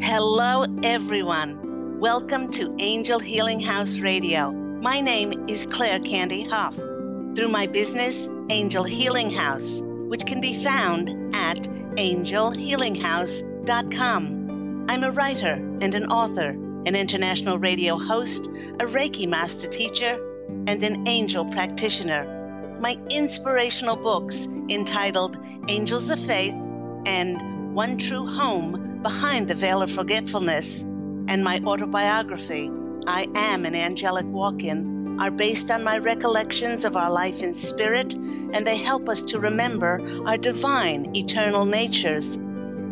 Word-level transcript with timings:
Hello, 0.00 0.66
everyone. 0.82 2.00
Welcome 2.00 2.50
to 2.52 2.74
Angel 2.80 3.18
Healing 3.18 3.60
House 3.60 3.98
Radio. 3.98 4.50
My 4.50 5.00
name 5.00 5.48
is 5.48 5.66
Claire 5.66 6.00
Candy 6.00 6.42
Hough. 6.42 6.74
Through 6.74 7.48
my 7.48 7.66
business, 7.66 8.28
Angel 8.50 8.84
Healing 8.84 9.30
House, 9.30 9.80
which 9.84 10.26
can 10.26 10.40
be 10.40 10.62
found 10.62 11.34
at 11.34 11.66
angelhealinghouse.com. 11.96 14.86
I'm 14.88 15.04
a 15.04 15.10
writer 15.10 15.52
and 15.80 15.94
an 15.94 16.10
author, 16.10 16.48
an 16.48 16.96
international 16.96 17.58
radio 17.58 17.98
host, 17.98 18.46
a 18.46 18.86
Reiki 18.86 19.28
master 19.28 19.68
teacher, 19.68 20.18
and 20.66 20.82
an 20.82 21.06
angel 21.06 21.44
practitioner. 21.44 22.78
My 22.80 22.98
inspirational 23.10 23.96
books 23.96 24.46
entitled 24.68 25.38
Angels 25.68 26.10
of 26.10 26.20
Faith 26.20 26.54
and 27.06 27.74
One 27.74 27.98
True 27.98 28.26
Home 28.26 29.00
Behind 29.02 29.48
the 29.48 29.54
Veil 29.54 29.82
of 29.82 29.90
Forgetfulness 29.90 30.82
and 31.28 31.44
my 31.44 31.60
autobiography, 31.64 32.70
I 33.06 33.28
Am 33.34 33.64
an 33.64 33.74
Angelic 33.74 34.26
Walk 34.26 34.64
In, 34.64 35.20
are 35.20 35.30
based 35.30 35.70
on 35.70 35.84
my 35.84 35.98
recollections 35.98 36.84
of 36.84 36.96
our 36.96 37.10
life 37.10 37.42
in 37.42 37.54
spirit, 37.54 38.14
and 38.52 38.66
they 38.66 38.76
help 38.76 39.08
us 39.08 39.22
to 39.22 39.38
remember 39.38 40.00
our 40.26 40.36
divine, 40.36 41.16
eternal 41.16 41.64
natures. 41.64 42.36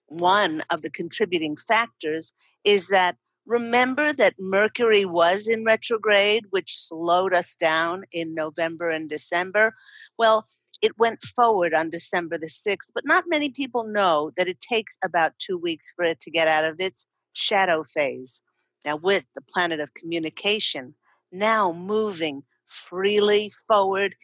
One 0.06 0.62
of 0.70 0.82
the 0.82 0.90
contributing 0.90 1.56
factors 1.56 2.32
is 2.64 2.88
that 2.88 3.16
Remember 3.46 4.14
that 4.14 4.36
Mercury 4.38 5.04
was 5.04 5.48
in 5.48 5.64
retrograde, 5.64 6.46
which 6.48 6.78
slowed 6.78 7.34
us 7.34 7.54
down 7.54 8.04
in 8.10 8.34
November 8.34 8.88
and 8.88 9.06
December? 9.06 9.74
Well, 10.18 10.48
it 10.80 10.98
went 10.98 11.22
forward 11.22 11.74
on 11.74 11.90
December 11.90 12.38
the 12.38 12.46
6th, 12.46 12.88
but 12.94 13.04
not 13.04 13.24
many 13.26 13.50
people 13.50 13.84
know 13.84 14.30
that 14.38 14.48
it 14.48 14.62
takes 14.62 14.96
about 15.04 15.38
two 15.38 15.58
weeks 15.58 15.92
for 15.94 16.06
it 16.06 16.20
to 16.20 16.30
get 16.30 16.48
out 16.48 16.64
of 16.64 16.80
its 16.80 17.06
shadow 17.34 17.84
phase. 17.84 18.40
Now, 18.82 18.96
with 18.96 19.26
the 19.34 19.42
planet 19.42 19.78
of 19.78 19.92
communication 19.92 20.94
now 21.30 21.70
moving 21.72 22.44
freely 22.64 23.52
forward, 23.68 24.14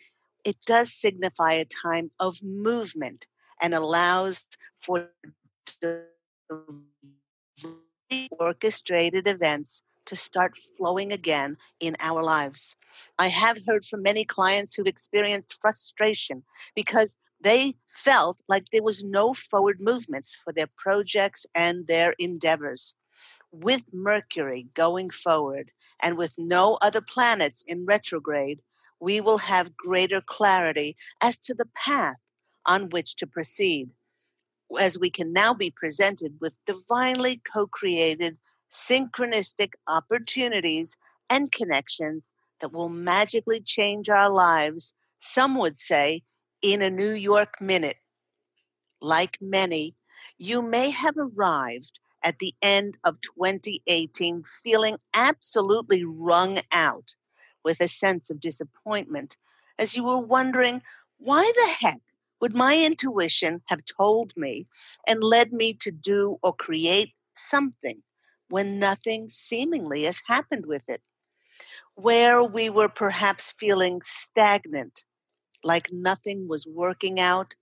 it 0.45 0.57
does 0.67 0.93
signify 0.93 1.55
a 1.55 1.65
time 1.65 2.11
of 2.19 2.43
movement 2.43 3.27
and 3.61 3.75
allows 3.75 4.47
for 4.81 5.09
orchestrated 8.39 9.29
events 9.29 9.83
to 10.07 10.17
start 10.17 10.55
flowing 10.77 11.13
again 11.13 11.57
in 11.79 11.97
our 12.01 12.23
lives. 12.23 12.77
I 13.19 13.29
have 13.29 13.59
heard 13.67 13.85
from 13.85 14.03
many 14.03 14.25
clients 14.25 14.75
who've 14.75 14.87
experienced 14.87 15.59
frustration 15.61 16.43
because 16.75 17.17
they 17.41 17.75
felt 17.89 18.43
like 18.49 18.67
there 18.71 18.83
was 18.83 19.05
no 19.05 19.33
forward 19.35 19.81
movements 19.81 20.37
for 20.43 20.53
their 20.53 20.69
projects 20.77 21.47
and 21.55 21.87
their 21.87 22.15
endeavors. 22.19 22.95
With 23.53 23.93
Mercury 23.93 24.69
going 24.75 25.11
forward 25.11 25.73
and 26.03 26.17
with 26.17 26.35
no 26.39 26.79
other 26.81 27.01
planets 27.01 27.65
in 27.67 27.85
retrograde, 27.85 28.61
we 29.01 29.21
will 29.21 29.39
have 29.39 29.77
greater 29.77 30.21
clarity 30.21 30.97
as 31.21 31.39
to 31.39 31.55
the 31.55 31.69
path 31.75 32.17
on 32.67 32.91
which 32.91 33.17
to 33.17 33.27
proceed 33.27 33.91
as 34.79 34.99
we 34.99 35.11
can 35.11 35.33
now 35.33 35.53
be 35.53 35.71
presented 35.71 36.37
with 36.41 36.53
divinely 36.67 37.41
co 37.53 37.67
created 37.67 38.39
synchronistic 38.71 39.73
opportunities 39.89 40.97
and 41.29 41.51
connections 41.51 42.33
that 42.61 42.73
will 42.73 42.89
magically 42.89 43.61
change 43.61 44.09
our 44.09 44.31
lives, 44.31 44.95
some 45.19 45.57
would 45.57 45.79
say, 45.79 46.23
in 46.63 46.83
a 46.83 46.91
New 46.91 47.13
York 47.13 47.61
minute. 47.61 47.97
Like 49.01 49.39
many, 49.41 49.97
you 50.39 50.63
may 50.63 50.91
have 50.91 51.17
arrived 51.17 51.99
at 52.23 52.39
the 52.39 52.55
end 52.61 52.99
of 53.03 53.21
2018 53.23 54.45
feeling 54.63 54.99
absolutely 55.15 56.05
wrung 56.05 56.59
out 56.71 57.17
with 57.65 57.81
a 57.81 57.89
sense 57.89 58.31
of 58.31 58.41
disappointment 58.41 59.37
as 59.79 59.97
you 59.97 60.05
were 60.05 60.19
wondering 60.19 60.83
why 61.19 61.51
the 61.55 61.87
heck 61.87 62.01
would 62.41 62.55
my 62.55 62.79
intuition 62.79 63.63
have 63.67 63.85
told 63.85 64.33
me 64.37 64.67
and 65.07 65.23
led 65.23 65.53
me 65.53 65.75
to 65.75 65.91
do 65.91 66.39
or 66.43 66.55
create 66.55 67.13
something 67.35 68.03
when 68.49 68.79
nothing 68.79 69.29
seemingly 69.29 70.05
has 70.05 70.23
happened 70.27 70.67
with 70.67 70.83
it? 70.89 71.03
Where 71.95 72.43
we 72.43 72.71
were 72.71 72.89
perhaps 72.89 73.53
feeling 73.53 74.01
stagnant, 74.03 75.05
like 75.63 75.93
nothing 75.93 76.49
was 76.49 76.67
working 76.67 77.21
out. 77.21 77.55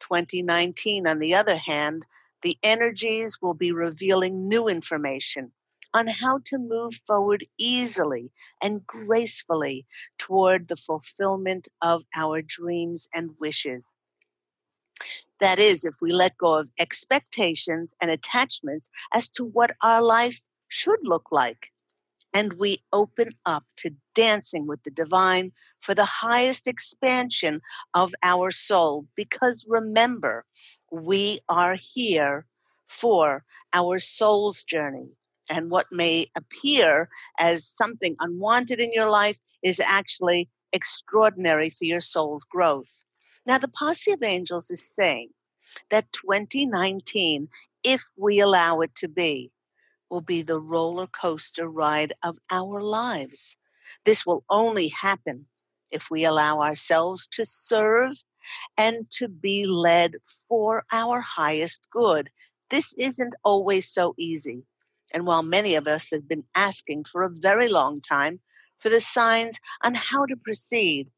2019, 0.00 1.06
on 1.06 1.20
the 1.20 1.34
other 1.34 1.56
hand, 1.56 2.04
the 2.42 2.58
energies 2.62 3.38
will 3.40 3.54
be 3.54 3.72
revealing 3.72 4.48
new 4.48 4.68
information 4.68 5.52
on 5.96 6.08
how 6.08 6.38
to 6.44 6.58
move 6.58 6.94
forward 7.06 7.42
easily 7.58 8.30
and 8.62 8.86
gracefully 8.86 9.86
toward 10.18 10.68
the 10.68 10.76
fulfillment 10.76 11.68
of 11.80 12.02
our 12.14 12.42
dreams 12.42 13.08
and 13.14 13.30
wishes. 13.40 13.94
That 15.40 15.58
is, 15.58 15.86
if 15.86 15.94
we 16.02 16.12
let 16.12 16.36
go 16.36 16.54
of 16.54 16.68
expectations 16.78 17.94
and 18.00 18.10
attachments 18.10 18.90
as 19.14 19.30
to 19.30 19.44
what 19.44 19.70
our 19.82 20.02
life 20.02 20.40
should 20.68 21.00
look 21.02 21.28
like. 21.32 21.72
And 22.34 22.54
we 22.54 22.78
open 22.92 23.30
up 23.46 23.64
to 23.78 23.94
dancing 24.14 24.66
with 24.66 24.82
the 24.82 24.90
divine 24.90 25.52
for 25.80 25.94
the 25.94 26.04
highest 26.04 26.66
expansion 26.66 27.62
of 27.94 28.14
our 28.22 28.50
soul. 28.50 29.06
Because 29.16 29.64
remember, 29.66 30.44
we 30.90 31.40
are 31.48 31.76
here 31.80 32.44
for 32.86 33.44
our 33.72 33.98
soul's 33.98 34.62
journey. 34.62 35.16
And 35.48 35.70
what 35.70 35.86
may 35.90 36.26
appear 36.34 37.08
as 37.38 37.72
something 37.78 38.16
unwanted 38.20 38.80
in 38.80 38.92
your 38.92 39.08
life 39.08 39.38
is 39.62 39.80
actually 39.80 40.48
extraordinary 40.72 41.70
for 41.70 41.84
your 41.84 42.00
soul's 42.00 42.44
growth. 42.44 42.90
Now, 43.46 43.58
the 43.58 43.68
Posse 43.68 44.12
of 44.12 44.22
Angels 44.22 44.70
is 44.70 44.88
saying 44.88 45.30
that 45.90 46.12
2019 46.12 47.48
if 47.86 48.10
we 48.16 48.40
allow 48.40 48.80
it 48.80 48.96
to 48.96 49.06
be, 49.06 49.52
will 50.10 50.20
be 50.20 50.42
the 50.42 50.58
roller 50.58 51.06
coaster 51.06 51.68
ride 51.68 52.12
of 52.20 52.36
our 52.50 52.82
lives. 52.82 53.56
This 54.04 54.26
will 54.26 54.44
only 54.50 54.88
happen 54.88 55.46
if 55.92 56.10
we 56.10 56.24
allow 56.24 56.60
ourselves 56.60 57.28
to 57.28 57.44
serve 57.44 58.22
and 58.76 59.08
to 59.12 59.28
be 59.28 59.66
led 59.66 60.16
for 60.48 60.84
our 60.90 61.20
highest 61.20 61.86
good. 61.92 62.30
This 62.70 62.92
isn't 62.98 63.34
always 63.44 63.88
so 63.88 64.14
easy. 64.18 64.64
And 65.16 65.24
while 65.24 65.42
many 65.42 65.74
of 65.76 65.88
us 65.88 66.10
have 66.12 66.28
been 66.28 66.44
asking 66.54 67.06
for 67.10 67.22
a 67.22 67.30
very 67.30 67.70
long 67.70 68.02
time 68.02 68.40
for 68.78 68.90
the 68.90 69.00
signs 69.00 69.58
on 69.82 69.94
how 69.94 70.26
to 70.26 70.36
proceed, 70.36 71.08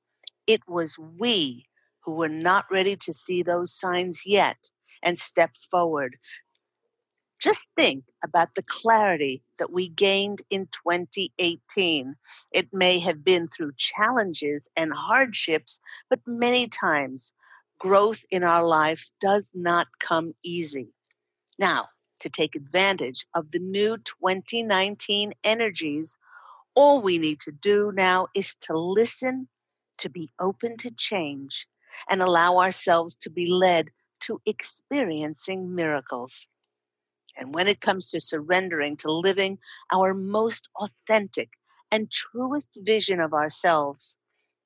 it 0.47 0.61
was 0.69 1.00
we 1.00 1.67
who 2.05 2.12
were 2.12 2.29
not 2.29 2.67
ready 2.71 2.95
to 2.95 3.12
see 3.12 3.43
those 3.43 3.73
signs 3.73 4.23
yet 4.25 4.71
and 5.03 5.19
step 5.19 5.50
forward. 5.69 6.17
Just 7.41 7.67
think 7.77 8.05
about 8.23 8.55
the 8.55 8.62
clarity 8.62 9.43
that 9.59 9.73
we 9.73 9.89
gained 9.89 10.43
in 10.49 10.69
2018. 10.69 12.15
It 12.53 12.69
may 12.73 13.01
have 13.01 13.25
been 13.25 13.49
through 13.49 13.73
challenges 13.77 14.71
and 14.77 14.93
hardships, 14.93 15.81
but 16.09 16.21
many 16.25 16.69
times 16.69 17.33
growth 17.81 18.25
in 18.31 18.44
our 18.44 18.65
life 18.65 19.11
does 19.21 19.51
not 19.56 19.89
come 19.99 20.35
easy. 20.44 20.91
Now, 21.59 21.89
to 22.20 22.29
take 22.29 22.55
advantage 22.55 23.25
of 23.35 23.50
the 23.50 23.59
new 23.59 23.97
2019 23.99 25.32
energies, 25.44 26.19
all 26.75 27.00
we 27.00 27.19
need 27.19 27.41
to 27.41 27.53
do 27.53 27.93
now 27.94 28.29
is 28.35 28.55
to 28.62 28.79
listen, 28.79 29.49
to 29.99 30.09
be 30.09 30.31
open 30.41 30.76
to 30.79 30.91
change, 30.91 31.67
and 32.09 32.20
allow 32.20 32.59
ourselves 32.59 33.15
to 33.17 33.31
be 33.31 33.47
led 33.47 33.91
to 34.20 34.41
experiencing 34.47 35.75
miracles. 35.75 36.47
And 37.37 37.55
when 37.55 37.69
it 37.69 37.81
comes 37.81 38.11
to 38.11 38.20
surrendering 38.20 38.97
to 38.99 39.11
living 39.11 39.59
our 39.93 40.12
most 40.12 40.69
authentic 40.76 41.50
and 41.91 42.11
truest 42.11 42.70
vision 42.76 43.20
of 43.20 43.32
ourselves, 43.32 44.17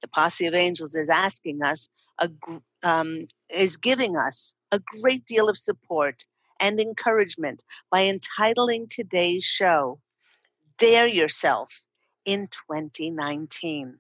the 0.01 0.09
posse 0.09 0.47
of 0.47 0.55
angels 0.55 0.95
is 0.95 1.09
asking 1.09 1.63
us, 1.63 1.89
a, 2.19 2.31
um, 2.83 3.27
is 3.49 3.77
giving 3.77 4.17
us 4.17 4.55
a 4.71 4.81
great 5.01 5.25
deal 5.27 5.49
of 5.49 5.57
support 5.57 6.25
and 6.63 6.81
encouragement 6.81 7.65
by 7.91 8.03
entitling 8.03 8.87
today's 8.89 9.45
show, 9.45 9.99
Dare 10.79 11.09
Yourself 11.09 11.83
in 12.25 12.47
2019. 12.47 13.99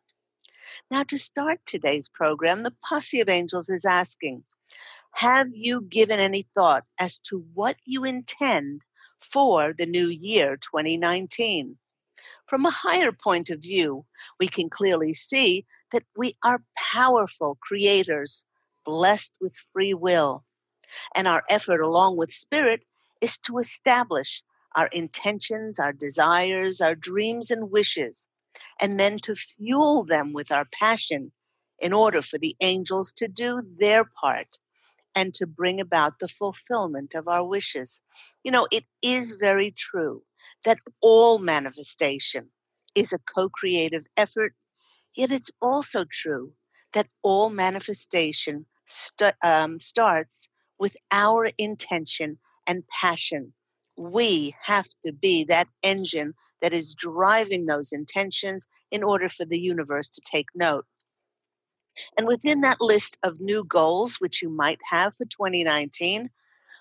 Now, 0.91 1.03
to 1.03 1.19
start 1.19 1.59
today's 1.67 2.09
program, 2.09 2.62
the 2.62 2.75
Posse 2.82 3.20
of 3.20 3.29
Angels 3.29 3.69
is 3.69 3.85
asking 3.85 4.44
Have 5.14 5.49
you 5.53 5.82
given 5.82 6.20
any 6.20 6.47
thought 6.55 6.85
as 6.99 7.19
to 7.26 7.44
what 7.53 7.76
you 7.85 8.05
intend 8.05 8.82
for 9.20 9.75
the 9.76 9.87
new 9.87 10.06
year 10.06 10.56
2019? 10.56 11.79
From 12.47 12.64
a 12.64 12.70
higher 12.70 13.12
point 13.12 13.50
of 13.50 13.61
view, 13.61 14.05
we 14.38 14.47
can 14.47 14.70
clearly 14.70 15.12
see 15.12 15.67
that 15.91 16.05
we 16.17 16.35
are 16.44 16.62
powerful 16.76 17.59
creators, 17.61 18.44
blessed 18.85 19.35
with 19.41 19.53
free 19.73 19.94
will. 19.94 20.44
And 21.14 21.28
our 21.28 21.42
effort, 21.48 21.80
along 21.80 22.16
with 22.16 22.32
spirit, 22.32 22.82
is 23.20 23.38
to 23.38 23.58
establish 23.58 24.42
our 24.74 24.88
intentions, 24.88 25.78
our 25.78 25.92
desires, 25.92 26.80
our 26.80 26.94
dreams, 26.94 27.50
and 27.50 27.70
wishes 27.70 28.26
and 28.80 28.98
then 28.98 29.18
to 29.20 29.34
fuel 29.34 30.04
them 30.04 30.32
with 30.32 30.50
our 30.50 30.64
passion 30.64 31.32
in 31.78 31.92
order 31.92 32.22
for 32.22 32.38
the 32.38 32.56
angels 32.60 33.12
to 33.12 33.28
do 33.28 33.62
their 33.78 34.04
part 34.04 34.58
and 35.14 35.34
to 35.34 35.46
bring 35.46 35.80
about 35.80 36.18
the 36.18 36.28
fulfillment 36.28 37.14
of 37.14 37.28
our 37.28 37.44
wishes. 37.44 38.02
You 38.44 38.50
know, 38.50 38.66
it 38.72 38.84
is 39.02 39.32
very 39.38 39.70
true 39.70 40.22
that 40.64 40.78
all 41.00 41.38
manifestation 41.38 42.50
is 42.94 43.12
a 43.12 43.18
co 43.18 43.48
creative 43.48 44.04
effort, 44.16 44.54
yet 45.14 45.30
it's 45.30 45.50
also 45.60 46.04
true 46.10 46.52
that 46.92 47.08
all 47.22 47.50
manifestation 47.50 48.66
st- 48.86 49.34
um, 49.44 49.80
starts 49.80 50.48
with 50.82 50.96
our 51.12 51.49
intention 51.58 52.38
and 52.67 52.82
passion. 52.88 53.52
We 53.96 54.52
have 54.62 54.88
to 55.06 55.12
be 55.12 55.44
that 55.44 55.69
engine 55.81 56.34
that 56.61 56.73
is 56.73 56.93
driving 56.93 57.67
those 57.67 57.93
intentions 57.93 58.67
in 58.90 59.05
order 59.05 59.29
for 59.29 59.44
the 59.44 59.61
universe 59.61 60.08
to 60.08 60.20
take 60.20 60.46
note. 60.56 60.84
And 62.19 62.26
within 62.26 62.62
that 62.62 62.81
list 62.81 63.17
of 63.23 63.40
new 63.40 63.62
goals, 63.62 64.17
which 64.17 64.43
you 64.43 64.50
might 64.50 64.81
have 64.90 65.14
for 65.14 65.25
2019, 65.25 66.31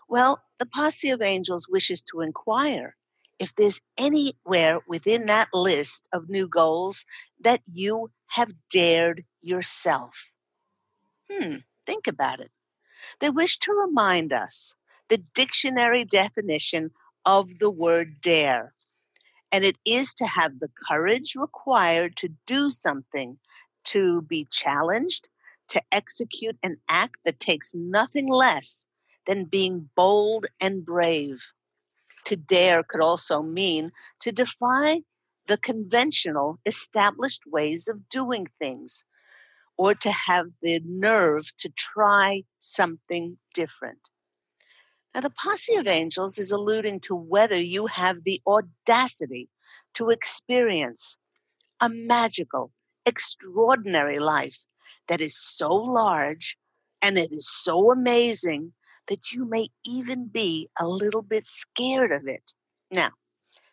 well, 0.09 0.41
the 0.57 0.65
posse 0.65 1.11
of 1.11 1.21
angels 1.21 1.67
wishes 1.69 2.01
to 2.11 2.21
inquire 2.21 2.95
if 3.37 3.53
there's 3.53 3.81
anywhere 3.99 4.79
within 4.87 5.27
that 5.27 5.49
list 5.53 6.09
of 6.11 6.27
new 6.27 6.47
goals 6.47 7.05
that 7.39 7.61
you 7.71 8.09
have 8.29 8.51
dared 8.67 9.25
yourself. 9.43 10.31
Hmm, 11.29 11.57
think 11.85 12.07
about 12.07 12.39
it. 12.39 12.49
They 13.19 13.29
wish 13.29 13.57
to 13.59 13.73
remind 13.73 14.33
us 14.33 14.75
the 15.09 15.23
dictionary 15.33 16.05
definition 16.05 16.91
of 17.25 17.59
the 17.59 17.69
word 17.69 18.21
dare 18.21 18.73
and 19.51 19.65
it 19.65 19.77
is 19.85 20.13
to 20.15 20.25
have 20.25 20.59
the 20.59 20.69
courage 20.87 21.35
required 21.35 22.15
to 22.17 22.29
do 22.47 22.69
something, 22.69 23.37
to 23.85 24.21
be 24.21 24.47
challenged, 24.49 25.27
to 25.69 25.81
execute 25.91 26.57
an 26.63 26.77
act 26.87 27.17
that 27.25 27.39
takes 27.39 27.75
nothing 27.75 28.27
less 28.27 28.85
than 29.27 29.45
being 29.45 29.89
bold 29.95 30.45
and 30.59 30.85
brave. 30.85 31.51
To 32.25 32.35
dare 32.35 32.83
could 32.83 33.01
also 33.01 33.41
mean 33.41 33.91
to 34.21 34.31
defy 34.31 35.01
the 35.47 35.57
conventional, 35.57 36.59
established 36.65 37.41
ways 37.45 37.87
of 37.87 38.09
doing 38.09 38.47
things, 38.59 39.03
or 39.81 39.95
to 39.95 40.11
have 40.11 40.45
the 40.61 40.79
nerve 40.85 41.49
to 41.57 41.67
try 41.69 42.43
something 42.59 43.39
different. 43.51 44.09
Now, 45.11 45.21
the 45.21 45.31
posse 45.31 45.73
of 45.73 45.87
angels 45.87 46.37
is 46.37 46.51
alluding 46.51 46.99
to 46.99 47.15
whether 47.15 47.59
you 47.59 47.87
have 47.87 48.23
the 48.23 48.39
audacity 48.45 49.49
to 49.95 50.11
experience 50.11 51.17
a 51.81 51.89
magical, 51.89 52.71
extraordinary 53.07 54.19
life 54.19 54.65
that 55.07 55.19
is 55.19 55.35
so 55.35 55.73
large 55.73 56.59
and 57.01 57.17
it 57.17 57.31
is 57.31 57.49
so 57.49 57.91
amazing 57.91 58.73
that 59.07 59.31
you 59.31 59.45
may 59.45 59.69
even 59.83 60.27
be 60.27 60.69
a 60.79 60.87
little 60.87 61.23
bit 61.23 61.47
scared 61.47 62.11
of 62.11 62.27
it. 62.27 62.53
Now, 62.91 63.13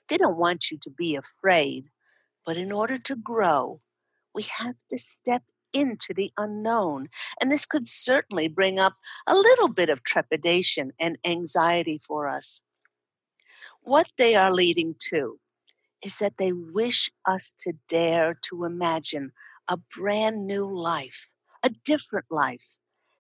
they 0.09 0.17
don't 0.17 0.39
want 0.39 0.71
you 0.71 0.79
to 0.85 0.91
be 0.91 1.17
afraid, 1.17 1.91
but 2.47 2.57
in 2.57 2.73
order 2.73 2.97
to 2.97 3.15
grow, 3.15 3.83
we 4.35 4.45
have 4.45 4.77
to 4.89 4.97
step 4.97 5.43
into 5.73 6.15
the 6.15 6.33
unknown. 6.37 7.09
And 7.41 7.51
this 7.51 7.67
could 7.67 7.87
certainly 7.87 8.49
bring 8.49 8.79
up 8.79 8.95
a 9.27 9.35
little 9.35 9.69
bit 9.69 9.89
of 9.89 10.03
trepidation 10.03 10.93
and 10.99 11.19
anxiety 11.25 12.01
for 12.07 12.29
us. 12.29 12.63
What 13.81 14.09
they 14.19 14.35
are 14.35 14.53
leading 14.53 14.95
to 15.11 15.39
is 16.05 16.19
that 16.19 16.35
they 16.39 16.53
wish 16.53 17.11
us 17.27 17.55
to 17.61 17.73
dare 17.89 18.39
to 18.49 18.65
imagine 18.65 19.33
a 19.67 19.77
brand 19.77 20.47
new 20.47 20.67
life, 20.67 21.31
a 21.63 21.71
different 21.85 22.27
life 22.31 22.77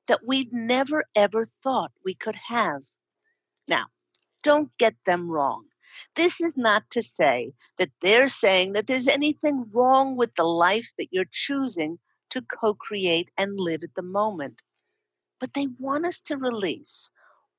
that 0.06 0.26
we'd 0.26 0.52
never 0.52 1.04
ever 1.14 1.46
thought 1.62 1.92
we 2.04 2.14
could 2.14 2.36
have. 2.48 2.82
Now, 3.66 3.86
don't 4.42 4.70
get 4.78 4.94
them 5.04 5.30
wrong. 5.30 5.64
This 6.16 6.40
is 6.40 6.56
not 6.56 6.90
to 6.90 7.02
say 7.02 7.52
that 7.78 7.90
they're 8.02 8.28
saying 8.28 8.72
that 8.72 8.86
there's 8.86 9.08
anything 9.08 9.66
wrong 9.72 10.16
with 10.16 10.34
the 10.34 10.44
life 10.44 10.92
that 10.98 11.08
you're 11.10 11.24
choosing 11.30 11.98
to 12.30 12.42
co 12.42 12.74
create 12.74 13.30
and 13.36 13.58
live 13.58 13.82
at 13.82 13.94
the 13.94 14.02
moment. 14.02 14.62
But 15.40 15.54
they 15.54 15.68
want 15.78 16.06
us 16.06 16.20
to 16.22 16.36
release 16.36 17.10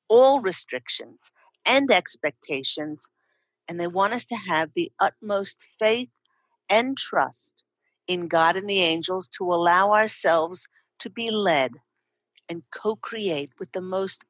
all 0.07 0.41
restrictions 0.41 1.31
and 1.65 1.91
expectations, 1.91 3.09
and 3.67 3.79
they 3.79 3.88
want 3.88 4.13
us 4.13 4.25
to 4.25 4.35
have 4.35 4.71
the 4.75 4.91
utmost 4.99 5.59
faith 5.79 6.09
and 6.69 6.97
trust 6.97 7.63
in 8.07 8.27
God 8.27 8.55
and 8.57 8.69
the 8.69 8.81
angels 8.81 9.27
to 9.29 9.43
allow 9.43 9.91
ourselves 9.91 10.67
to 10.99 11.09
be 11.09 11.31
led 11.31 11.73
and 12.49 12.63
co 12.71 12.95
create 12.95 13.51
with 13.59 13.71
the 13.71 13.81
most 13.81 14.23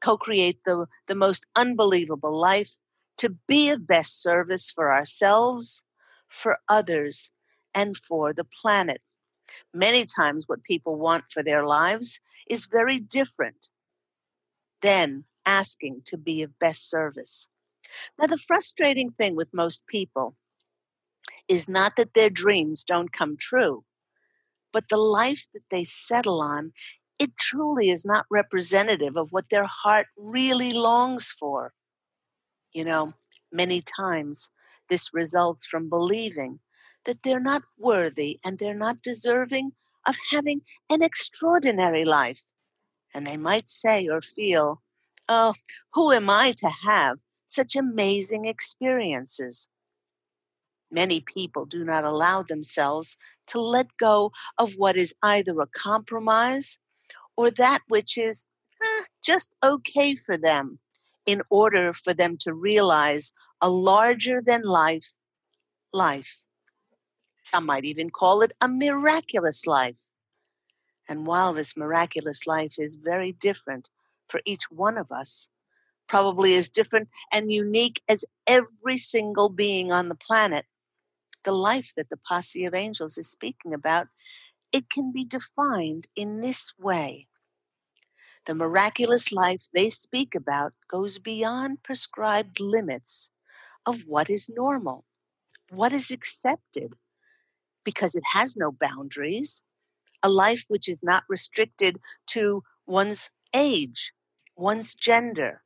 co 0.00 0.16
create 0.16 0.60
the, 0.64 0.86
the 1.06 1.14
most 1.14 1.46
unbelievable 1.56 2.38
life, 2.38 2.76
to 3.18 3.36
be 3.46 3.70
of 3.70 3.86
best 3.86 4.20
service 4.22 4.70
for 4.70 4.92
ourselves, 4.92 5.82
for 6.28 6.58
others, 6.68 7.30
and 7.74 7.96
for 7.96 8.32
the 8.32 8.44
planet 8.44 9.00
many 9.72 10.04
times 10.04 10.44
what 10.46 10.62
people 10.64 10.96
want 10.96 11.24
for 11.30 11.42
their 11.42 11.64
lives 11.64 12.20
is 12.48 12.66
very 12.66 12.98
different 12.98 13.68
than 14.82 15.24
asking 15.46 16.02
to 16.06 16.16
be 16.16 16.42
of 16.42 16.58
best 16.58 16.88
service. 16.88 17.48
Now, 18.18 18.26
the 18.26 18.38
frustrating 18.38 19.10
thing 19.10 19.34
with 19.36 19.48
most 19.52 19.86
people 19.86 20.36
is 21.48 21.68
not 21.68 21.96
that 21.96 22.14
their 22.14 22.30
dreams 22.30 22.84
don't 22.84 23.12
come 23.12 23.36
true, 23.36 23.84
but 24.72 24.88
the 24.88 24.96
life 24.96 25.46
that 25.52 25.64
they 25.70 25.84
settle 25.84 26.40
on 26.40 26.72
it 27.20 27.36
truly 27.36 27.90
is 27.90 28.06
not 28.06 28.24
representative 28.30 29.14
of 29.14 29.30
what 29.30 29.50
their 29.50 29.66
heart 29.66 30.06
really 30.16 30.72
longs 30.72 31.34
for. 31.38 31.74
You 32.72 32.84
know, 32.84 33.12
many 33.52 33.82
times 33.82 34.48
this 34.88 35.10
results 35.12 35.66
from 35.66 35.90
believing 35.90 36.60
that 37.04 37.22
they're 37.22 37.40
not 37.40 37.62
worthy 37.78 38.38
and 38.44 38.58
they're 38.58 38.74
not 38.74 39.02
deserving 39.02 39.72
of 40.06 40.16
having 40.30 40.62
an 40.88 41.02
extraordinary 41.02 42.04
life. 42.04 42.42
And 43.14 43.26
they 43.26 43.36
might 43.36 43.68
say 43.68 44.08
or 44.08 44.20
feel, 44.20 44.82
Oh, 45.28 45.54
who 45.94 46.12
am 46.12 46.28
I 46.28 46.52
to 46.58 46.70
have 46.86 47.18
such 47.46 47.76
amazing 47.76 48.46
experiences? 48.46 49.68
Many 50.90 51.20
people 51.20 51.66
do 51.66 51.84
not 51.84 52.04
allow 52.04 52.42
themselves 52.42 53.16
to 53.48 53.60
let 53.60 53.96
go 53.96 54.32
of 54.58 54.74
what 54.74 54.96
is 54.96 55.14
either 55.22 55.60
a 55.60 55.66
compromise 55.66 56.78
or 57.36 57.50
that 57.52 57.80
which 57.88 58.18
is 58.18 58.46
eh, 58.82 59.04
just 59.24 59.52
okay 59.62 60.16
for 60.16 60.36
them 60.36 60.80
in 61.26 61.42
order 61.48 61.92
for 61.92 62.12
them 62.12 62.36
to 62.38 62.52
realize 62.52 63.32
a 63.60 63.70
larger 63.70 64.42
than 64.44 64.62
life 64.62 65.14
life. 65.92 66.44
Some 67.50 67.66
might 67.66 67.84
even 67.84 68.10
call 68.10 68.42
it 68.42 68.52
a 68.60 68.68
miraculous 68.68 69.66
life. 69.66 69.96
And 71.08 71.26
while 71.26 71.52
this 71.52 71.76
miraculous 71.76 72.46
life 72.46 72.74
is 72.78 72.94
very 72.94 73.32
different 73.32 73.90
for 74.28 74.40
each 74.44 74.70
one 74.70 74.96
of 74.96 75.10
us, 75.10 75.48
probably 76.06 76.54
as 76.54 76.68
different 76.68 77.08
and 77.32 77.50
unique 77.50 78.02
as 78.08 78.24
every 78.46 78.98
single 78.98 79.48
being 79.48 79.90
on 79.90 80.08
the 80.08 80.14
planet, 80.14 80.64
the 81.42 81.50
life 81.50 81.90
that 81.96 82.08
the 82.08 82.20
posse 82.28 82.64
of 82.64 82.72
angels 82.72 83.18
is 83.18 83.28
speaking 83.28 83.74
about, 83.74 84.06
it 84.70 84.88
can 84.88 85.10
be 85.10 85.24
defined 85.24 86.06
in 86.14 86.42
this 86.42 86.72
way. 86.78 87.26
The 88.46 88.54
miraculous 88.54 89.32
life 89.32 89.62
they 89.74 89.90
speak 89.90 90.36
about 90.36 90.72
goes 90.88 91.18
beyond 91.18 91.82
prescribed 91.82 92.60
limits 92.60 93.32
of 93.84 94.02
what 94.06 94.30
is 94.30 94.48
normal, 94.48 95.04
what 95.68 95.92
is 95.92 96.12
accepted, 96.12 96.94
because 97.84 98.14
it 98.14 98.24
has 98.32 98.56
no 98.56 98.72
boundaries, 98.72 99.62
a 100.22 100.28
life 100.28 100.64
which 100.68 100.88
is 100.88 101.02
not 101.02 101.24
restricted 101.28 101.98
to 102.28 102.62
one's 102.86 103.30
age, 103.54 104.12
one's 104.56 104.94
gender, 104.94 105.62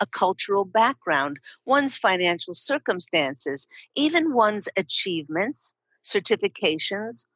a 0.00 0.06
cultural 0.06 0.64
background, 0.64 1.40
one's 1.64 1.96
financial 1.96 2.54
circumstances, 2.54 3.66
even 3.96 4.32
one's 4.32 4.68
achievements, 4.76 5.72
certifications, 6.04 7.26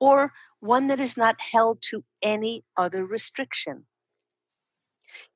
or 0.00 0.32
one 0.60 0.88
that 0.88 1.00
is 1.00 1.16
not 1.16 1.40
held 1.40 1.80
to 1.82 2.04
any 2.22 2.64
other 2.76 3.04
restriction. 3.04 3.84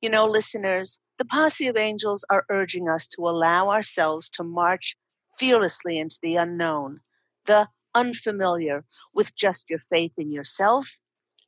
You 0.01 0.09
know, 0.09 0.25
listeners, 0.25 0.99
the 1.17 1.25
posse 1.25 1.67
of 1.67 1.77
angels 1.77 2.25
are 2.29 2.45
urging 2.49 2.89
us 2.89 3.07
to 3.09 3.27
allow 3.27 3.69
ourselves 3.69 4.29
to 4.31 4.43
march 4.43 4.95
fearlessly 5.37 5.97
into 5.97 6.19
the 6.21 6.35
unknown, 6.35 6.99
the 7.45 7.69
unfamiliar, 7.95 8.85
with 9.13 9.35
just 9.35 9.69
your 9.69 9.79
faith 9.89 10.13
in 10.17 10.31
yourself 10.31 10.99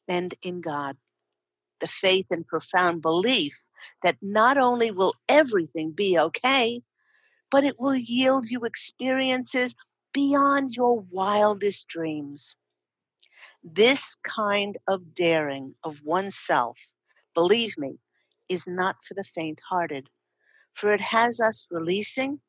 and 0.08 0.34
in 0.42 0.62
God. 0.62 0.98
The 1.80 1.88
faith 1.88 2.28
and 2.32 2.48
profound 2.48 3.02
belief 3.02 3.62
that 4.04 4.18
not 4.22 4.58
only 4.58 4.92
will 4.92 5.14
everything 5.28 5.92
be 5.92 6.18
okay, 6.18 6.82
but 7.52 7.64
it 7.64 7.80
will 7.80 7.96
yield 7.96 8.46
you 8.50 8.62
experiences 8.62 9.76
beyond 10.14 10.72
your 10.76 11.00
wildest 11.00 11.88
dreams. 11.88 12.56
This 13.64 14.16
kind 14.24 14.78
of 14.88 15.14
daring 15.14 15.76
of 15.84 16.02
oneself, 16.04 16.78
believe 17.34 17.78
me, 17.78 18.00
is 18.48 18.68
not 18.68 18.98
for 19.08 19.14
the 19.14 19.24
faint 19.24 19.62
hearted, 19.70 20.10
for 20.74 20.94
it 20.94 21.02
has 21.02 21.42
us 21.42 21.68
releasing 21.70 22.40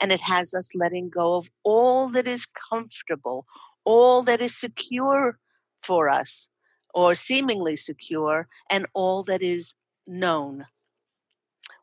and 0.00 0.12
it 0.12 0.20
has 0.20 0.54
us 0.54 0.70
letting 0.74 1.08
go 1.08 1.36
of 1.36 1.48
all 1.62 2.08
that 2.08 2.26
is 2.26 2.46
comfortable, 2.70 3.46
all 3.84 4.22
that 4.22 4.40
is 4.40 4.56
secure 4.56 5.38
for 5.82 6.08
us, 6.08 6.48
or 6.92 7.14
seemingly 7.14 7.76
secure, 7.76 8.48
and 8.70 8.86
all 8.94 9.22
that 9.24 9.42
is 9.42 9.74
known. 10.06 10.66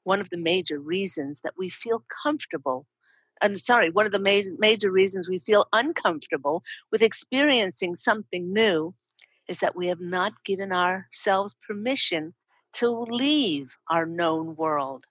One 0.03 0.19
of 0.19 0.29
the 0.29 0.37
major 0.37 0.79
reasons 0.79 1.41
that 1.43 1.53
we 1.57 1.69
feel 1.69 2.03
comfortable, 2.23 2.87
and 3.41 3.59
sorry, 3.59 3.89
one 3.89 4.05
of 4.05 4.11
the 4.11 4.19
major, 4.19 4.51
major 4.57 4.91
reasons 4.91 5.27
we 5.27 5.39
feel 5.39 5.67
uncomfortable 5.73 6.63
with 6.91 7.01
experiencing 7.01 7.95
something 7.95 8.51
new 8.53 8.93
is 9.47 9.59
that 9.59 9.75
we 9.75 9.87
have 9.87 9.99
not 9.99 10.43
given 10.45 10.71
ourselves 10.71 11.55
permission 11.67 12.33
to 12.73 12.89
leave 12.89 13.75
our 13.89 14.05
known 14.05 14.55
world. 14.55 15.05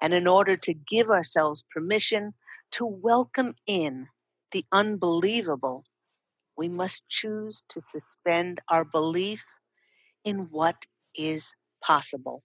And 0.00 0.12
in 0.14 0.26
order 0.26 0.56
to 0.56 0.74
give 0.74 1.10
ourselves 1.10 1.64
permission 1.72 2.34
to 2.72 2.86
welcome 2.86 3.54
in 3.66 4.08
the 4.50 4.64
unbelievable, 4.72 5.84
we 6.56 6.68
must 6.68 7.08
choose 7.08 7.64
to 7.68 7.80
suspend 7.80 8.60
our 8.68 8.84
belief 8.84 9.44
in 10.24 10.48
what 10.50 10.86
is 11.16 11.54
possible. 11.82 12.42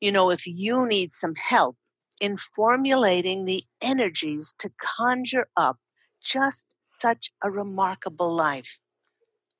You 0.00 0.12
know, 0.12 0.30
if 0.30 0.46
you 0.46 0.86
need 0.86 1.12
some 1.12 1.34
help 1.34 1.76
in 2.20 2.36
formulating 2.36 3.44
the 3.44 3.64
energies 3.80 4.54
to 4.58 4.70
conjure 4.98 5.48
up 5.56 5.78
just 6.22 6.74
such 6.84 7.30
a 7.42 7.50
remarkable 7.50 8.32
life, 8.32 8.80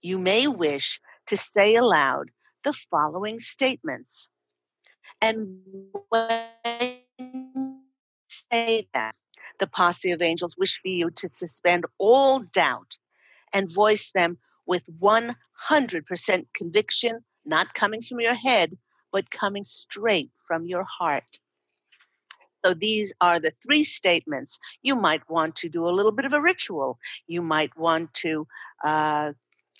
you 0.02 0.18
may 0.18 0.46
wish 0.46 1.00
to 1.26 1.36
say 1.36 1.74
aloud 1.74 2.30
the 2.62 2.72
following 2.72 3.38
statements. 3.38 4.30
And 5.24 5.62
when 6.10 7.00
say 8.28 8.88
that, 8.92 9.14
the 9.58 9.66
posse 9.66 10.10
of 10.10 10.20
angels 10.20 10.54
wish 10.58 10.78
for 10.78 10.88
you 10.88 11.10
to 11.12 11.28
suspend 11.28 11.86
all 11.96 12.40
doubt 12.40 12.98
and 13.50 13.72
voice 13.72 14.10
them 14.12 14.36
with 14.66 14.84
100% 15.00 16.46
conviction, 16.54 17.20
not 17.46 17.72
coming 17.72 18.02
from 18.02 18.20
your 18.20 18.34
head, 18.34 18.76
but 19.10 19.30
coming 19.30 19.64
straight 19.64 20.30
from 20.46 20.66
your 20.66 20.84
heart. 20.84 21.38
So 22.62 22.74
these 22.74 23.14
are 23.22 23.40
the 23.40 23.54
three 23.62 23.84
statements. 23.84 24.58
You 24.82 24.94
might 24.94 25.30
want 25.30 25.56
to 25.56 25.70
do 25.70 25.88
a 25.88 25.96
little 25.96 26.12
bit 26.12 26.26
of 26.26 26.34
a 26.34 26.40
ritual. 26.40 26.98
You 27.26 27.40
might 27.40 27.74
want 27.78 28.12
to 28.24 28.46
uh, 28.84 29.32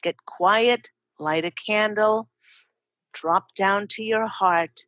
get 0.03 0.25
quiet, 0.25 0.89
light 1.19 1.45
a 1.45 1.51
candle, 1.51 2.31
drop 3.13 3.55
down 3.55 3.89
to 3.89 4.03
your 4.03 4.27
heart, 4.27 4.87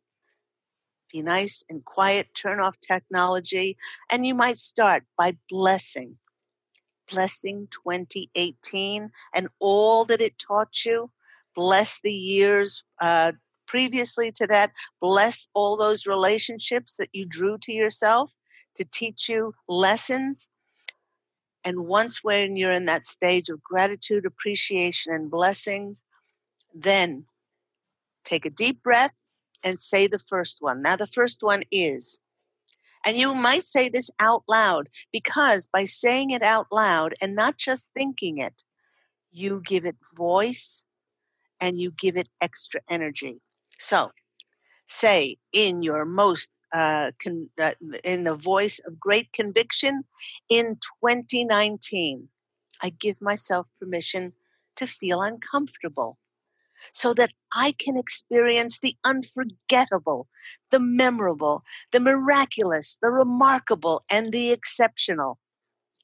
be 1.11 1.21
nice 1.21 1.63
and 1.69 1.83
quiet, 1.85 2.33
turn 2.33 2.59
off 2.59 2.79
technology, 2.79 3.77
and 4.09 4.25
you 4.25 4.35
might 4.35 4.57
start 4.57 5.03
by 5.17 5.37
blessing. 5.49 6.17
Blessing 7.11 7.67
2018 7.71 9.11
and 9.33 9.47
all 9.59 10.03
that 10.05 10.21
it 10.21 10.37
taught 10.37 10.85
you. 10.85 11.11
Bless 11.55 11.99
the 12.03 12.13
years 12.13 12.83
uh, 12.99 13.31
previously 13.65 14.31
to 14.33 14.47
that. 14.47 14.71
Bless 15.01 15.47
all 15.53 15.77
those 15.77 16.05
relationships 16.05 16.97
that 16.97 17.09
you 17.13 17.25
drew 17.25 17.57
to 17.59 17.71
yourself 17.71 18.33
to 18.75 18.83
teach 18.83 19.29
you 19.29 19.53
lessons. 19.67 20.49
And 21.63 21.87
once 21.87 22.23
when 22.23 22.57
you're 22.57 22.71
in 22.71 22.85
that 22.85 23.05
stage 23.05 23.49
of 23.49 23.63
gratitude, 23.63 24.25
appreciation, 24.25 25.13
and 25.13 25.31
blessing, 25.31 25.97
then 26.73 27.25
take 28.23 28.45
a 28.45 28.49
deep 28.49 28.83
breath 28.83 29.13
and 29.63 29.81
say 29.81 30.07
the 30.07 30.19
first 30.19 30.57
one. 30.59 30.81
Now, 30.81 30.95
the 30.95 31.07
first 31.07 31.39
one 31.41 31.61
is, 31.71 32.19
and 33.05 33.15
you 33.17 33.33
might 33.33 33.63
say 33.63 33.89
this 33.89 34.09
out 34.19 34.43
loud 34.47 34.89
because 35.11 35.67
by 35.67 35.85
saying 35.85 36.31
it 36.31 36.43
out 36.43 36.67
loud 36.71 37.15
and 37.21 37.35
not 37.35 37.57
just 37.57 37.91
thinking 37.93 38.37
it, 38.37 38.63
you 39.31 39.61
give 39.65 39.85
it 39.85 39.95
voice 40.15 40.83
and 41.59 41.79
you 41.79 41.91
give 41.91 42.17
it 42.17 42.29
extra 42.41 42.81
energy. 42.89 43.41
So, 43.79 44.11
say 44.87 45.37
in 45.53 45.81
your 45.81 46.05
most 46.05 46.51
uh, 46.73 47.11
con- 47.21 47.49
uh, 47.61 47.71
in 48.03 48.23
the 48.23 48.35
voice 48.35 48.79
of 48.85 48.99
great 48.99 49.31
conviction 49.31 50.03
in 50.49 50.77
2019 51.01 52.27
i 52.81 52.89
give 52.89 53.21
myself 53.21 53.67
permission 53.79 54.33
to 54.75 54.85
feel 54.85 55.21
uncomfortable 55.21 56.17
so 56.91 57.13
that 57.13 57.31
I 57.53 57.73
can 57.77 57.97
experience 57.97 58.79
the 58.79 58.95
unforgettable, 59.03 60.27
the 60.71 60.79
memorable, 60.79 61.63
the 61.91 61.99
miraculous, 61.99 62.97
the 63.01 63.09
remarkable, 63.09 64.03
and 64.09 64.31
the 64.31 64.51
exceptional. 64.51 65.39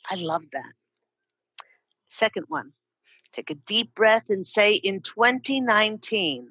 I 0.10 0.16
love 0.16 0.46
that. 0.54 0.74
Second 2.10 2.46
one, 2.48 2.74
take 3.32 3.50
a 3.50 3.56
deep 3.56 3.96
breath 3.96 4.30
and 4.30 4.46
say, 4.46 4.76
in 4.76 5.02
2019, 5.02 6.50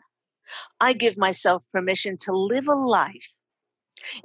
I 0.81 0.93
give 0.93 1.17
myself 1.17 1.62
permission 1.73 2.17
to 2.23 2.33
live 2.33 2.67
a 2.67 2.75
life 2.75 3.35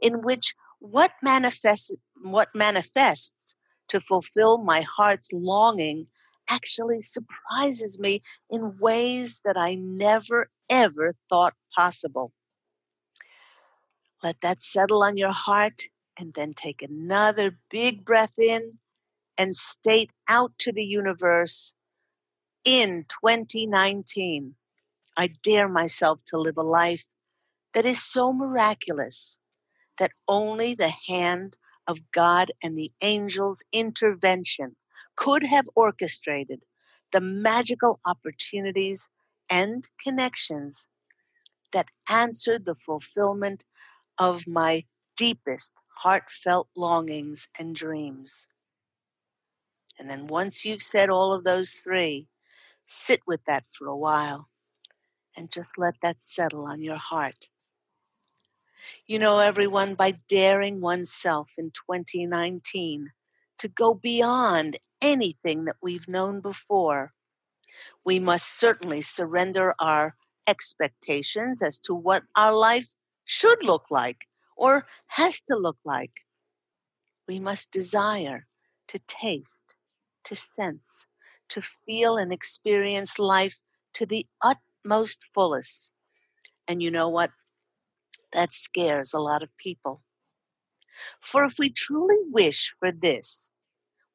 in 0.02 0.22
which 0.22 0.56
what 0.80 1.12
manifests, 1.22 1.94
what 2.22 2.50
manifests 2.54 3.56
to 3.90 4.00
fulfill 4.00 4.58
my 4.58 4.82
heart's 4.82 5.32
longing 5.32 6.08
actually 6.50 7.02
surprises 7.02 8.00
me 8.00 8.22
in 8.50 8.78
ways 8.80 9.40
that 9.44 9.58
I 9.58 9.76
never, 9.76 10.50
ever 10.70 11.14
thought 11.30 11.54
possible. 11.76 12.32
Let 14.24 14.42
that 14.42 14.64
settle 14.64 15.04
on 15.04 15.18
your 15.18 15.32
heart 15.32 15.84
and 16.18 16.34
then 16.34 16.54
take 16.54 16.82
another 16.82 17.58
big 17.70 18.04
breath 18.04 18.40
in 18.40 18.80
and 19.38 19.56
state 19.56 20.10
out 20.28 20.54
to 20.60 20.72
the 20.72 20.84
universe 20.84 21.74
in 22.66 23.06
2019, 23.08 24.56
I 25.16 25.30
dare 25.42 25.70
myself 25.70 26.20
to 26.28 26.38
live 26.38 26.58
a 26.58 26.64
life 26.64 27.06
that 27.74 27.86
is 27.86 28.04
so 28.04 28.34
miraculous 28.34 29.38
that 29.98 30.12
only 30.28 30.76
the 30.76 30.92
hand 31.08 31.58
of 31.88 32.12
God 32.12 32.52
and 32.62 32.78
the 32.78 32.92
angel's 33.02 33.64
intervention 33.72 34.76
could 35.18 35.44
have 35.44 35.68
orchestrated 35.76 36.62
the 37.12 37.20
magical 37.20 38.00
opportunities 38.06 39.10
and 39.50 39.90
connections 40.02 40.88
that 41.74 41.88
answered 42.10 42.66
the 42.66 42.76
fulfillment 42.76 43.66
of 44.18 44.48
my 44.48 44.86
deepest 45.18 45.74
heartfelt 46.04 46.70
longings 46.76 47.50
and 47.60 47.76
dreams. 47.76 48.48
And 50.00 50.10
then 50.10 50.28
once 50.28 50.64
you've 50.64 50.84
said 50.84 51.10
all 51.10 51.34
of 51.34 51.44
those 51.44 51.72
three, 51.74 52.28
sit 52.86 53.22
with 53.28 53.42
that 53.48 53.66
for 53.72 53.88
a 53.88 53.98
while 53.98 54.48
and 55.36 55.52
just 55.52 55.78
let 55.78 55.96
that 56.02 56.18
settle 56.22 56.66
on 56.66 56.82
your 56.82 56.98
heart. 56.98 57.48
You 59.06 59.20
know, 59.20 59.40
everyone, 59.40 59.96
by 59.96 60.14
daring 60.30 60.82
oneself 60.82 61.50
in 61.58 61.72
2019 61.72 63.12
to 63.60 63.68
go 63.68 63.94
beyond 63.94 64.78
anything 65.02 65.66
that 65.66 65.78
we've 65.82 66.08
known 66.08 66.42
before, 66.42 67.14
we 68.06 68.20
must 68.20 68.58
certainly 68.58 69.02
surrender 69.02 69.76
our 69.80 70.16
expectations 70.48 71.62
as 71.62 71.80
to 71.80 71.94
what 71.94 72.24
our 72.36 72.54
life 72.54 72.88
should 73.26 73.64
look 73.64 73.86
like 73.90 74.18
or 74.56 74.88
has 75.08 75.42
to 75.42 75.56
look 75.58 75.78
like. 75.86 76.22
We 77.28 77.40
must 77.40 77.72
desire 77.72 78.48
to 78.88 79.00
taste, 79.08 79.76
to 80.24 80.36
sense, 80.36 81.06
to 81.50 81.62
feel 81.62 82.18
and 82.18 82.32
experience 82.32 83.20
life 83.20 83.58
to 83.94 84.06
the 84.06 84.26
utmost 84.42 85.20
fullest. 85.34 85.90
And 86.68 86.82
you 86.82 86.90
know 86.90 87.10
what? 87.10 87.32
That 88.34 88.54
scares 88.54 89.14
a 89.14 89.20
lot 89.20 89.44
of 89.44 89.56
people. 89.58 90.02
For 91.20 91.44
if 91.44 91.60
we 91.60 91.70
truly 91.70 92.18
wish 92.32 92.74
for 92.80 92.92
this, 92.92 93.50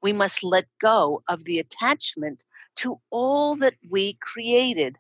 we 0.02 0.12
must 0.12 0.42
let 0.42 0.66
go 0.80 1.23
of 1.28 1.44
the 1.44 1.59
attachment 1.59 2.44
to 2.76 3.00
all 3.11 3.56
that 3.56 3.75
we 3.88 4.14
created 4.21 4.97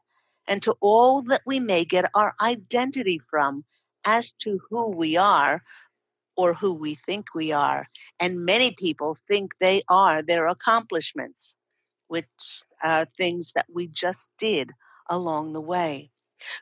and 0.46 0.62
to 0.62 0.74
all 0.80 1.22
that 1.22 1.42
we 1.46 1.60
may 1.60 1.84
get 1.84 2.10
our 2.14 2.34
identity 2.40 3.20
from 3.30 3.64
as 4.06 4.32
to 4.32 4.60
who 4.70 4.88
we 4.88 5.16
are 5.16 5.62
or 6.36 6.54
who 6.54 6.72
we 6.72 6.94
think 6.94 7.34
we 7.34 7.52
are. 7.52 7.88
And 8.18 8.44
many 8.44 8.74
people 8.76 9.16
think 9.28 9.52
they 9.58 9.82
are 9.88 10.22
their 10.22 10.46
accomplishments, 10.46 11.56
which 12.08 12.62
are 12.82 13.06
things 13.18 13.52
that 13.54 13.66
we 13.72 13.86
just 13.86 14.32
did 14.38 14.70
along 15.08 15.52
the 15.52 15.60
way. 15.60 16.10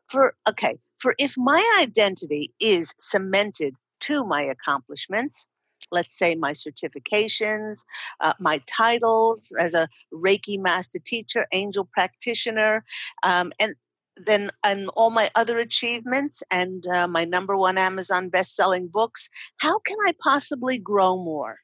For, 0.09 0.35
okay, 0.49 0.79
for 0.99 1.15
if 1.19 1.35
my 1.39 1.65
identity 1.81 2.53
is 2.61 2.95
cemented 2.99 3.75
to 4.01 4.25
my 4.25 4.43
accomplishments, 4.43 5.47
let's 5.91 6.17
say 6.17 6.35
my 6.35 6.53
certifications, 6.53 7.81
uh, 8.21 8.35
my 8.39 8.61
titles 8.67 9.53
as 9.59 9.75
a 9.75 9.89
Reiki 10.13 10.59
master 10.59 10.99
teacher, 11.05 11.47
angel 11.53 11.89
practitioner, 11.93 12.85
um, 13.23 13.53
and 13.61 13.75
then 14.17 14.51
and 14.65 14.89
all 14.97 15.11
my 15.11 15.31
other 15.35 15.59
achievements 15.59 16.43
and 16.51 16.87
uh, 16.87 17.09
my 17.09 17.25
number 17.25 17.57
one 17.57 17.79
Amazon 17.79 18.29
best-selling 18.29 18.89
books, 18.89 19.29
how 19.59 19.79
can 19.79 19.97
I 20.07 20.13
possibly 20.23 20.79
grow 20.79 21.17
more? 21.17 21.59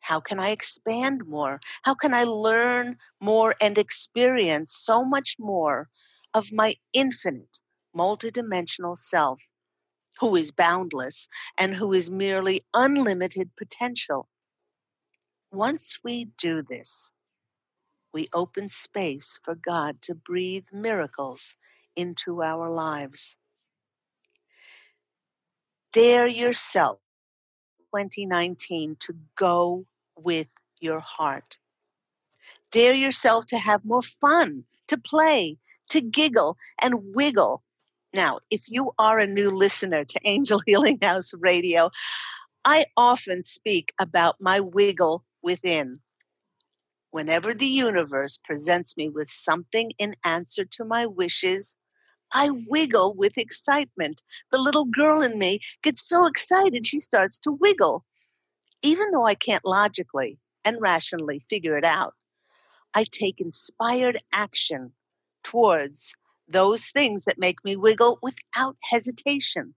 How 0.00 0.20
can 0.20 0.40
I 0.40 0.50
expand 0.50 1.22
more? 1.26 1.60
How 1.82 1.94
can 1.94 2.12
I 2.12 2.24
learn 2.24 2.96
more 3.20 3.54
and 3.60 3.78
experience 3.78 4.74
so 4.76 5.04
much 5.04 5.36
more 5.38 5.88
of 6.34 6.52
my 6.52 6.74
infinite, 6.92 7.60
multidimensional 7.96 8.96
self, 8.96 9.40
who 10.22 10.36
is 10.36 10.52
boundless 10.52 11.28
and 11.58 11.74
who 11.74 11.92
is 11.92 12.08
merely 12.08 12.62
unlimited 12.72 13.50
potential? 13.56 14.28
Once 15.50 15.98
we 16.04 16.28
do 16.38 16.62
this, 16.62 17.10
we 18.14 18.28
open 18.32 18.68
space 18.68 19.40
for 19.42 19.56
God 19.56 20.00
to 20.02 20.14
breathe 20.14 20.66
miracles 20.72 21.56
into 21.96 22.40
our 22.40 22.70
lives. 22.70 23.36
Dare 25.92 26.28
yourself 26.28 27.00
2019 27.92 28.96
to 29.00 29.16
go 29.36 29.86
with 30.16 30.50
your 30.80 31.00
heart. 31.00 31.58
Dare 32.70 32.94
yourself 32.94 33.46
to 33.46 33.58
have 33.58 33.84
more 33.84 34.02
fun, 34.02 34.66
to 34.86 34.96
play, 34.96 35.58
to 35.90 36.00
giggle 36.00 36.56
and 36.80 37.12
wiggle. 37.12 37.64
Now, 38.14 38.40
if 38.50 38.62
you 38.68 38.92
are 38.98 39.18
a 39.18 39.26
new 39.26 39.50
listener 39.50 40.04
to 40.04 40.20
Angel 40.24 40.62
Healing 40.66 40.98
House 41.02 41.32
Radio, 41.34 41.90
I 42.64 42.86
often 42.96 43.42
speak 43.42 43.92
about 43.98 44.36
my 44.40 44.60
wiggle 44.60 45.24
within. 45.42 46.00
Whenever 47.10 47.52
the 47.52 47.66
universe 47.66 48.38
presents 48.42 48.96
me 48.96 49.08
with 49.08 49.30
something 49.30 49.92
in 49.98 50.14
answer 50.24 50.64
to 50.64 50.84
my 50.84 51.06
wishes, 51.06 51.76
I 52.32 52.50
wiggle 52.50 53.14
with 53.14 53.36
excitement. 53.36 54.22
The 54.50 54.58
little 54.58 54.86
girl 54.86 55.20
in 55.20 55.38
me 55.38 55.60
gets 55.82 56.08
so 56.08 56.26
excited 56.26 56.86
she 56.86 57.00
starts 57.00 57.38
to 57.40 57.52
wiggle. 57.52 58.04
Even 58.82 59.10
though 59.10 59.26
I 59.26 59.34
can't 59.34 59.64
logically 59.64 60.38
and 60.64 60.80
rationally 60.80 61.42
figure 61.48 61.76
it 61.76 61.84
out, 61.84 62.14
I 62.94 63.04
take 63.04 63.40
inspired 63.40 64.20
action 64.32 64.92
towards 65.44 66.14
those 66.48 66.86
things 66.86 67.24
that 67.24 67.38
make 67.38 67.64
me 67.64 67.76
wiggle 67.76 68.18
without 68.22 68.76
hesitation 68.84 69.74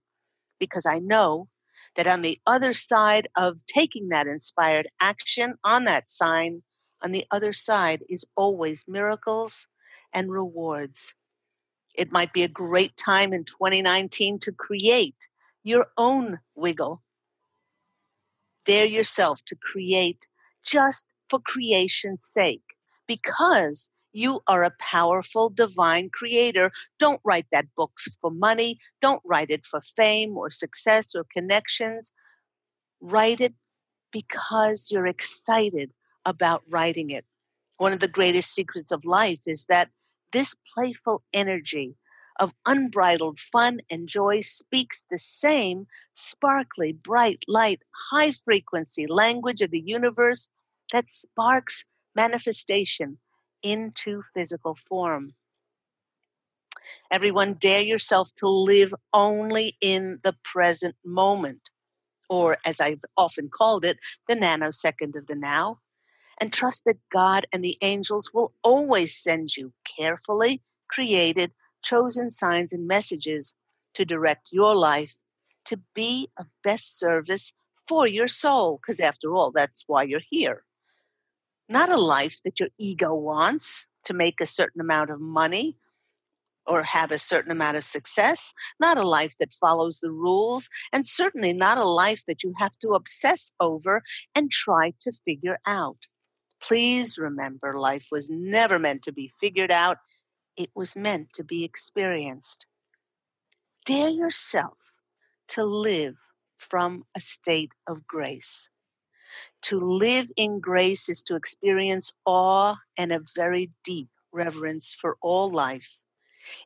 because 0.58 0.86
I 0.86 0.98
know 0.98 1.48
that 1.94 2.06
on 2.06 2.22
the 2.22 2.38
other 2.46 2.72
side 2.72 3.28
of 3.36 3.58
taking 3.66 4.08
that 4.08 4.26
inspired 4.26 4.88
action 5.00 5.54
on 5.64 5.84
that 5.84 6.08
sign, 6.08 6.62
on 7.02 7.12
the 7.12 7.24
other 7.30 7.52
side 7.52 8.02
is 8.08 8.26
always 8.36 8.84
miracles 8.86 9.66
and 10.12 10.30
rewards. 10.30 11.14
It 11.94 12.12
might 12.12 12.32
be 12.32 12.42
a 12.42 12.48
great 12.48 12.96
time 12.96 13.32
in 13.32 13.44
2019 13.44 14.38
to 14.40 14.52
create 14.52 15.28
your 15.64 15.86
own 15.96 16.38
wiggle. 16.54 17.02
Dare 18.64 18.86
yourself 18.86 19.40
to 19.46 19.56
create 19.56 20.26
just 20.64 21.06
for 21.30 21.40
creation's 21.40 22.24
sake 22.24 22.62
because 23.06 23.90
you 24.16 24.40
are 24.48 24.64
a 24.64 24.72
powerful 24.80 25.50
divine 25.50 26.08
creator. 26.08 26.72
Don't 26.98 27.20
write 27.22 27.46
that 27.52 27.66
book 27.76 27.92
for 28.20 28.30
money. 28.30 28.78
Don't 29.02 29.20
write 29.26 29.50
it 29.50 29.66
for 29.66 29.82
fame 29.82 30.38
or 30.38 30.48
success 30.50 31.14
or 31.14 31.26
connections. 31.30 32.12
Write 33.00 33.42
it 33.42 33.52
because 34.10 34.88
you're 34.90 35.06
excited 35.06 35.92
about 36.24 36.62
writing 36.70 37.10
it. 37.10 37.26
One 37.76 37.92
of 37.92 38.00
the 38.00 38.08
greatest 38.08 38.54
secrets 38.54 38.90
of 38.90 39.04
life 39.04 39.40
is 39.44 39.66
that 39.66 39.90
this 40.32 40.56
playful 40.74 41.22
energy 41.34 41.96
of 42.40 42.54
unbridled 42.64 43.38
fun 43.38 43.80
and 43.90 44.08
joy 44.08 44.40
speaks 44.40 45.04
the 45.10 45.18
same 45.18 45.88
sparkly, 46.14 46.90
bright, 46.90 47.44
light, 47.46 47.82
high 48.10 48.32
frequency 48.32 49.06
language 49.06 49.60
of 49.60 49.70
the 49.70 49.82
universe 49.84 50.48
that 50.90 51.10
sparks 51.10 51.84
manifestation 52.14 53.18
into 53.62 54.22
physical 54.34 54.76
form. 54.88 55.34
Everyone, 57.10 57.54
dare 57.54 57.82
yourself 57.82 58.30
to 58.36 58.48
live 58.48 58.94
only 59.12 59.76
in 59.80 60.20
the 60.22 60.36
present 60.44 60.96
moment, 61.04 61.70
or 62.28 62.58
as 62.64 62.80
I've 62.80 63.04
often 63.16 63.48
called 63.48 63.84
it, 63.84 63.98
the 64.28 64.34
nanosecond 64.34 65.16
of 65.16 65.26
the 65.26 65.36
now 65.36 65.80
and 66.40 66.52
trust 66.52 66.84
that 66.84 66.98
God 67.10 67.46
and 67.52 67.64
the 67.64 67.78
angels 67.80 68.30
will 68.34 68.52
always 68.62 69.16
send 69.16 69.56
you 69.56 69.72
carefully 69.98 70.62
created, 70.88 71.52
chosen 71.82 72.30
signs 72.30 72.72
and 72.72 72.86
messages 72.86 73.54
to 73.94 74.04
direct 74.04 74.48
your 74.52 74.74
life 74.74 75.16
to 75.64 75.80
be 75.94 76.28
of 76.36 76.46
best 76.62 76.98
service 76.98 77.54
for 77.88 78.06
your 78.06 78.28
soul, 78.28 78.78
because 78.80 79.00
after 79.00 79.34
all, 79.34 79.50
that's 79.50 79.84
why 79.86 80.02
you're 80.02 80.20
here. 80.30 80.65
Not 81.68 81.90
a 81.90 81.96
life 81.96 82.42
that 82.44 82.60
your 82.60 82.68
ego 82.78 83.14
wants 83.14 83.86
to 84.04 84.14
make 84.14 84.40
a 84.40 84.46
certain 84.46 84.80
amount 84.80 85.10
of 85.10 85.20
money 85.20 85.76
or 86.66 86.82
have 86.82 87.12
a 87.12 87.18
certain 87.18 87.52
amount 87.52 87.76
of 87.76 87.84
success, 87.84 88.52
not 88.80 88.98
a 88.98 89.06
life 89.06 89.36
that 89.38 89.52
follows 89.52 90.00
the 90.00 90.10
rules, 90.10 90.68
and 90.92 91.06
certainly 91.06 91.52
not 91.52 91.78
a 91.78 91.86
life 91.86 92.24
that 92.26 92.42
you 92.42 92.54
have 92.58 92.72
to 92.80 92.90
obsess 92.90 93.52
over 93.60 94.02
and 94.34 94.50
try 94.50 94.92
to 95.00 95.12
figure 95.24 95.58
out. 95.66 96.06
Please 96.60 97.18
remember 97.18 97.78
life 97.78 98.08
was 98.10 98.28
never 98.30 98.78
meant 98.78 99.02
to 99.02 99.12
be 99.12 99.32
figured 99.40 99.70
out, 99.70 99.98
it 100.56 100.70
was 100.74 100.96
meant 100.96 101.32
to 101.34 101.44
be 101.44 101.64
experienced. 101.64 102.66
Dare 103.84 104.08
yourself 104.08 104.78
to 105.48 105.64
live 105.64 106.16
from 106.56 107.04
a 107.16 107.20
state 107.20 107.72
of 107.86 108.06
grace. 108.06 108.68
To 109.62 109.80
live 109.80 110.30
in 110.36 110.60
grace 110.60 111.08
is 111.08 111.22
to 111.24 111.36
experience 111.36 112.12
awe 112.24 112.76
and 112.96 113.12
a 113.12 113.24
very 113.34 113.72
deep 113.84 114.08
reverence 114.32 114.96
for 114.98 115.16
all 115.20 115.50
life. 115.50 115.98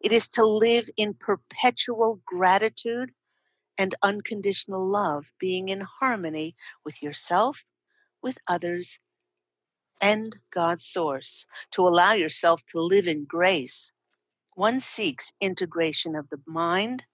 It 0.02 0.12
is 0.12 0.28
to 0.30 0.46
live 0.46 0.88
in 0.96 1.14
perpetual 1.14 2.20
gratitude 2.26 3.12
and 3.78 3.94
unconditional 4.02 4.86
love, 4.86 5.32
being 5.38 5.68
in 5.68 5.86
harmony 6.00 6.54
with 6.84 7.02
yourself, 7.02 7.64
with 8.22 8.38
others, 8.46 8.98
and 10.00 10.36
God's 10.50 10.84
source. 10.84 11.46
To 11.72 11.86
allow 11.86 12.12
yourself 12.12 12.62
to 12.70 12.80
live 12.80 13.06
in 13.06 13.24
grace, 13.24 13.92
one 14.54 14.80
seeks 14.80 15.32
integration 15.40 16.14
of 16.14 16.28
the 16.28 16.40
mind, 16.46 17.04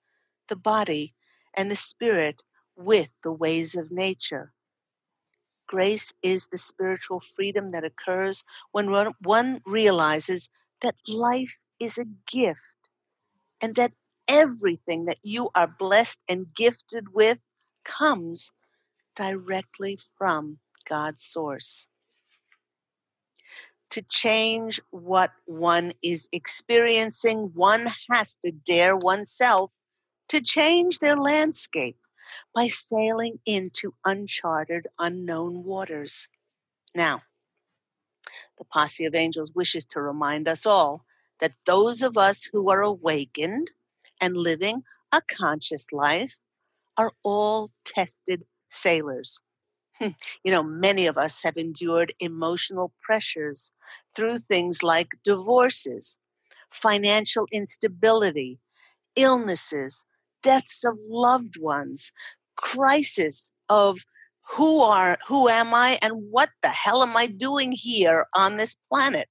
the 0.48 0.56
body, 0.56 1.14
and 1.54 1.70
the 1.70 1.76
spirit 1.76 2.42
with 2.76 3.14
the 3.22 3.32
ways 3.32 3.76
of 3.76 3.92
nature. 3.92 4.52
Grace 5.66 6.12
is 6.22 6.48
the 6.50 6.58
spiritual 6.58 7.20
freedom 7.20 7.70
that 7.70 7.84
occurs 7.84 8.44
when 8.72 8.92
one 9.22 9.60
realizes 9.66 10.50
that 10.82 10.96
life 11.08 11.58
is 11.80 11.98
a 11.98 12.06
gift 12.30 12.60
and 13.60 13.74
that 13.74 13.92
everything 14.28 15.04
that 15.06 15.18
you 15.22 15.50
are 15.54 15.66
blessed 15.66 16.20
and 16.28 16.54
gifted 16.54 17.12
with 17.12 17.40
comes 17.84 18.52
directly 19.14 19.98
from 20.16 20.58
God's 20.88 21.24
source. 21.24 21.88
To 23.90 24.02
change 24.02 24.80
what 24.90 25.30
one 25.46 25.92
is 26.02 26.28
experiencing, 26.32 27.52
one 27.54 27.86
has 28.10 28.36
to 28.44 28.50
dare 28.50 28.96
oneself 28.96 29.70
to 30.28 30.40
change 30.40 30.98
their 30.98 31.16
landscape 31.16 31.96
by 32.54 32.68
sailing 32.68 33.40
into 33.46 33.94
uncharted, 34.04 34.86
unknown 34.98 35.64
waters. 35.64 36.28
Now, 36.94 37.22
the 38.58 38.64
posse 38.64 39.04
of 39.04 39.14
angels 39.14 39.52
wishes 39.54 39.84
to 39.86 40.00
remind 40.00 40.48
us 40.48 40.66
all 40.66 41.04
that 41.40 41.54
those 41.64 42.02
of 42.02 42.16
us 42.16 42.44
who 42.44 42.70
are 42.70 42.82
awakened 42.82 43.72
and 44.20 44.36
living 44.36 44.82
a 45.12 45.20
conscious 45.20 45.92
life 45.92 46.36
are 46.96 47.12
all 47.22 47.70
tested 47.84 48.44
sailors. 48.70 49.42
Hmm, 50.00 50.10
you 50.44 50.52
know, 50.52 50.62
many 50.62 51.06
of 51.06 51.18
us 51.18 51.42
have 51.42 51.56
endured 51.56 52.14
emotional 52.20 52.92
pressures 53.02 53.72
through 54.14 54.38
things 54.40 54.82
like 54.82 55.08
divorces, 55.24 56.18
financial 56.72 57.46
instability, 57.52 58.60
illnesses, 59.16 60.04
deaths 60.42 60.84
of 60.84 60.98
loved 61.08 61.58
ones, 61.60 62.12
crisis 62.56 63.50
of 63.68 64.00
who 64.50 64.80
are 64.80 65.18
who 65.26 65.48
am 65.48 65.74
I 65.74 65.98
and 66.02 66.30
what 66.30 66.50
the 66.62 66.68
hell 66.68 67.02
am 67.02 67.16
I 67.16 67.26
doing 67.26 67.72
here 67.72 68.26
on 68.34 68.56
this 68.56 68.76
planet? 68.90 69.28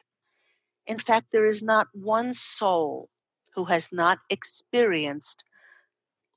In 0.86 1.00
fact, 1.00 1.28
there 1.32 1.48
is 1.48 1.64
not 1.64 1.88
one 1.94 2.34
soul 2.34 3.10
who 3.56 3.66
has 3.66 3.90
not 3.92 4.20
experienced 4.30 5.44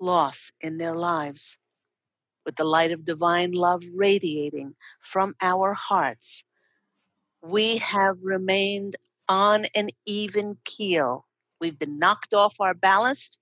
loss 0.00 0.52
in 0.60 0.78
their 0.78 0.94
lives. 0.94 1.58
With 2.46 2.56
the 2.56 2.64
light 2.64 2.92
of 2.92 3.04
divine 3.04 3.52
love 3.52 3.82
radiating 3.94 4.74
from 5.00 5.34
our 5.42 5.74
hearts, 5.74 6.44
we 7.42 7.78
have 7.78 8.16
remained 8.22 8.96
on 9.28 9.66
an 9.74 9.90
even 10.06 10.56
keel. 10.64 11.26
We've 11.60 11.78
been 11.78 11.98
knocked 11.98 12.32
off 12.32 12.56
our 12.60 12.72
ballast 12.72 13.38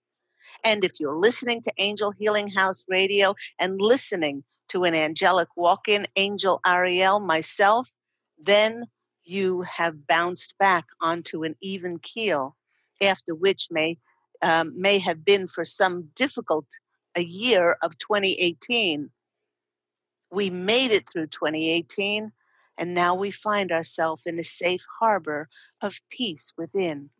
and 0.64 0.84
if 0.84 0.92
you're 0.98 1.16
listening 1.16 1.62
to 1.62 1.72
Angel 1.78 2.12
Healing 2.18 2.48
House 2.48 2.84
Radio 2.88 3.34
and 3.58 3.80
listening 3.80 4.44
to 4.68 4.84
an 4.84 4.94
angelic 4.94 5.48
walk 5.56 5.88
in, 5.88 6.06
Angel 6.16 6.60
Ariel, 6.66 7.20
myself, 7.20 7.88
then 8.38 8.86
you 9.24 9.62
have 9.62 10.06
bounced 10.06 10.56
back 10.58 10.84
onto 11.00 11.44
an 11.44 11.56
even 11.60 11.98
keel, 11.98 12.56
after 13.00 13.34
which 13.34 13.68
may, 13.70 13.98
um, 14.42 14.72
may 14.80 14.98
have 14.98 15.24
been 15.24 15.48
for 15.48 15.64
some 15.64 16.10
difficult 16.14 16.66
a 17.14 17.22
year 17.22 17.76
of 17.82 17.98
2018. 17.98 19.10
We 20.30 20.50
made 20.50 20.90
it 20.90 21.08
through 21.08 21.28
2018, 21.28 22.32
and 22.78 22.94
now 22.94 23.14
we 23.14 23.30
find 23.30 23.72
ourselves 23.72 24.22
in 24.26 24.38
a 24.38 24.44
safe 24.44 24.84
harbor 25.00 25.48
of 25.80 26.00
peace 26.10 26.52
within 26.56 27.10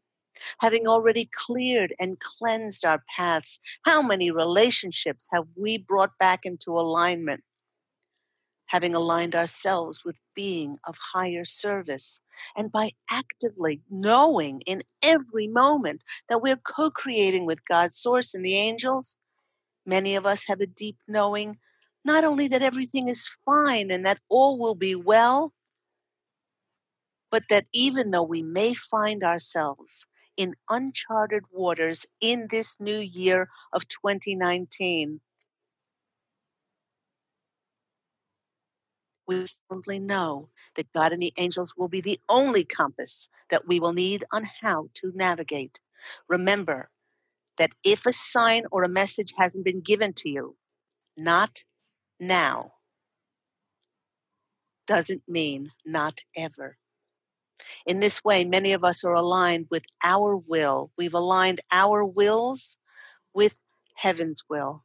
having 0.59 0.87
already 0.87 1.29
cleared 1.33 1.94
and 2.01 2.20
cleansed 2.20 2.85
our 2.85 3.03
paths, 3.16 3.61
how 3.85 4.03
many 4.03 4.31
relationships 4.31 5.29
have 5.33 5.44
we 5.57 5.79
brought 5.79 6.18
back 6.18 6.44
into 6.44 6.72
alignment? 6.72 7.42
Having 8.66 8.94
aligned 8.94 9.35
ourselves 9.35 10.05
with 10.05 10.18
being 10.35 10.77
of 10.85 10.96
higher 11.12 11.44
service, 11.44 12.20
and 12.57 12.72
by 12.72 12.90
actively 13.11 13.81
knowing 13.88 14.61
in 14.66 14.83
every 15.03 15.46
moment 15.46 16.03
that 16.29 16.42
we're 16.42 16.57
co 16.57 16.90
creating 16.90 17.46
with 17.46 17.64
God's 17.64 17.96
source 17.96 18.35
and 18.35 18.44
the 18.44 18.57
angels, 18.57 19.16
many 19.87 20.16
of 20.16 20.27
us 20.27 20.46
have 20.49 20.61
a 20.61 20.66
deep 20.66 20.96
knowing 21.07 21.59
not 22.05 22.25
only 22.25 22.46
that 22.49 22.62
everything 22.62 23.09
is 23.09 23.29
fine 23.44 23.90
and 23.90 24.07
that 24.07 24.20
all 24.29 24.59
will 24.59 24.77
be 24.77 24.94
well, 24.94 25.53
but 27.31 27.44
that 27.51 27.66
even 27.72 28.12
though 28.12 28.22
we 28.22 28.42
may 28.42 28.72
find 28.72 29.25
ourselves 29.25 30.07
in 30.37 30.55
uncharted 30.68 31.44
waters 31.51 32.07
in 32.20 32.49
this 32.51 32.79
new 32.81 32.99
year 32.99 33.49
of 33.72 33.88
2019. 33.88 35.20
We 39.27 39.46
firmly 39.68 39.99
know 39.99 40.51
that 40.77 40.92
God 40.92 41.12
and 41.12 41.20
the 41.20 41.33
angels 41.37 41.75
will 41.77 41.88
be 41.88 42.01
the 42.01 42.20
only 42.29 42.64
compass 42.64 43.29
that 43.51 43.66
we 43.66 43.81
will 43.81 43.92
need 43.92 44.25
on 44.33 44.49
how 44.62 44.88
to 44.94 45.12
navigate. 45.14 45.81
Remember 46.29 46.90
that 47.59 47.72
if 47.83 48.07
a 48.07 48.12
sign 48.12 48.64
or 48.70 48.85
a 48.85 48.88
message 48.88 49.35
hasn't 49.37 49.64
been 49.64 49.81
given 49.81 50.12
to 50.14 50.29
you, 50.29 50.57
not 51.16 51.64
now, 52.20 52.72
doesn't 54.87 55.22
mean 55.29 55.72
not 55.85 56.20
ever. 56.37 56.79
In 57.87 58.01
this 58.01 58.23
way, 58.25 58.45
many 58.45 58.73
of 58.73 58.85
us 58.85 59.05
are 59.05 59.14
aligned 59.14 59.66
with 59.71 59.85
our 60.05 60.37
will. 60.37 60.90
We've 60.97 61.14
aligned 61.14 61.61
our 61.71 62.05
wills 62.05 62.77
with 63.35 63.61
heaven's 63.95 64.42
will. 64.49 64.85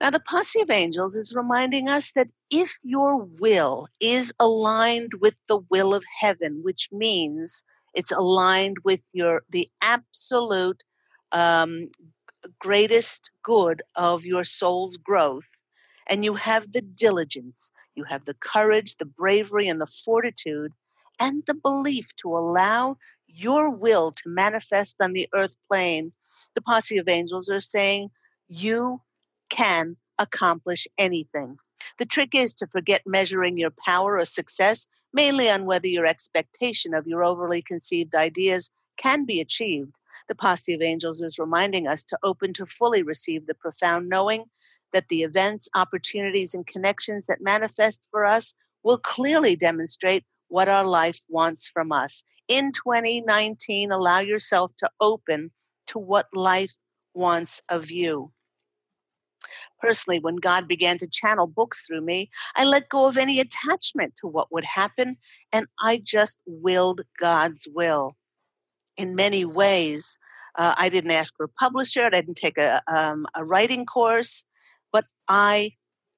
Now, 0.00 0.10
the 0.10 0.20
posse 0.20 0.60
of 0.60 0.70
angels 0.70 1.16
is 1.16 1.34
reminding 1.34 1.88
us 1.88 2.12
that 2.12 2.28
if 2.50 2.76
your 2.82 3.16
will 3.16 3.88
is 4.00 4.32
aligned 4.38 5.12
with 5.20 5.36
the 5.48 5.58
will 5.70 5.94
of 5.94 6.04
heaven, 6.20 6.60
which 6.62 6.88
means 6.92 7.64
it's 7.94 8.12
aligned 8.12 8.76
with 8.84 9.00
your 9.12 9.42
the 9.48 9.70
absolute 9.80 10.84
um, 11.32 11.88
greatest 12.58 13.30
good 13.42 13.82
of 13.94 14.26
your 14.26 14.44
soul's 14.44 14.98
growth, 14.98 15.46
and 16.06 16.24
you 16.24 16.34
have 16.34 16.72
the 16.72 16.82
diligence, 16.82 17.72
you 17.94 18.04
have 18.04 18.26
the 18.26 18.34
courage, 18.34 18.96
the 18.96 19.06
bravery, 19.06 19.66
and 19.66 19.80
the 19.80 19.86
fortitude 19.86 20.72
and 21.18 21.42
the 21.46 21.54
belief 21.54 22.14
to 22.16 22.36
allow 22.36 22.96
your 23.26 23.70
will 23.70 24.12
to 24.12 24.28
manifest 24.28 24.96
on 25.00 25.12
the 25.12 25.28
earth 25.34 25.56
plane, 25.70 26.12
the 26.54 26.62
posse 26.62 26.98
of 26.98 27.08
angels 27.08 27.50
are 27.50 27.60
saying, 27.60 28.10
You 28.48 29.02
can 29.48 29.96
accomplish 30.18 30.86
anything. 30.98 31.58
The 31.98 32.06
trick 32.06 32.30
is 32.34 32.54
to 32.54 32.66
forget 32.66 33.02
measuring 33.06 33.56
your 33.56 33.72
power 33.84 34.18
or 34.18 34.24
success 34.24 34.86
mainly 35.16 35.48
on 35.48 35.64
whether 35.64 35.86
your 35.86 36.06
expectation 36.06 36.92
of 36.92 37.06
your 37.06 37.24
overly 37.24 37.62
conceived 37.62 38.14
ideas 38.14 38.70
can 38.98 39.24
be 39.24 39.40
achieved. 39.40 39.92
The 40.28 40.34
posse 40.34 40.74
of 40.74 40.82
angels 40.82 41.22
is 41.22 41.38
reminding 41.38 41.86
us 41.86 42.04
to 42.04 42.18
open 42.22 42.52
to 42.54 42.66
fully 42.66 43.02
receive 43.02 43.46
the 43.46 43.54
profound 43.54 44.08
knowing 44.08 44.44
that 44.92 45.08
the 45.08 45.22
events, 45.22 45.68
opportunities, 45.74 46.54
and 46.54 46.66
connections 46.66 47.26
that 47.26 47.40
manifest 47.40 48.02
for 48.10 48.26
us 48.26 48.54
will 48.82 48.98
clearly 48.98 49.56
demonstrate 49.56 50.24
what 50.48 50.68
our 50.68 50.84
life 50.84 51.20
wants 51.28 51.68
from 51.68 51.92
us. 51.92 52.22
In 52.48 52.72
2019, 52.72 53.90
allow 53.90 54.20
yourself 54.20 54.72
to 54.78 54.90
open 55.00 55.50
to 55.88 55.98
what 55.98 56.26
life 56.34 56.74
wants 57.14 57.62
of 57.68 57.90
you. 57.90 58.32
Personally, 59.80 60.18
when 60.18 60.36
God 60.36 60.66
began 60.66 60.98
to 60.98 61.08
channel 61.08 61.46
books 61.46 61.86
through 61.86 62.00
me, 62.00 62.30
I 62.54 62.64
let 62.64 62.88
go 62.88 63.06
of 63.06 63.18
any 63.18 63.40
attachment 63.40 64.14
to 64.20 64.26
what 64.26 64.52
would 64.52 64.64
happen 64.64 65.16
and 65.52 65.66
I 65.80 66.00
just 66.02 66.40
willed 66.46 67.02
God's 67.18 67.68
will. 67.72 68.16
In 68.96 69.14
many 69.14 69.44
ways, 69.44 70.18
uh, 70.56 70.74
I 70.76 70.88
didn't 70.88 71.10
ask 71.10 71.34
for 71.36 71.44
a 71.44 71.48
publisher, 71.60 72.06
I 72.06 72.10
didn't 72.10 72.36
take 72.36 72.58
a, 72.58 72.82
um, 72.88 73.26
a 73.34 73.44
writing 73.44 73.84
course, 73.84 74.44
but 74.92 75.04
I 75.28 75.72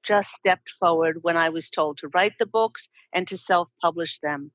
just 0.08 0.32
stepped 0.32 0.70
forward 0.80 1.18
when 1.22 1.36
I 1.36 1.50
was 1.50 1.68
told 1.68 1.98
to 1.98 2.08
write 2.14 2.38
the 2.38 2.46
books 2.46 2.88
and 3.12 3.28
to 3.28 3.36
self 3.36 3.68
publish 3.82 4.18
them. 4.18 4.52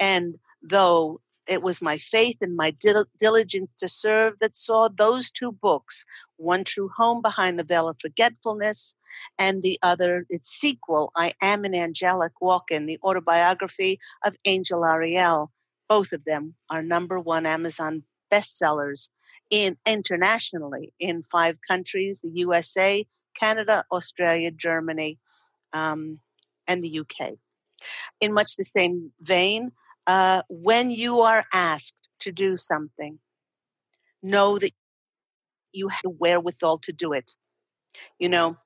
And 0.00 0.38
though 0.60 1.20
it 1.46 1.62
was 1.62 1.80
my 1.80 1.98
faith 1.98 2.36
and 2.40 2.56
my 2.56 2.74
diligence 3.20 3.72
to 3.78 3.88
serve 3.88 4.34
that 4.40 4.54
saw 4.54 4.88
those 4.88 5.30
two 5.30 5.52
books, 5.52 6.04
one 6.36 6.64
true 6.64 6.90
home 6.96 7.22
behind 7.22 7.58
the 7.58 7.64
veil 7.64 7.88
of 7.88 7.96
forgetfulness, 8.00 8.94
and 9.38 9.62
the 9.62 9.78
other, 9.82 10.26
its 10.28 10.50
sequel, 10.50 11.10
I 11.16 11.32
Am 11.40 11.64
an 11.64 11.74
Angelic 11.74 12.32
Walk 12.40 12.70
In, 12.70 12.86
the 12.86 12.98
autobiography 13.02 13.98
of 14.24 14.36
Angel 14.44 14.84
Ariel. 14.84 15.50
Both 15.88 16.12
of 16.12 16.24
them 16.24 16.54
are 16.68 16.82
number 16.82 17.18
one 17.18 17.46
Amazon 17.46 18.02
bestsellers 18.30 19.08
in 19.48 19.78
internationally 19.86 20.92
in 20.98 21.22
five 21.32 21.58
countries: 21.66 22.20
the 22.20 22.30
USA, 22.30 23.06
Canada, 23.38 23.84
Australia, 23.92 24.50
Germany, 24.50 25.18
um, 25.72 26.20
and 26.66 26.82
the 26.82 27.00
UK. 27.00 27.34
In 28.20 28.32
much 28.32 28.56
the 28.56 28.64
same 28.64 29.12
vein, 29.20 29.72
uh, 30.06 30.42
when 30.48 30.90
you 30.90 31.20
are 31.20 31.44
asked 31.52 32.08
to 32.20 32.32
do 32.32 32.56
something, 32.56 33.18
know 34.22 34.58
that 34.58 34.72
you 35.72 35.88
have 35.88 36.00
the 36.02 36.10
wherewithal 36.10 36.78
to 36.78 36.92
do 36.92 37.12
it. 37.12 37.34
You 38.18 38.28
know, 38.28 38.56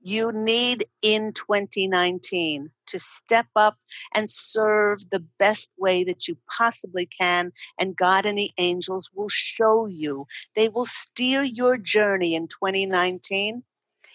you 0.00 0.32
need 0.32 0.86
in 1.02 1.32
2019 1.32 2.70
to 2.86 2.98
step 2.98 3.46
up 3.56 3.76
and 4.14 4.30
serve 4.30 5.10
the 5.10 5.24
best 5.38 5.70
way 5.76 6.04
that 6.04 6.28
you 6.28 6.38
possibly 6.56 7.06
can. 7.06 7.52
And 7.78 7.96
God 7.96 8.24
and 8.24 8.38
the 8.38 8.50
angels 8.58 9.10
will 9.14 9.28
show 9.28 9.86
you. 9.86 10.26
They 10.54 10.68
will 10.68 10.84
steer 10.84 11.42
your 11.42 11.76
journey 11.76 12.34
in 12.34 12.48
2019 12.48 13.64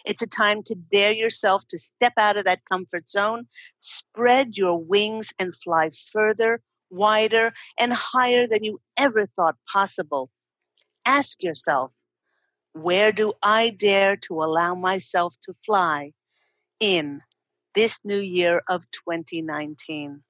it's 0.05 0.21
a 0.21 0.27
time 0.27 0.63
to 0.63 0.75
dare 0.75 1.13
yourself 1.13 1.67
to 1.69 1.77
step 1.77 2.13
out 2.17 2.37
of 2.37 2.45
that 2.45 2.65
comfort 2.65 3.07
zone, 3.07 3.47
spread 3.79 4.55
your 4.55 4.77
wings, 4.77 5.33
and 5.39 5.55
fly 5.55 5.91
further, 6.11 6.61
wider, 6.89 7.53
and 7.79 7.93
higher 7.93 8.47
than 8.47 8.63
you 8.63 8.81
ever 8.97 9.25
thought 9.25 9.55
possible. 9.71 10.29
Ask 11.05 11.43
yourself, 11.43 11.91
where 12.73 13.11
do 13.11 13.33
I 13.41 13.69
dare 13.69 14.15
to 14.17 14.43
allow 14.43 14.75
myself 14.75 15.35
to 15.43 15.53
fly 15.65 16.13
in 16.79 17.21
this 17.75 17.99
new 18.03 18.19
year 18.19 18.61
of 18.67 18.89
2019? 18.91 20.23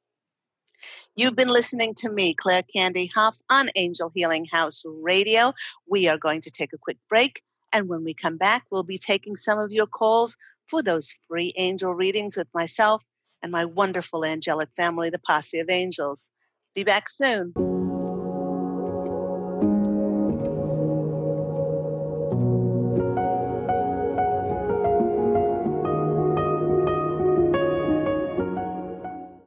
You've 1.15 1.35
been 1.35 1.49
listening 1.49 1.93
to 1.95 2.09
me, 2.09 2.33
Claire 2.33 2.63
Candy 2.75 3.09
Hough, 3.13 3.37
on 3.49 3.69
Angel 3.75 4.11
Healing 4.13 4.47
House 4.51 4.83
Radio. 4.85 5.53
We 5.87 6.07
are 6.07 6.17
going 6.17 6.41
to 6.41 6.51
take 6.51 6.73
a 6.73 6.77
quick 6.77 6.97
break. 7.07 7.41
And 7.73 7.89
when 7.89 8.03
we 8.03 8.13
come 8.13 8.37
back, 8.37 8.65
we'll 8.69 8.83
be 8.83 8.99
taking 8.99 9.35
some 9.35 9.57
of 9.57 9.71
your 9.71 9.87
calls 9.87 10.37
for 10.67 10.83
those 10.83 11.15
free 11.27 11.51
angel 11.57 11.95
readings 11.95 12.37
with 12.37 12.47
myself 12.53 13.03
and 13.41 13.51
my 13.51 13.65
wonderful 13.65 14.23
angelic 14.23 14.69
family, 14.77 15.09
the 15.09 15.19
Posse 15.19 15.59
of 15.59 15.69
Angels. 15.69 16.29
Be 16.75 16.83
back 16.83 17.09
soon. 17.09 17.53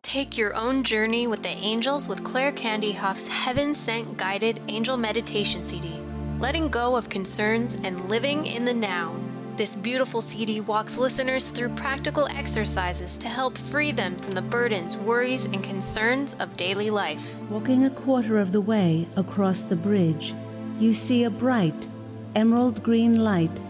Take 0.02 0.36
your 0.36 0.54
own 0.54 0.82
journey 0.82 1.26
with 1.26 1.42
the 1.42 1.48
angels 1.48 2.08
with 2.08 2.24
Claire 2.24 2.52
Candy 2.52 2.92
Hough's 2.92 3.28
Heaven 3.28 3.74
Sent 3.74 4.16
Guided 4.16 4.60
Angel 4.66 4.96
Meditation 4.96 5.62
CD 5.62 6.05
letting 6.38 6.68
go 6.68 6.94
of 6.94 7.08
concerns 7.08 7.78
and 7.82 8.10
living 8.10 8.44
in 8.46 8.64
the 8.64 8.74
now. 8.74 9.14
This 9.56 9.74
beautiful 9.74 10.20
CD 10.20 10.60
walks 10.60 10.98
listeners 10.98 11.50
through 11.50 11.70
practical 11.70 12.26
exercises 12.28 13.16
to 13.18 13.28
help 13.28 13.56
free 13.56 13.90
them 13.90 14.16
from 14.16 14.34
the 14.34 14.42
burdens, 14.42 14.98
worries, 14.98 15.46
and 15.46 15.64
concerns 15.64 16.34
of 16.34 16.54
daily 16.58 16.90
life. 16.90 17.38
Walking 17.48 17.86
a 17.86 17.90
quarter 17.90 18.36
of 18.36 18.52
the 18.52 18.60
way 18.60 19.08
across 19.16 19.62
the 19.62 19.76
bridge, 19.76 20.34
you 20.78 20.92
see 20.92 21.24
a 21.24 21.30
bright, 21.30 21.88
emerald 22.34 22.82
green 22.82 23.24
light 23.24 23.62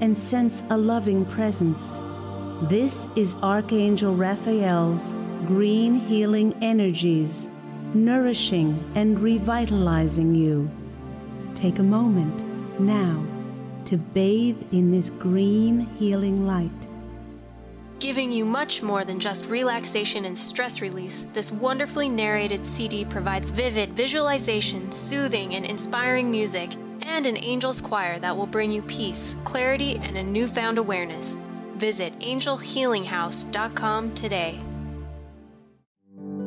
and 0.00 0.18
sense 0.18 0.64
a 0.70 0.76
loving 0.76 1.24
presence. 1.24 2.00
This 2.62 3.06
is 3.14 3.36
Archangel 3.36 4.16
Raphael's 4.16 5.12
green 5.46 6.00
healing 6.00 6.52
energies, 6.62 7.48
nourishing 7.94 8.84
and 8.96 9.20
revitalizing 9.20 10.34
you. 10.34 10.68
Take 11.58 11.80
a 11.80 11.82
moment 11.82 12.78
now 12.78 13.20
to 13.86 13.96
bathe 13.96 14.62
in 14.70 14.92
this 14.92 15.10
green 15.10 15.88
healing 15.98 16.46
light. 16.46 16.70
Giving 17.98 18.30
you 18.30 18.44
much 18.44 18.80
more 18.80 19.04
than 19.04 19.18
just 19.18 19.50
relaxation 19.50 20.24
and 20.26 20.38
stress 20.38 20.80
release, 20.80 21.26
this 21.32 21.50
wonderfully 21.50 22.08
narrated 22.08 22.64
CD 22.64 23.04
provides 23.04 23.50
vivid 23.50 23.90
visualization, 23.94 24.92
soothing, 24.92 25.56
and 25.56 25.64
inspiring 25.64 26.30
music, 26.30 26.70
and 27.02 27.26
an 27.26 27.36
angel's 27.38 27.80
choir 27.80 28.20
that 28.20 28.36
will 28.36 28.46
bring 28.46 28.70
you 28.70 28.82
peace, 28.82 29.36
clarity, 29.42 29.96
and 29.96 30.16
a 30.16 30.22
newfound 30.22 30.78
awareness. 30.78 31.36
Visit 31.74 32.16
angelhealinghouse.com 32.20 34.14
today. 34.14 34.60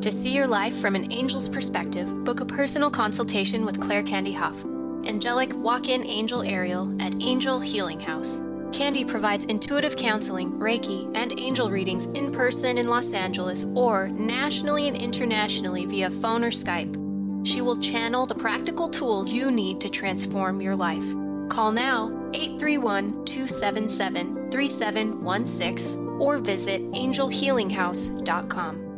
To 0.00 0.10
see 0.10 0.34
your 0.34 0.46
life 0.46 0.78
from 0.78 0.96
an 0.96 1.12
angel's 1.12 1.50
perspective, 1.50 2.24
book 2.24 2.40
a 2.40 2.46
personal 2.46 2.90
consultation 2.90 3.66
with 3.66 3.78
Claire 3.78 4.04
Candy 4.04 4.32
Hough 4.32 4.64
angelic 5.06 5.54
walk 5.56 5.88
in 5.88 6.06
angel 6.06 6.42
Ariel 6.42 6.94
at 7.00 7.22
Angel 7.22 7.60
Healing 7.60 8.00
House. 8.00 8.42
Candy 8.72 9.04
provides 9.04 9.44
intuitive 9.44 9.96
counseling, 9.96 10.50
Reiki, 10.52 11.10
and 11.14 11.38
angel 11.38 11.70
readings 11.70 12.06
in 12.06 12.32
person 12.32 12.78
in 12.78 12.88
Los 12.88 13.12
Angeles 13.12 13.66
or 13.74 14.08
nationally 14.08 14.88
and 14.88 14.96
internationally 14.96 15.86
via 15.86 16.10
phone 16.10 16.42
or 16.42 16.50
Skype. 16.50 16.98
She 17.46 17.60
will 17.60 17.76
channel 17.76 18.26
the 18.26 18.34
practical 18.34 18.88
tools 18.88 19.32
you 19.32 19.50
need 19.50 19.80
to 19.80 19.88
transform 19.88 20.60
your 20.60 20.76
life. 20.76 21.14
Call 21.48 21.72
now 21.72 22.08
831 22.34 23.24
277 23.24 24.50
3716 24.50 26.20
or 26.20 26.38
visit 26.38 26.82
angelhealinghouse.com. 26.92 28.91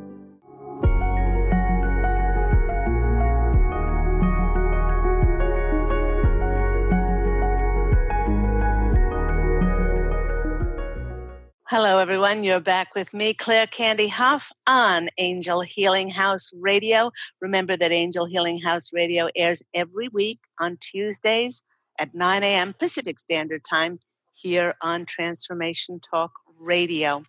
Hello, 11.77 11.99
everyone. 11.99 12.45
You're 12.45 12.61
back 12.61 12.95
with 12.95 13.13
me, 13.13 13.35
Claire 13.35 13.67
Candy 13.67 14.07
Hough, 14.07 14.53
on 14.65 15.09
Angel 15.19 15.63
Healing 15.63 16.09
House 16.09 16.53
Radio. 16.55 17.11
Remember 17.41 17.77
that 17.77 17.91
Angel 17.91 18.27
Healing 18.27 18.61
House 18.61 18.93
Radio 18.93 19.29
airs 19.35 19.61
every 19.75 20.07
week 20.07 20.39
on 20.61 20.79
Tuesdays 20.81 21.65
at 21.99 22.15
9 22.15 22.45
a.m. 22.45 22.75
Pacific 22.79 23.19
Standard 23.19 23.65
Time 23.69 23.99
here 24.33 24.77
on 24.83 25.05
Transformation 25.05 25.99
Talk 25.99 26.31
Radio. 26.61 27.25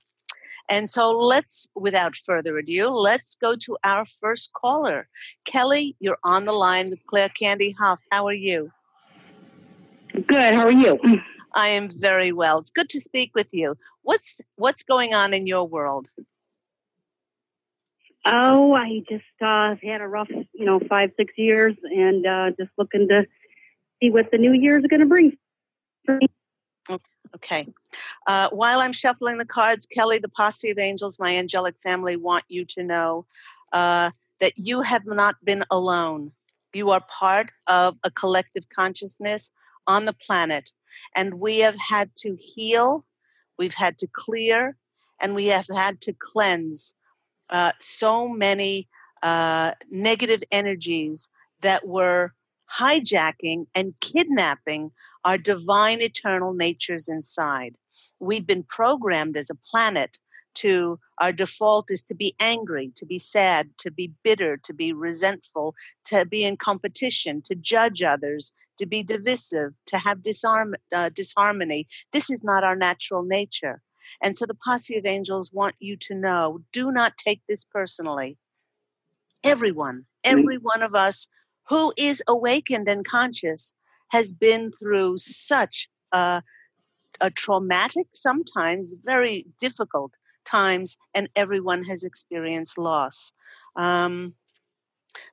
And 0.69 0.91
so 0.91 1.09
let's, 1.09 1.67
without 1.73 2.15
further 2.15 2.55
ado, 2.59 2.89
let's 2.89 3.33
go 3.33 3.55
to 3.55 3.77
our 3.83 4.05
first 4.21 4.53
caller. 4.53 5.07
Kelly, 5.43 5.95
you're 5.99 6.19
on 6.23 6.45
the 6.45 6.53
line 6.53 6.91
with 6.91 7.03
Claire 7.07 7.29
Candy 7.29 7.75
Hough. 7.79 7.97
How 8.11 8.27
are 8.27 8.33
you? 8.33 8.71
Good. 10.27 10.53
How 10.53 10.65
are 10.65 10.71
you? 10.71 10.99
I 11.55 11.69
am 11.69 11.89
very 11.89 12.31
well. 12.31 12.59
It's 12.59 12.69
good 12.69 12.89
to 12.89 12.99
speak 12.99 13.31
with 13.33 13.47
you. 13.51 13.75
What's 14.03 14.41
what's 14.57 14.83
going 14.83 15.13
on 15.13 15.33
in 15.33 15.47
your 15.47 15.67
world? 15.67 16.09
Oh, 18.27 18.73
I 18.73 19.03
just 19.07 19.23
uh, 19.41 19.75
had 19.83 20.01
a 20.01 20.07
rough, 20.07 20.29
you 20.29 20.65
know, 20.65 20.79
five 20.89 21.11
six 21.17 21.33
years, 21.37 21.75
and 21.83 22.25
uh, 22.25 22.51
just 22.59 22.71
looking 22.77 23.07
to 23.07 23.25
see 24.01 24.09
what 24.09 24.31
the 24.31 24.37
new 24.37 24.51
year 24.51 24.77
is 24.77 24.85
going 24.87 24.99
to 24.99 25.05
bring. 25.05 25.37
Okay. 27.35 27.67
Uh, 28.27 28.49
while 28.51 28.79
I'm 28.79 28.93
shuffling 28.93 29.37
the 29.37 29.45
cards, 29.45 29.85
Kelly, 29.85 30.19
the 30.19 30.29
posse 30.29 30.71
of 30.71 30.79
angels, 30.79 31.19
my 31.19 31.35
angelic 31.35 31.75
family, 31.83 32.15
want 32.15 32.45
you 32.47 32.65
to 32.65 32.83
know 32.83 33.25
uh, 33.73 34.11
that 34.39 34.53
you 34.55 34.81
have 34.81 35.05
not 35.05 35.35
been 35.43 35.63
alone. 35.69 36.31
You 36.73 36.91
are 36.91 37.01
part 37.01 37.51
of 37.67 37.97
a 38.03 38.11
collective 38.11 38.69
consciousness 38.69 39.51
on 39.87 40.05
the 40.05 40.13
planet 40.13 40.71
and 41.15 41.39
we 41.39 41.59
have 41.59 41.77
had 41.77 42.15
to 42.17 42.35
heal, 42.39 43.05
we've 43.57 43.73
had 43.73 43.97
to 43.99 44.07
clear, 44.07 44.77
and 45.21 45.33
we 45.33 45.47
have 45.47 45.67
had 45.73 46.01
to 46.01 46.13
cleanse 46.13 46.93
uh, 47.49 47.71
so 47.79 48.27
many 48.27 48.87
uh, 49.23 49.71
negative 49.89 50.43
energies 50.51 51.29
that 51.61 51.87
were 51.87 52.33
hijacking 52.79 53.65
and 53.73 53.93
kidnapping 54.01 54.91
our 55.23 55.37
divine 55.37 56.01
eternal 56.01 56.53
natures 56.53 57.07
inside. 57.07 57.75
We've 58.19 58.45
been 58.45 58.63
programmed 58.63 59.37
as 59.37 59.49
a 59.49 59.55
planet 59.55 60.19
to 60.55 60.99
our 61.19 61.31
default 61.31 61.89
is 61.89 62.03
to 62.03 62.15
be 62.15 62.35
angry, 62.39 62.91
to 62.95 63.05
be 63.05 63.19
sad, 63.19 63.69
to 63.79 63.91
be 63.91 64.11
bitter, 64.23 64.57
to 64.57 64.73
be 64.73 64.91
resentful, 64.93 65.75
to 66.05 66.25
be 66.25 66.43
in 66.43 66.57
competition, 66.57 67.41
to 67.43 67.55
judge 67.55 68.03
others, 68.03 68.51
to 68.77 68.85
be 68.85 69.03
divisive, 69.03 69.73
to 69.87 69.97
have 69.97 70.21
disarm, 70.21 70.75
uh, 70.93 71.09
disharmony. 71.09 71.87
This 72.11 72.29
is 72.29 72.43
not 72.43 72.63
our 72.63 72.75
natural 72.75 73.23
nature. 73.23 73.81
And 74.21 74.37
so 74.37 74.45
the 74.45 74.55
posse 74.55 74.97
of 74.97 75.05
angels 75.05 75.51
want 75.53 75.75
you 75.79 75.97
to 75.97 76.15
know 76.15 76.61
do 76.71 76.91
not 76.91 77.17
take 77.17 77.41
this 77.47 77.63
personally. 77.65 78.37
Everyone, 79.43 80.05
every 80.23 80.57
one 80.57 80.81
of 80.81 80.95
us 80.95 81.27
who 81.69 81.93
is 81.97 82.23
awakened 82.27 82.87
and 82.87 83.05
conscious 83.05 83.73
has 84.09 84.31
been 84.31 84.71
through 84.79 85.17
such 85.17 85.89
a, 86.11 86.41
a 87.19 87.29
traumatic, 87.29 88.07
sometimes 88.13 88.95
very 89.03 89.45
difficult 89.59 90.15
times, 90.45 90.97
and 91.13 91.29
everyone 91.35 91.83
has 91.85 92.03
experienced 92.03 92.77
loss. 92.77 93.33
Um, 93.75 94.35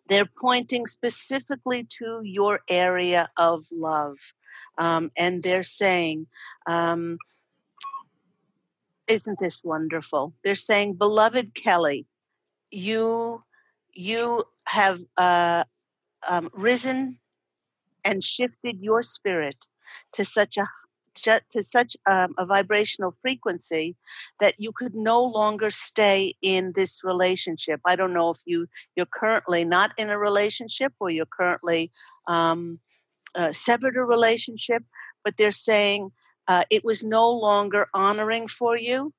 they're 0.08 0.28
pointing 0.40 0.86
specifically 0.86 1.84
to 1.98 2.20
your 2.22 2.60
area 2.68 3.30
of 3.36 3.64
love. 3.72 4.16
Um, 4.78 5.10
and 5.16 5.42
they're 5.42 5.62
saying, 5.62 6.26
um, 6.66 7.18
isn't 9.08 9.38
this 9.40 9.62
wonderful? 9.64 10.34
They're 10.44 10.54
saying, 10.54 10.94
beloved 10.94 11.54
Kelly, 11.54 12.06
you 12.70 13.42
you 13.94 14.44
have 14.68 15.00
uh, 15.18 15.64
um, 16.28 16.48
risen 16.54 17.18
and 18.04 18.24
shifted 18.24 18.78
your 18.80 19.02
spirit 19.02 19.66
to 20.14 20.24
such 20.24 20.56
a 20.56 20.68
to 21.14 21.62
such 21.62 21.96
um, 22.10 22.34
a 22.38 22.46
vibrational 22.46 23.14
frequency 23.20 23.96
that 24.40 24.54
you 24.58 24.72
could 24.72 24.94
no 24.94 25.22
longer 25.22 25.70
stay 25.70 26.34
in 26.42 26.72
this 26.74 27.00
relationship. 27.04 27.80
I 27.86 27.96
don't 27.96 28.14
know 28.14 28.30
if 28.30 28.38
you 28.44 28.66
you're 28.96 29.06
currently 29.06 29.64
not 29.64 29.92
in 29.96 30.10
a 30.10 30.18
relationship 30.18 30.92
or 31.00 31.10
you're 31.10 31.26
currently 31.26 31.90
um, 32.26 32.80
uh, 33.34 33.52
severed 33.52 33.96
a 33.96 34.04
relationship, 34.04 34.82
but 35.24 35.36
they're 35.36 35.50
saying 35.50 36.10
uh, 36.48 36.64
it 36.70 36.84
was 36.84 37.04
no 37.04 37.30
longer 37.30 37.88
honoring 37.94 38.48
for 38.48 38.76
you. 38.76 39.12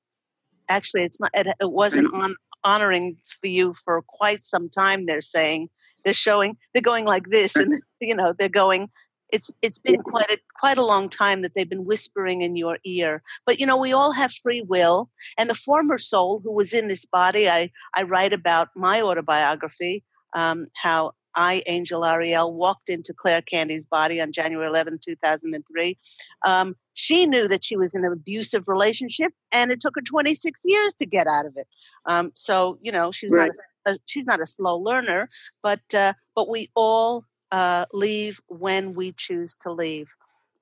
Actually, 0.69 1.03
it's 1.03 1.19
not. 1.19 1.31
It, 1.33 1.47
it 1.59 1.71
wasn't 1.71 2.13
on, 2.13 2.35
honoring 2.63 3.17
for 3.25 3.47
you 3.47 3.73
for 3.73 4.01
quite 4.01 4.43
some 4.43 4.69
time. 4.69 5.05
They're 5.05 5.21
saying 5.21 5.69
they're 6.03 6.13
showing 6.13 6.57
they're 6.73 6.81
going 6.81 7.05
like 7.05 7.29
this, 7.29 7.55
and 7.55 7.81
you 7.99 8.15
know 8.15 8.33
they're 8.37 8.49
going 8.49 8.89
it's 9.33 9.51
it's 9.61 9.79
been 9.79 10.01
quite 10.01 10.31
a 10.31 10.37
quite 10.59 10.77
a 10.77 10.85
long 10.85 11.09
time 11.09 11.41
that 11.41 11.53
they've 11.55 11.69
been 11.69 11.85
whispering 11.85 12.41
in 12.41 12.55
your 12.55 12.77
ear 12.85 13.21
but 13.45 13.59
you 13.59 13.65
know 13.65 13.75
we 13.75 13.91
all 13.91 14.11
have 14.11 14.31
free 14.31 14.61
will 14.61 15.09
and 15.37 15.49
the 15.49 15.55
former 15.55 15.97
soul 15.97 16.39
who 16.43 16.51
was 16.51 16.73
in 16.73 16.87
this 16.87 17.05
body 17.05 17.49
i 17.49 17.69
i 17.95 18.03
write 18.03 18.31
about 18.31 18.69
my 18.75 19.01
autobiography 19.01 20.03
um, 20.35 20.67
how 20.75 21.11
I, 21.35 21.63
Angel 21.65 22.05
Ariel, 22.05 22.53
walked 22.53 22.89
into 22.89 23.13
Claire 23.13 23.41
Candy's 23.41 23.87
body 23.87 24.21
on 24.21 24.31
January 24.31 24.67
11, 24.67 24.99
2003. 25.03 25.97
Um, 26.45 26.75
she 26.93 27.25
knew 27.25 27.47
that 27.47 27.63
she 27.63 27.75
was 27.75 27.95
in 27.95 28.05
an 28.05 28.11
abusive 28.11 28.67
relationship, 28.67 29.31
and 29.51 29.71
it 29.71 29.79
took 29.79 29.95
her 29.95 30.01
26 30.01 30.61
years 30.63 30.93
to 30.95 31.07
get 31.07 31.25
out 31.25 31.47
of 31.47 31.53
it. 31.55 31.67
Um, 32.05 32.31
so, 32.35 32.77
you 32.81 32.91
know, 32.91 33.11
she's 33.11 33.31
right. 33.31 33.49
not 33.85 33.95
a, 33.95 33.99
she's 34.05 34.25
not 34.25 34.41
a 34.41 34.45
slow 34.45 34.77
learner, 34.77 35.29
but 35.63 35.81
uh, 35.95 36.13
but 36.35 36.49
we 36.49 36.69
all 36.75 37.25
uh, 37.53 37.87
leave 37.93 38.41
when 38.49 38.93
we 38.93 39.13
choose 39.13 39.55
to 39.57 39.71
leave. 39.71 40.09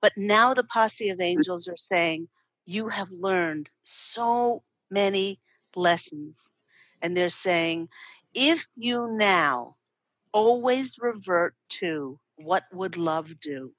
But 0.02 0.14
now 0.18 0.54
the 0.54 0.66
posse 0.66 1.10
of 1.10 1.22
angels 1.22 1.68
are 1.70 1.78
saying, 1.78 2.30
You 2.66 2.90
have 2.90 3.12
learned 3.12 3.72
so 3.86 4.64
many 4.92 5.40
lessons. 5.76 6.50
And 7.02 7.18
they're 7.18 7.30
saying, 7.30 7.90
If 8.36 8.68
you 8.76 9.08
now 9.10 9.78
always 10.34 10.98
revert 11.00 11.56
to 11.82 12.20
what 12.38 12.66
would 12.74 12.98
love 12.98 13.40
do, 13.42 13.74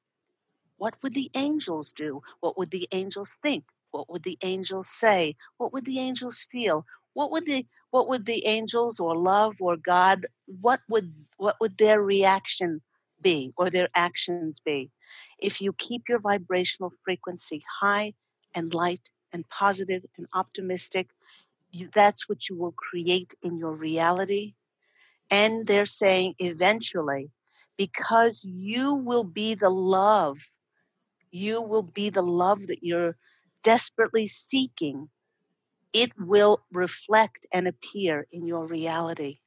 what 0.77 0.94
would 1.03 1.14
the 1.14 1.31
angels 1.35 1.92
do? 1.92 2.22
What 2.40 2.59
would 2.59 2.70
the 2.70 2.88
angels 2.92 3.37
think? 3.42 3.64
What 3.92 4.11
would 4.11 4.25
the 4.25 4.38
angels 4.42 4.88
say? 4.88 5.37
What 5.59 5.72
would 5.72 5.85
the 5.87 6.01
angels 6.01 6.46
feel? 6.51 6.87
What 7.14 7.31
would 7.33 7.46
the 7.46 7.66
what 7.90 8.09
would 8.09 8.27
the 8.27 8.46
angels 8.46 9.01
or 9.01 9.16
love 9.16 9.57
or 9.61 9.77
God 9.77 10.27
what 10.46 10.81
would 10.88 11.14
what 11.37 11.57
would 11.61 11.79
their 11.79 12.03
reaction 12.03 12.81
be 13.22 13.52
or 13.56 13.70
their 13.70 13.88
actions 13.94 14.61
be. 14.61 14.90
If 15.38 15.61
you 15.61 15.72
keep 15.72 16.02
your 16.08 16.18
vibrational 16.18 16.92
frequency 17.04 17.62
high 17.80 18.14
and 18.54 18.74
light 18.74 19.11
and 19.32 19.48
positive 19.48 20.04
and 20.16 20.26
optimistic, 20.35 21.11
you, 21.72 21.88
that's 21.94 22.28
what 22.28 22.48
you 22.48 22.56
will 22.56 22.72
create 22.72 23.35
in 23.42 23.56
your 23.56 23.72
reality. 23.72 24.54
And 25.30 25.66
they're 25.66 25.87
saying 25.87 26.35
eventually, 26.38 27.30
because 27.78 28.44
you 28.44 28.94
will 28.94 29.24
be 29.24 29.54
the 29.54 29.70
love, 29.70 30.38
you 31.30 31.62
will 31.62 31.82
be 31.82 32.11
the 32.11 32.22
love 32.22 32.66
that 32.66 32.82
you're 32.82 33.16
desperately 33.62 34.26
seeking, 34.26 35.08
it 35.92 36.11
will 36.18 36.62
reflect 36.72 37.46
and 37.52 37.66
appear 37.66 38.26
in 38.32 38.46
your 38.46 38.66
reality. 38.66 39.38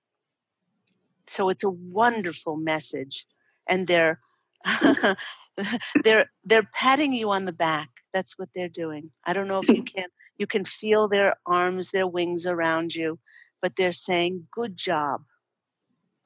So 1.28 1.50
it's 1.50 1.64
a 1.64 1.70
wonderful 1.70 2.56
message 2.56 3.26
and 3.68 3.88
they're 3.88 4.20
they're 6.04 6.32
they're 6.44 6.70
patting 6.74 7.14
you 7.14 7.32
on 7.32 7.46
the 7.46 7.54
back. 7.54 7.90
That's 8.14 8.38
what 8.38 8.50
they're 8.56 8.70
doing. 8.70 9.12
I 9.26 9.34
don't 9.34 9.48
know 9.48 9.60
if 9.60 9.70
you 9.70 9.84
can 9.96 10.08
you 10.38 10.48
can 10.48 10.66
feel 10.66 11.08
their 11.08 11.34
arms 11.46 11.92
their 11.92 12.08
wings 12.08 12.46
around 12.46 12.96
you 12.96 13.20
but 13.66 13.78
they're 13.78 13.92
saying 13.92 14.48
good 14.52 14.78
job. 14.78 15.24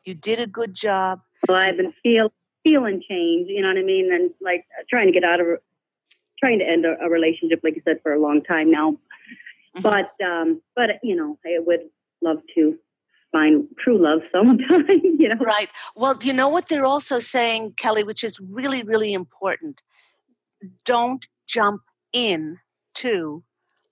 You 0.04 0.14
did 0.14 0.40
a 0.40 0.48
good 0.48 0.74
job. 0.74 1.22
Well 1.48 1.58
i've 1.58 1.78
been 1.78 1.94
feel 2.04 2.34
feeling 2.66 3.02
change 3.08 3.48
you 3.48 3.62
know 3.62 3.70
what 3.70 3.78
i 3.78 3.82
mean? 3.82 4.12
And 4.14 4.32
like 4.42 4.66
trying 4.90 5.08
to 5.08 5.14
get 5.14 5.24
out 5.24 5.40
of 5.40 5.48
trying 6.38 6.60
to 6.60 6.68
end 6.68 6.86
a, 6.86 6.98
a 7.02 7.10
relationship 7.10 7.62
like 7.64 7.76
you 7.78 7.82
said 7.86 8.02
for 8.04 8.14
a 8.14 8.20
long 8.20 8.44
time 8.44 8.70
now. 8.70 8.92
Mm-hmm. 8.92 9.82
but 9.82 10.12
um 10.26 10.62
but 10.76 11.00
you 11.02 11.16
know 11.16 11.38
i 11.46 11.60
would 11.60 11.82
love 12.22 12.42
to 12.56 12.78
find 13.32 13.68
true 13.80 14.02
love 14.02 14.20
sometime, 14.32 14.86
you 14.90 15.30
know. 15.30 15.36
Right. 15.36 15.70
Well, 15.96 16.18
you 16.22 16.34
know 16.34 16.50
what 16.50 16.68
they're 16.68 16.86
also 16.86 17.20
saying, 17.20 17.74
Kelly, 17.78 18.04
which 18.04 18.24
is 18.24 18.40
really, 18.40 18.84
really 18.84 19.14
important. 19.14 19.82
Don't 20.86 21.28
jump 21.48 21.82
in 22.14 22.58
to 22.96 23.44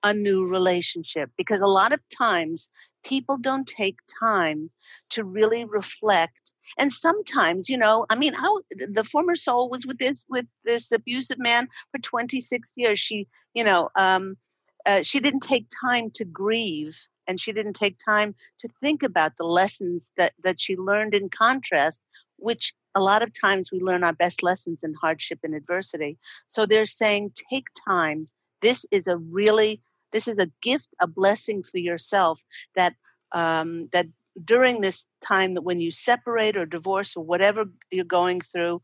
a 0.04 0.14
new 0.14 0.48
relationship 0.48 1.32
because 1.38 1.62
a 1.62 1.68
lot 1.68 1.92
of 1.92 2.00
times 2.16 2.70
people 3.04 3.38
don't 3.38 3.68
take 3.68 3.98
time 4.22 4.70
to 5.10 5.24
really 5.24 5.64
reflect 5.66 6.52
and 6.78 6.92
sometimes 6.92 7.70
you 7.70 7.78
know 7.78 8.06
i 8.10 8.16
mean 8.16 8.34
how 8.34 8.60
the 8.72 9.04
former 9.04 9.36
soul 9.36 9.70
was 9.70 9.86
with 9.86 9.98
this 9.98 10.26
with 10.30 10.46
this 10.66 10.92
abusive 10.92 11.40
man 11.40 11.68
for 11.92 12.00
26 12.00 12.74
years 12.76 13.00
she 13.00 13.28
you 13.54 13.64
know 13.64 13.90
um 13.96 14.38
uh, 14.86 15.02
she 15.02 15.20
didn't 15.20 15.42
take 15.42 15.66
time 15.84 16.10
to 16.14 16.24
grieve 16.24 16.96
and 17.28 17.40
she 17.40 17.52
didn't 17.52 17.74
take 17.74 17.98
time 18.04 18.36
to 18.60 18.70
think 18.82 19.04
about 19.04 19.34
the 19.38 19.46
lessons 19.46 20.10
that, 20.18 20.34
that 20.44 20.62
she 20.62 20.76
learned 20.76 21.14
in 21.14 21.30
contrast, 21.30 22.02
which 22.38 22.74
a 22.96 23.02
lot 23.02 23.22
of 23.22 23.32
times 23.40 23.72
we 23.72 23.80
learn 23.80 24.04
our 24.04 24.14
best 24.14 24.42
lessons 24.42 24.80
in 24.84 24.94
hardship 25.02 25.40
and 25.44 25.54
adversity. 25.54 26.18
So 26.48 26.66
they're 26.66 26.86
saying, 26.86 27.34
take 27.52 27.68
time. 27.88 28.30
This 28.62 28.86
is 28.92 29.06
a 29.08 29.18
really, 29.18 29.82
this 30.12 30.28
is 30.28 30.38
a 30.40 30.52
gift, 30.62 30.88
a 31.00 31.08
blessing 31.08 31.64
for 31.64 31.78
yourself 31.78 32.44
that 32.76 32.96
um, 33.34 33.90
that 33.92 34.08
during 34.44 34.82
this 34.82 35.08
time 35.24 35.54
that 35.56 35.64
when 35.64 35.80
you 35.80 35.92
separate 35.92 36.56
or 36.56 36.66
divorce 36.66 37.16
or 37.16 37.24
whatever 37.24 37.66
you're 37.92 38.06
going 38.06 38.42
through, 38.42 38.82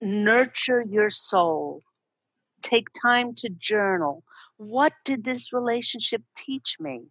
nurture 0.00 0.82
your 0.82 1.10
soul. 1.10 1.82
Take 2.62 2.88
time 3.00 3.34
to 3.36 3.48
journal. 3.50 4.24
What 4.56 4.92
did 5.04 5.24
this 5.24 5.52
relationship 5.52 6.22
teach 6.36 6.76
me? 6.80 7.04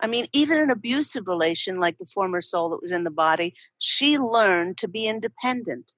I 0.00 0.06
mean, 0.06 0.26
even 0.32 0.58
an 0.58 0.70
abusive 0.70 1.26
relation 1.26 1.80
like 1.80 1.98
the 1.98 2.06
former 2.06 2.40
soul 2.40 2.70
that 2.70 2.80
was 2.80 2.92
in 2.92 3.04
the 3.04 3.10
body, 3.10 3.54
she 3.78 4.18
learned 4.18 4.78
to 4.78 4.88
be 4.88 5.06
independent. 5.06 5.92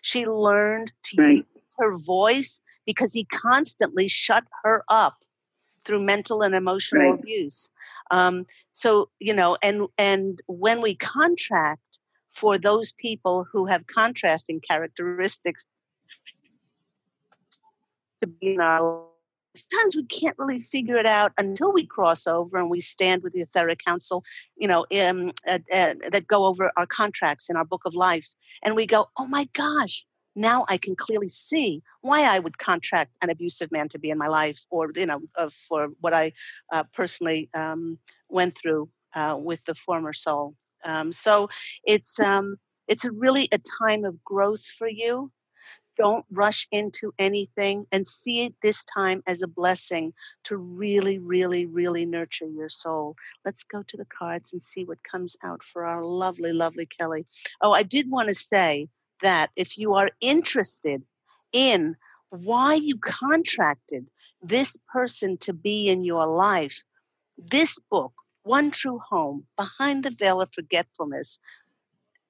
She 0.00 0.26
learned 0.26 0.92
to 1.04 1.22
right. 1.22 1.46
use 1.54 1.74
her 1.78 1.96
voice 1.96 2.60
because 2.84 3.12
he 3.12 3.24
constantly 3.24 4.08
shut 4.08 4.44
her 4.62 4.84
up 4.88 5.18
through 5.84 6.02
mental 6.02 6.42
and 6.42 6.54
emotional 6.54 7.10
right. 7.10 7.18
abuse. 7.18 7.70
Um, 8.10 8.46
so 8.72 9.10
you 9.20 9.34
know, 9.34 9.56
and 9.62 9.88
and 9.98 10.40
when 10.46 10.80
we 10.80 10.94
contract 10.94 11.80
for 12.30 12.58
those 12.58 12.92
people 12.92 13.46
who 13.52 13.66
have 13.66 13.86
contrasting 13.86 14.60
characteristics 14.60 15.64
to 18.20 18.26
be 18.26 18.54
in 18.54 18.60
our 18.60 19.04
sometimes 19.56 19.96
we 19.96 20.04
can't 20.04 20.36
really 20.38 20.60
figure 20.60 20.96
it 20.96 21.06
out 21.06 21.32
until 21.38 21.72
we 21.72 21.86
cross 21.86 22.26
over 22.26 22.58
and 22.58 22.70
we 22.70 22.80
stand 22.80 23.22
with 23.22 23.32
the 23.32 23.42
etheric 23.42 23.84
council, 23.84 24.24
you 24.56 24.68
know, 24.68 24.86
uh, 24.92 25.58
uh, 25.72 25.94
that 26.10 26.26
go 26.26 26.46
over 26.46 26.70
our 26.76 26.86
contracts 26.86 27.48
in 27.48 27.56
our 27.56 27.64
book 27.64 27.82
of 27.84 27.94
life. 27.94 28.28
And 28.62 28.74
we 28.74 28.86
go, 28.86 29.08
oh 29.18 29.26
my 29.26 29.48
gosh, 29.52 30.04
now 30.36 30.64
I 30.68 30.76
can 30.76 30.96
clearly 30.96 31.28
see 31.28 31.82
why 32.00 32.22
I 32.22 32.38
would 32.38 32.58
contract 32.58 33.12
an 33.22 33.30
abusive 33.30 33.70
man 33.70 33.88
to 33.90 33.98
be 33.98 34.10
in 34.10 34.18
my 34.18 34.26
life 34.28 34.60
or, 34.70 34.90
you 34.94 35.06
know, 35.06 35.20
uh, 35.36 35.50
for 35.68 35.88
what 36.00 36.12
I 36.12 36.32
uh, 36.72 36.84
personally 36.92 37.48
um, 37.54 37.98
went 38.28 38.56
through 38.56 38.88
uh, 39.14 39.36
with 39.38 39.64
the 39.64 39.74
former 39.74 40.12
soul. 40.12 40.56
Um, 40.84 41.12
so 41.12 41.48
it's, 41.84 42.18
um, 42.20 42.56
it's 42.88 43.04
really 43.04 43.48
a 43.52 43.60
time 43.80 44.04
of 44.04 44.22
growth 44.24 44.66
for 44.66 44.88
you 44.88 45.30
don't 45.96 46.24
rush 46.30 46.66
into 46.70 47.12
anything 47.18 47.86
and 47.92 48.06
see 48.06 48.42
it 48.44 48.54
this 48.62 48.84
time 48.84 49.22
as 49.26 49.42
a 49.42 49.48
blessing 49.48 50.12
to 50.44 50.56
really, 50.56 51.18
really, 51.18 51.66
really 51.66 52.04
nurture 52.06 52.48
your 52.48 52.68
soul. 52.68 53.16
Let's 53.44 53.64
go 53.64 53.82
to 53.86 53.96
the 53.96 54.06
cards 54.06 54.52
and 54.52 54.62
see 54.62 54.84
what 54.84 55.02
comes 55.02 55.36
out 55.42 55.62
for 55.62 55.84
our 55.84 56.04
lovely, 56.04 56.52
lovely 56.52 56.86
Kelly. 56.86 57.26
Oh, 57.60 57.72
I 57.72 57.82
did 57.82 58.10
want 58.10 58.28
to 58.28 58.34
say 58.34 58.88
that 59.22 59.50
if 59.56 59.78
you 59.78 59.94
are 59.94 60.10
interested 60.20 61.02
in 61.52 61.96
why 62.30 62.74
you 62.74 62.98
contracted 62.98 64.06
this 64.42 64.76
person 64.92 65.36
to 65.38 65.52
be 65.52 65.88
in 65.88 66.04
your 66.04 66.26
life, 66.26 66.82
this 67.38 67.78
book, 67.78 68.12
One 68.42 68.70
True 68.70 69.00
Home 69.10 69.46
Behind 69.56 70.04
the 70.04 70.10
Veil 70.10 70.40
of 70.40 70.50
Forgetfulness, 70.52 71.38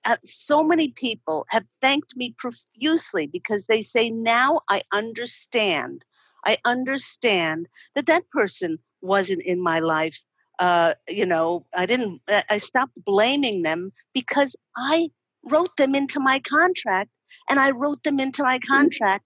uh, 0.04 0.16
so 0.24 0.62
many 0.62 0.88
people 0.88 1.46
have 1.50 1.66
thanked 1.80 2.16
me 2.16 2.34
profusely 2.36 3.26
because 3.26 3.66
they 3.66 3.82
say, 3.82 4.10
now 4.10 4.60
I 4.68 4.82
understand. 4.92 6.04
I 6.44 6.58
understand 6.64 7.68
that 7.94 8.06
that 8.06 8.28
person 8.30 8.78
wasn't 9.00 9.42
in 9.42 9.62
my 9.62 9.80
life. 9.80 10.22
Uh, 10.58 10.94
you 11.08 11.26
know, 11.26 11.66
I 11.76 11.86
didn't, 11.86 12.20
I 12.50 12.58
stopped 12.58 12.92
blaming 13.04 13.62
them 13.62 13.92
because 14.12 14.56
I 14.76 15.08
wrote 15.42 15.76
them 15.76 15.94
into 15.94 16.20
my 16.20 16.38
contract 16.38 17.10
and 17.48 17.58
I 17.58 17.70
wrote 17.70 18.02
them 18.04 18.20
into 18.20 18.42
my 18.42 18.58
mm-hmm. 18.58 18.72
contract 18.72 19.24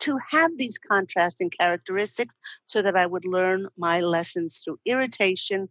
to 0.00 0.18
have 0.30 0.52
these 0.56 0.78
contrasting 0.78 1.50
characteristics 1.50 2.34
so 2.64 2.80
that 2.82 2.96
I 2.96 3.06
would 3.06 3.26
learn 3.26 3.68
my 3.76 4.00
lessons 4.00 4.62
through 4.64 4.80
irritation, 4.86 5.68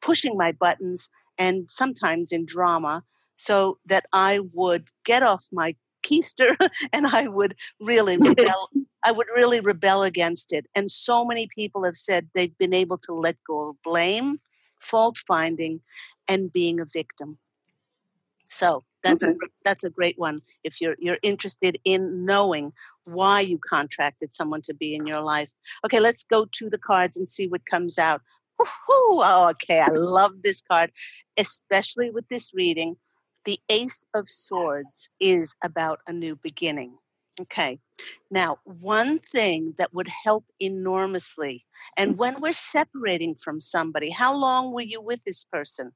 pushing 0.00 0.36
my 0.36 0.52
buttons, 0.52 1.10
and 1.38 1.68
sometimes 1.68 2.30
in 2.30 2.46
drama 2.46 3.02
so 3.42 3.78
that 3.86 4.06
I 4.12 4.38
would 4.52 4.86
get 5.04 5.24
off 5.24 5.46
my 5.50 5.74
keister 6.04 6.54
and 6.92 7.08
I 7.08 7.26
would 7.26 7.56
really 7.80 8.16
rebel. 8.28 8.70
I 9.04 9.10
would 9.10 9.26
really 9.34 9.58
rebel 9.58 10.04
against 10.04 10.52
it. 10.52 10.66
And 10.76 10.88
so 10.88 11.24
many 11.24 11.48
people 11.48 11.84
have 11.84 11.96
said 11.96 12.28
they've 12.34 12.56
been 12.56 12.74
able 12.74 12.98
to 12.98 13.12
let 13.12 13.36
go 13.44 13.70
of 13.70 13.82
blame, 13.82 14.38
fault 14.80 15.18
finding, 15.18 15.80
and 16.28 16.52
being 16.52 16.78
a 16.78 16.84
victim. 16.84 17.38
So 18.48 18.84
that's 19.02 19.24
okay. 19.24 19.32
a 19.32 19.48
that's 19.64 19.82
a 19.82 19.90
great 19.90 20.18
one. 20.18 20.38
If 20.62 20.80
you're 20.80 20.94
you're 21.00 21.18
interested 21.22 21.78
in 21.84 22.24
knowing 22.24 22.72
why 23.04 23.40
you 23.40 23.58
contracted 23.58 24.32
someone 24.32 24.62
to 24.62 24.74
be 24.74 24.94
in 24.94 25.04
your 25.04 25.20
life. 25.20 25.50
Okay, 25.84 25.98
let's 25.98 26.22
go 26.22 26.46
to 26.52 26.70
the 26.70 26.78
cards 26.78 27.16
and 27.16 27.28
see 27.28 27.48
what 27.48 27.66
comes 27.66 27.98
out. 27.98 28.20
Oh, 28.88 29.48
okay, 29.50 29.80
I 29.80 29.88
love 29.88 30.42
this 30.44 30.62
card, 30.62 30.92
especially 31.36 32.10
with 32.10 32.28
this 32.28 32.52
reading 32.54 32.96
the 33.44 33.58
Ace 33.68 34.04
of 34.14 34.30
Swords 34.30 35.08
is 35.20 35.54
about 35.62 36.00
a 36.06 36.12
new 36.12 36.36
beginning. 36.36 36.98
Okay. 37.40 37.78
Now, 38.30 38.58
one 38.64 39.18
thing 39.18 39.74
that 39.78 39.94
would 39.94 40.08
help 40.08 40.44
enormously, 40.60 41.64
and 41.96 42.18
when 42.18 42.40
we're 42.40 42.52
separating 42.52 43.34
from 43.34 43.60
somebody, 43.60 44.10
how 44.10 44.36
long 44.36 44.72
were 44.72 44.82
you 44.82 45.00
with 45.00 45.24
this 45.24 45.44
person? 45.44 45.92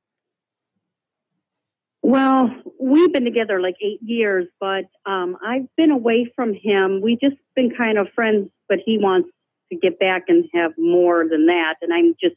Well, 2.02 2.50
we've 2.80 3.12
been 3.12 3.24
together 3.24 3.60
like 3.60 3.76
eight 3.82 4.00
years, 4.02 4.46
but 4.60 4.84
um, 5.04 5.36
I've 5.44 5.66
been 5.76 5.90
away 5.90 6.32
from 6.34 6.54
him. 6.54 7.00
We've 7.02 7.20
just 7.20 7.36
been 7.54 7.74
kind 7.76 7.98
of 7.98 8.08
friends, 8.14 8.48
but 8.68 8.78
he 8.84 8.96
wants 8.96 9.28
to 9.70 9.78
get 9.78 9.98
back 9.98 10.24
and 10.28 10.48
have 10.54 10.72
more 10.78 11.28
than 11.28 11.46
that, 11.46 11.74
and 11.82 11.92
I'm 11.92 12.14
just, 12.22 12.36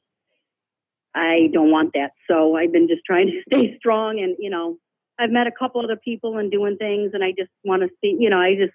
I 1.15 1.49
don't 1.53 1.71
want 1.71 1.91
that. 1.93 2.11
So 2.29 2.57
I've 2.57 2.71
been 2.71 2.87
just 2.87 3.05
trying 3.05 3.27
to 3.27 3.41
stay 3.53 3.77
strong 3.77 4.19
and 4.19 4.35
you 4.39 4.49
know 4.49 4.77
I've 5.19 5.31
met 5.31 5.47
a 5.47 5.51
couple 5.51 5.81
other 5.81 5.97
people 5.97 6.37
and 6.37 6.49
doing 6.49 6.77
things, 6.77 7.11
and 7.13 7.23
I 7.23 7.31
just 7.31 7.51
want 7.63 7.83
to 7.83 7.89
see, 8.01 8.15
you 8.19 8.29
know, 8.29 8.39
I 8.39 8.55
just 8.55 8.73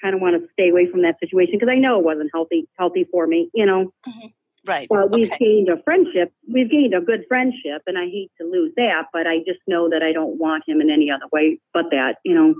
kind 0.00 0.14
of 0.14 0.20
want 0.20 0.40
to 0.40 0.48
stay 0.52 0.70
away 0.70 0.90
from 0.90 1.02
that 1.02 1.20
situation 1.20 1.54
because 1.58 1.72
I 1.72 1.78
know 1.78 1.98
it 1.98 2.04
wasn't 2.04 2.30
healthy 2.32 2.68
healthy 2.78 3.06
for 3.10 3.26
me, 3.26 3.50
you 3.54 3.66
know. 3.66 3.92
Mm-hmm. 4.08 4.26
Right. 4.64 4.86
Well, 4.88 5.08
we've 5.08 5.26
okay. 5.26 5.44
gained 5.44 5.68
a 5.68 5.82
friendship. 5.82 6.32
We've 6.48 6.70
gained 6.70 6.94
a 6.94 7.00
good 7.00 7.24
friendship, 7.28 7.82
and 7.86 7.98
I 7.98 8.04
hate 8.04 8.30
to 8.40 8.46
lose 8.46 8.72
that, 8.76 9.06
but 9.12 9.26
I 9.26 9.38
just 9.38 9.60
know 9.66 9.90
that 9.90 10.02
I 10.02 10.12
don't 10.12 10.38
want 10.38 10.64
him 10.66 10.80
in 10.80 10.88
any 10.88 11.10
other 11.10 11.26
way 11.32 11.60
but 11.74 11.90
that, 11.90 12.18
you 12.24 12.34
know. 12.34 12.54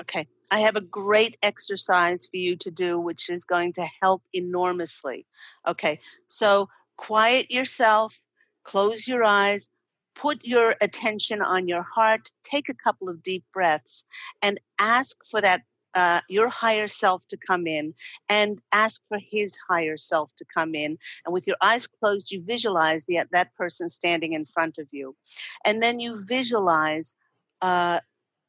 Okay. 0.00 0.26
I 0.50 0.60
have 0.60 0.76
a 0.76 0.82
great 0.82 1.36
exercise 1.42 2.26
for 2.26 2.36
you 2.36 2.56
to 2.56 2.70
do, 2.70 2.98
which 2.98 3.30
is 3.30 3.44
going 3.44 3.72
to 3.74 3.86
help 4.02 4.22
enormously. 4.32 5.26
Okay. 5.66 5.98
So 6.28 6.68
quiet 6.96 7.50
yourself, 7.50 8.18
close 8.64 9.06
your 9.06 9.24
eyes, 9.24 9.68
put 10.14 10.44
your 10.44 10.74
attention 10.80 11.40
on 11.40 11.68
your 11.68 11.82
heart, 11.82 12.30
take 12.44 12.68
a 12.68 12.74
couple 12.74 13.08
of 13.08 13.22
deep 13.22 13.44
breaths, 13.52 14.04
and 14.40 14.60
ask 14.78 15.16
for 15.30 15.40
that 15.40 15.62
uh, 15.94 16.20
your 16.28 16.48
higher 16.48 16.88
self 16.88 17.22
to 17.28 17.36
come 17.36 17.66
in 17.66 17.94
and 18.28 18.60
ask 18.72 19.02
for 19.08 19.18
his 19.18 19.58
higher 19.68 19.96
self 19.96 20.32
to 20.36 20.44
come 20.56 20.74
in. 20.74 20.98
And 21.24 21.32
with 21.32 21.46
your 21.46 21.56
eyes 21.60 21.86
closed, 21.86 22.30
you 22.30 22.42
visualize 22.42 23.06
the, 23.06 23.20
that 23.32 23.54
person 23.54 23.88
standing 23.90 24.32
in 24.32 24.46
front 24.46 24.78
of 24.78 24.88
you. 24.90 25.16
And 25.64 25.82
then 25.82 26.00
you 26.00 26.16
visualize 26.26 27.14
uh, 27.60 28.00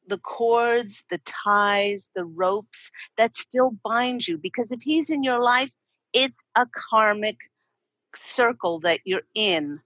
the 0.06 0.18
cords, 0.18 1.04
the 1.10 1.20
ties, 1.44 2.10
the 2.14 2.24
ropes 2.24 2.90
that 3.18 3.36
still 3.36 3.76
bind 3.84 4.26
you. 4.26 4.38
Because 4.38 4.72
if 4.72 4.80
he's 4.82 5.10
in 5.10 5.22
your 5.22 5.42
life, 5.42 5.72
it's 6.12 6.42
a 6.56 6.66
karmic 6.74 7.36
circle 8.14 8.80
that 8.80 9.00
you're 9.04 9.22
in 9.34 9.80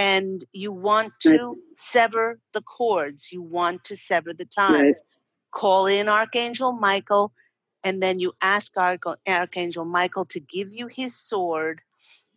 and 0.00 0.46
you 0.54 0.72
want 0.72 1.12
to 1.20 1.30
right. 1.30 1.56
sever 1.76 2.40
the 2.54 2.62
cords, 2.62 3.32
you 3.32 3.42
want 3.42 3.84
to 3.84 3.94
sever 3.94 4.32
the 4.32 4.46
ties. 4.46 4.80
Right. 4.80 4.94
Call 5.52 5.84
in 5.84 6.08
Archangel 6.08 6.72
Michael, 6.72 7.34
and 7.84 8.02
then 8.02 8.18
you 8.18 8.32
ask 8.40 8.72
Archangel 8.78 9.84
Michael 9.84 10.24
to 10.24 10.40
give 10.40 10.68
you 10.72 10.86
his 10.86 11.14
sword. 11.14 11.82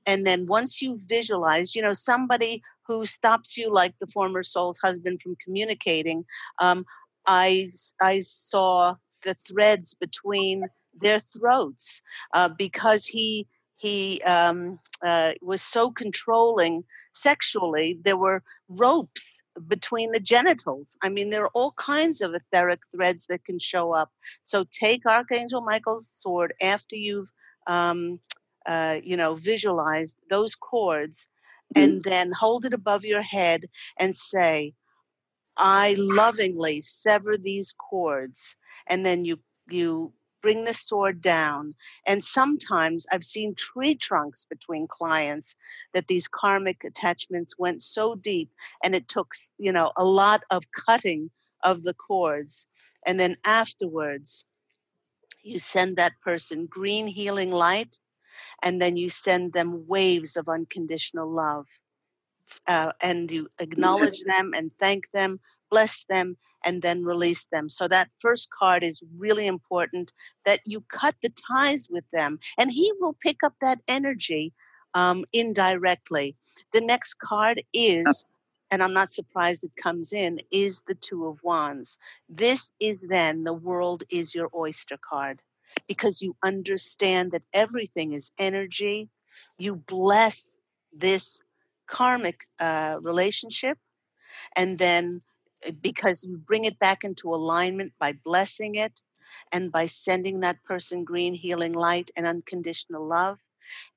And 0.05 0.27
then 0.27 0.45
once 0.45 0.81
you 0.81 0.99
visualize, 1.07 1.73
you 1.73 1.81
know, 1.81 1.93
somebody 1.93 2.61
who 2.85 3.05
stops 3.05 3.57
you, 3.57 3.73
like 3.73 3.93
the 4.01 4.07
former 4.07 4.43
soul's 4.43 4.79
husband, 4.79 5.21
from 5.21 5.37
communicating, 5.41 6.25
um, 6.59 6.85
I, 7.25 7.69
I 8.01 8.19
saw 8.19 8.95
the 9.23 9.35
threads 9.35 9.93
between 9.93 10.65
their 10.93 11.21
throats 11.21 12.01
uh, 12.33 12.49
because 12.49 13.05
he 13.05 13.47
he 13.83 14.21
um, 14.21 14.79
uh, 15.05 15.31
was 15.41 15.61
so 15.61 15.91
controlling 15.91 16.85
sexually. 17.11 17.99
There 18.01 18.15
were 18.15 18.41
ropes 18.69 19.41
between 19.67 20.13
the 20.13 20.21
genitals. 20.21 20.95
I 21.03 21.09
mean, 21.09 21.31
there 21.31 21.43
are 21.43 21.51
all 21.53 21.73
kinds 21.73 22.21
of 22.21 22.33
etheric 22.33 22.79
threads 22.95 23.25
that 23.27 23.43
can 23.43 23.59
show 23.59 23.91
up. 23.91 24.09
So 24.43 24.63
take 24.71 25.05
Archangel 25.05 25.59
Michael's 25.59 26.09
sword 26.09 26.53
after 26.63 26.95
you've, 26.95 27.29
um, 27.67 28.21
uh, 28.65 28.99
you 29.03 29.17
know, 29.17 29.35
visualized 29.35 30.15
those 30.29 30.55
cords, 30.55 31.27
mm-hmm. 31.75 31.83
and 31.83 32.03
then 32.05 32.31
hold 32.31 32.63
it 32.63 32.73
above 32.73 33.03
your 33.03 33.21
head 33.21 33.65
and 33.99 34.15
say, 34.15 34.75
"I 35.57 35.95
lovingly 35.97 36.79
sever 36.79 37.35
these 37.37 37.73
cords." 37.73 38.55
And 38.87 39.05
then 39.05 39.25
you 39.25 39.39
you 39.69 40.13
bring 40.43 40.65
the 40.65 40.73
sword 40.73 41.21
down. 41.21 41.73
And 42.05 42.23
sometimes 42.23 43.07
I've 43.11 43.23
seen 43.23 43.55
tree 43.55 43.95
trunks 43.95 44.45
between 44.45 44.87
clients 44.87 45.55
that 45.93 46.07
these 46.07 46.27
karmic 46.27 46.83
attachments 46.83 47.57
went 47.57 47.81
so 47.81 48.13
deep 48.13 48.51
and 48.83 48.93
it 48.93 49.07
took, 49.07 49.33
you 49.57 49.71
know, 49.71 49.91
a 49.97 50.03
lot 50.03 50.43
of 50.51 50.65
cutting 50.71 51.31
of 51.63 51.83
the 51.83 51.93
cords. 51.95 52.67
And 53.07 53.19
then 53.19 53.37
afterwards, 53.45 54.45
you 55.41 55.57
send 55.57 55.95
that 55.95 56.19
person 56.21 56.67
green 56.67 57.07
healing 57.07 57.51
light 57.51 57.99
and 58.61 58.81
then 58.81 58.97
you 58.97 59.09
send 59.09 59.53
them 59.53 59.87
waves 59.87 60.35
of 60.35 60.49
unconditional 60.49 61.29
love. 61.29 61.65
Uh, 62.67 62.91
and 63.01 63.31
you 63.31 63.47
acknowledge 63.59 64.19
them 64.25 64.51
and 64.53 64.71
thank 64.77 65.09
them, 65.13 65.39
bless 65.73 66.05
them, 66.13 66.27
and 66.65 66.81
then 66.85 67.03
release 67.13 67.45
them. 67.51 67.65
So 67.77 67.83
that 67.87 68.09
first 68.25 68.47
card 68.59 68.81
is 68.83 69.03
really 69.25 69.47
important 69.47 70.13
that 70.47 70.59
you 70.71 70.79
cut 71.01 71.15
the 71.21 71.33
ties 71.51 71.83
with 71.95 72.07
them, 72.17 72.31
and 72.59 72.71
he 72.71 72.87
will 72.99 73.17
pick 73.27 73.39
up 73.47 73.55
that 73.59 73.79
energy 73.87 74.53
um, 74.93 75.19
indirectly. 75.33 76.27
The 76.75 76.85
next 76.93 77.15
card 77.31 77.57
is, 77.73 78.25
and 78.69 78.79
I'm 78.83 78.93
not 78.93 79.13
surprised 79.19 79.63
it 79.63 79.83
comes 79.85 80.13
in, 80.13 80.31
is 80.51 80.81
the 80.87 80.97
Two 81.07 81.21
of 81.29 81.43
Wands. 81.43 81.97
This 82.43 82.71
is 82.79 82.97
then 83.15 83.43
the 83.43 83.59
world 83.69 84.01
is 84.09 84.35
your 84.37 84.49
oyster 84.63 84.97
card 85.11 85.41
because 85.87 86.21
you 86.25 86.35
understand 86.51 87.31
that 87.31 87.45
everything 87.65 88.13
is 88.13 88.31
energy. 88.37 89.09
You 89.57 89.75
bless 89.75 90.55
this 91.05 91.41
karmic 91.87 92.39
uh, 92.59 92.97
relationship, 93.01 93.77
and 94.55 94.77
then 94.77 95.21
Eh, 95.65 95.71
because 95.81 96.23
you 96.23 96.37
bring 96.37 96.65
it 96.65 96.79
back 96.79 97.03
into 97.03 97.33
alignment 97.33 97.93
by 97.99 98.13
blessing 98.13 98.75
it 98.75 99.01
and 99.51 99.71
by 99.71 99.85
sending 99.85 100.39
that 100.39 100.63
person 100.63 101.03
green 101.03 101.33
healing 101.33 101.73
light 101.73 102.11
and 102.15 102.27
unconditional 102.27 103.05
love. 103.05 103.39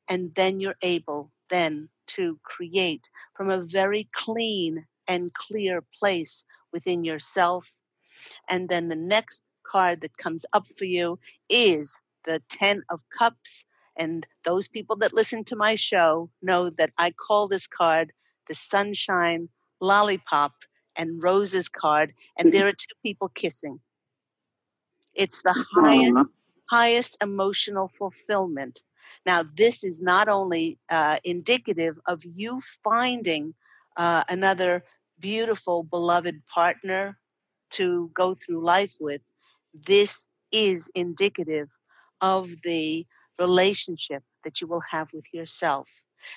And 0.09 0.35
then 0.35 0.61
you're 0.61 0.77
able 0.83 1.33
then 1.51 1.89
to 2.09 2.39
create 2.43 3.11
from 3.35 3.51
a 3.51 3.61
very 3.61 4.09
clean 4.13 4.87
and 5.09 5.33
clear 5.35 5.83
place 5.99 6.45
within 6.73 7.05
yourself. 7.05 7.75
And 8.49 8.69
then 8.69 8.89
the 8.89 8.97
next 8.97 9.43
card 9.67 10.01
that 10.01 10.17
comes 10.17 10.47
up 10.53 10.67
for 10.77 10.85
you 10.85 11.19
is 11.49 12.01
the 12.25 12.43
10 12.49 12.83
of 12.91 13.01
cups. 13.17 13.65
And 13.97 14.27
those 14.45 14.69
people 14.69 14.97
that 14.97 15.15
listen 15.15 15.45
to 15.45 15.57
my 15.57 15.75
show 15.75 16.31
know 16.43 16.71
that 16.71 16.93
I 16.99 17.11
call 17.11 17.49
this 17.49 17.67
card 17.67 18.13
the 18.47 18.55
sunshine 18.55 19.49
lollipop 19.81 20.53
and 20.99 21.23
roses 21.23 21.69
card 21.69 22.15
and 22.39 22.53
there 22.53 22.67
are 22.69 22.73
two 22.73 22.95
people 23.03 23.29
kissing. 23.29 23.81
It's 25.15 25.43
the 25.43 25.55
highest 25.75 26.15
highest 26.71 27.17
emotional 27.23 27.89
fulfillment. 27.89 28.83
Now 29.25 29.43
this 29.45 29.85
is 29.85 30.01
not 30.01 30.29
only 30.29 30.79
uh, 30.91 31.19
indicative 31.25 31.99
of 32.07 32.23
you 32.25 32.61
finding 32.85 33.55
uh, 33.97 34.25
another 34.29 34.85
beautiful 35.19 35.83
beloved 35.85 36.47
partner 36.47 37.19
to 37.73 38.11
go 38.15 38.35
through 38.35 38.65
life 38.65 38.95
with 39.01 39.23
this 39.73 40.27
is 40.53 40.91
indicative 40.95 41.69
of 42.21 42.63
the 42.63 43.07
relationship 43.39 44.23
that 44.45 44.61
you 44.61 44.67
will 44.67 44.83
have 44.91 45.09
with 45.13 45.27
yourself. 45.33 45.89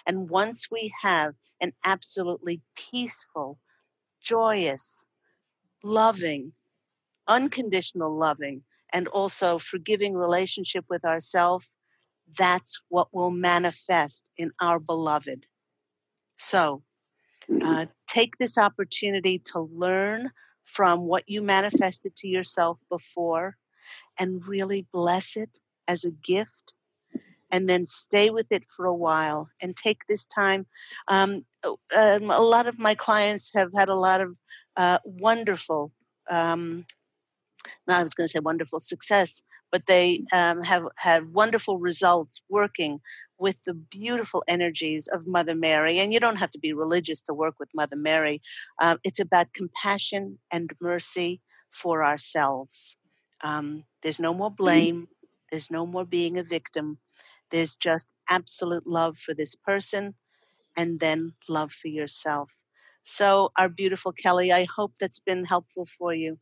And 0.05 0.29
once 0.29 0.67
we 0.71 0.93
have 1.01 1.35
an 1.61 1.73
absolutely 1.85 2.61
peaceful, 2.75 3.59
joyous, 4.21 5.05
loving, 5.83 6.53
unconditional 7.27 8.15
loving, 8.15 8.63
and 8.91 9.07
also 9.07 9.57
forgiving 9.57 10.15
relationship 10.15 10.85
with 10.89 11.05
ourselves, 11.05 11.69
that's 12.37 12.81
what 12.89 13.13
will 13.13 13.31
manifest 13.31 14.29
in 14.37 14.51
our 14.59 14.79
beloved. 14.79 15.45
So, 16.37 16.83
uh, 17.63 17.87
take 18.07 18.37
this 18.37 18.57
opportunity 18.57 19.39
to 19.39 19.59
learn 19.59 20.31
from 20.63 21.01
what 21.01 21.23
you 21.27 21.41
manifested 21.41 22.15
to 22.17 22.27
yourself 22.27 22.79
before 22.89 23.57
and 24.19 24.45
really 24.45 24.87
bless 24.93 25.35
it 25.35 25.59
as 25.87 26.03
a 26.03 26.11
gift 26.11 26.73
and 27.51 27.67
then 27.67 27.85
stay 27.85 28.29
with 28.29 28.47
it 28.51 28.63
for 28.75 28.85
a 28.85 28.93
while 28.95 29.49
and 29.61 29.75
take 29.75 30.01
this 30.07 30.25
time. 30.25 30.65
Um, 31.07 31.45
um, 31.63 32.29
a 32.31 32.41
lot 32.41 32.67
of 32.67 32.79
my 32.79 32.95
clients 32.95 33.51
have 33.55 33.71
had 33.75 33.89
a 33.89 33.95
lot 33.95 34.21
of 34.21 34.35
uh, 34.77 34.99
wonderful, 35.03 35.91
um, 36.29 36.85
not 37.87 37.99
I 37.99 38.03
was 38.03 38.13
going 38.13 38.27
to 38.27 38.31
say 38.31 38.39
wonderful 38.39 38.79
success, 38.79 39.41
but 39.71 39.85
they 39.87 40.23
um, 40.33 40.63
have 40.63 40.83
had 40.95 41.33
wonderful 41.33 41.77
results 41.77 42.41
working 42.49 43.01
with 43.37 43.63
the 43.63 43.73
beautiful 43.73 44.43
energies 44.47 45.07
of 45.07 45.27
Mother 45.27 45.55
Mary. 45.55 45.99
And 45.99 46.13
you 46.13 46.19
don't 46.19 46.37
have 46.37 46.51
to 46.51 46.59
be 46.59 46.73
religious 46.73 47.21
to 47.23 47.33
work 47.33 47.55
with 47.59 47.69
Mother 47.73 47.95
Mary. 47.95 48.41
Uh, 48.79 48.97
it's 49.03 49.19
about 49.19 49.53
compassion 49.53 50.39
and 50.51 50.71
mercy 50.81 51.41
for 51.71 52.03
ourselves. 52.03 52.97
Um, 53.41 53.85
there's 54.01 54.19
no 54.19 54.33
more 54.33 54.49
mm-hmm. 54.49 54.63
blame, 54.63 55.07
there's 55.51 55.71
no 55.71 55.85
more 55.85 56.05
being 56.05 56.37
a 56.37 56.43
victim. 56.43 56.97
There's 57.51 57.75
just 57.75 58.09
absolute 58.29 58.85
love 58.85 59.17
for 59.17 59.33
this 59.33 59.55
person 59.55 60.15
and 60.75 60.99
then 60.99 61.33
love 61.47 61.71
for 61.71 61.87
yourself. 61.87 62.55
So, 63.03 63.51
our 63.57 63.69
beautiful 63.69 64.11
Kelly, 64.11 64.51
I 64.51 64.65
hope 64.65 64.93
that's 64.99 65.19
been 65.19 65.45
helpful 65.45 65.87
for 65.97 66.13
you. 66.13 66.37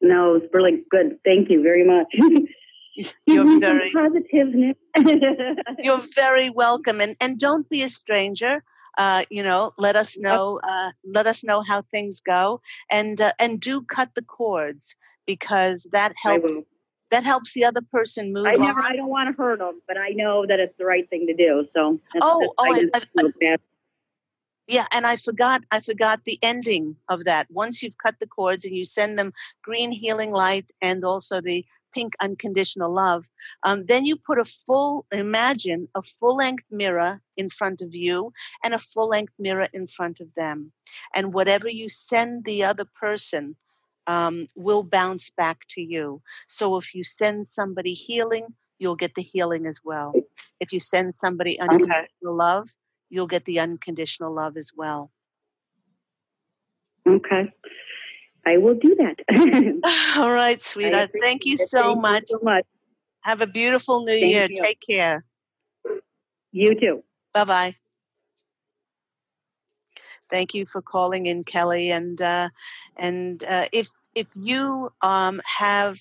No, 0.00 0.34
it's 0.36 0.52
really 0.52 0.82
good. 0.90 1.18
Thank 1.24 1.50
you 1.50 1.62
very 1.62 1.84
much. 1.84 2.06
you're 3.26 3.58
very 3.60 3.92
positiveness. 3.92 4.76
you're 5.78 6.02
very 6.14 6.50
welcome, 6.50 7.00
and 7.00 7.16
and 7.20 7.38
don't 7.38 7.68
be 7.68 7.82
a 7.82 7.88
stranger. 7.88 8.64
Uh, 8.96 9.24
you 9.30 9.42
know, 9.42 9.72
let 9.78 9.96
us 9.96 10.18
know. 10.18 10.60
Uh, 10.62 10.92
let 11.04 11.26
us 11.26 11.42
know 11.42 11.62
how 11.62 11.82
things 11.82 12.20
go, 12.20 12.60
and 12.90 13.20
uh, 13.20 13.32
and 13.38 13.60
do 13.60 13.82
cut 13.82 14.14
the 14.14 14.22
cords 14.22 14.96
because 15.26 15.86
that 15.92 16.12
helps. 16.22 16.60
That 17.14 17.22
helps 17.22 17.54
the 17.54 17.64
other 17.64 17.80
person 17.80 18.32
move. 18.32 18.46
I 18.46 18.56
never. 18.56 18.80
On. 18.80 18.92
I 18.92 18.96
don't 18.96 19.08
want 19.08 19.28
to 19.28 19.40
hurt 19.40 19.60
them, 19.60 19.80
but 19.86 19.96
I 19.96 20.08
know 20.20 20.46
that 20.46 20.58
it's 20.58 20.76
the 20.76 20.84
right 20.84 21.08
thing 21.08 21.28
to 21.28 21.34
do. 21.34 21.64
So. 21.72 22.00
That's, 22.12 22.26
oh, 22.26 22.40
that's, 22.40 22.52
oh, 22.58 22.64
I, 22.92 23.22
I, 23.22 23.52
I, 23.52 23.56
yeah, 24.66 24.86
and 24.90 25.06
I 25.06 25.14
forgot 25.16 25.62
I 25.70 25.78
forgot 25.80 26.24
the 26.24 26.38
ending 26.42 26.96
of 27.08 27.24
that. 27.24 27.46
Once 27.50 27.82
you've 27.82 27.98
cut 28.04 28.16
the 28.18 28.26
cords 28.26 28.64
and 28.64 28.74
you 28.76 28.84
send 28.84 29.16
them 29.16 29.32
green 29.62 29.92
healing 29.92 30.32
light 30.32 30.72
and 30.80 31.04
also 31.04 31.40
the 31.40 31.64
pink 31.94 32.14
unconditional 32.20 32.92
love, 32.92 33.26
um, 33.62 33.86
then 33.86 34.04
you 34.04 34.16
put 34.16 34.38
a 34.40 34.44
full 34.44 35.06
imagine 35.12 35.88
a 35.94 36.02
full 36.02 36.36
length 36.36 36.64
mirror 36.68 37.20
in 37.36 37.48
front 37.48 37.80
of 37.80 37.94
you 37.94 38.32
and 38.64 38.74
a 38.74 38.78
full 38.78 39.08
length 39.08 39.34
mirror 39.38 39.68
in 39.72 39.86
front 39.86 40.18
of 40.18 40.34
them, 40.34 40.72
and 41.14 41.32
whatever 41.32 41.68
you 41.68 41.88
send 41.88 42.44
the 42.44 42.64
other 42.64 42.86
person 42.86 43.56
um, 44.06 44.48
will 44.54 44.82
bounce 44.82 45.30
back 45.30 45.66
to 45.70 45.80
you. 45.80 46.22
So 46.48 46.76
if 46.76 46.94
you 46.94 47.04
send 47.04 47.48
somebody 47.48 47.94
healing, 47.94 48.54
you'll 48.78 48.96
get 48.96 49.14
the 49.14 49.22
healing 49.22 49.66
as 49.66 49.80
well. 49.84 50.14
If 50.60 50.72
you 50.72 50.80
send 50.80 51.14
somebody 51.14 51.58
unconditional 51.58 52.36
love, 52.36 52.70
you'll 53.10 53.26
get 53.26 53.44
the 53.44 53.60
unconditional 53.60 54.34
love 54.34 54.56
as 54.56 54.72
well. 54.76 55.10
Okay. 57.06 57.52
I 58.46 58.58
will 58.58 58.74
do 58.74 58.96
that. 58.96 59.16
All 60.16 60.32
right, 60.32 60.60
sweetheart. 60.60 61.10
Thank 61.22 61.46
you 61.46 61.56
so 61.56 61.92
Thank 61.92 62.00
much. 62.00 62.24
You 62.28 62.38
so 62.38 62.40
much. 62.42 62.66
Have 63.22 63.40
a 63.40 63.46
beautiful 63.46 64.04
new 64.04 64.12
Thank 64.12 64.24
year. 64.24 64.48
You. 64.48 64.56
Take 64.62 64.78
care. 64.86 65.24
You 66.52 66.78
too. 66.78 67.04
Bye 67.32 67.44
bye. 67.44 67.76
Thank 70.30 70.54
you 70.54 70.66
for 70.66 70.82
calling 70.82 71.26
in, 71.26 71.44
Kelly. 71.44 71.90
And 71.90 72.20
uh, 72.20 72.48
and 72.96 73.42
uh, 73.44 73.66
if 73.72 73.88
if 74.14 74.26
you 74.34 74.92
um, 75.02 75.40
have 75.44 75.98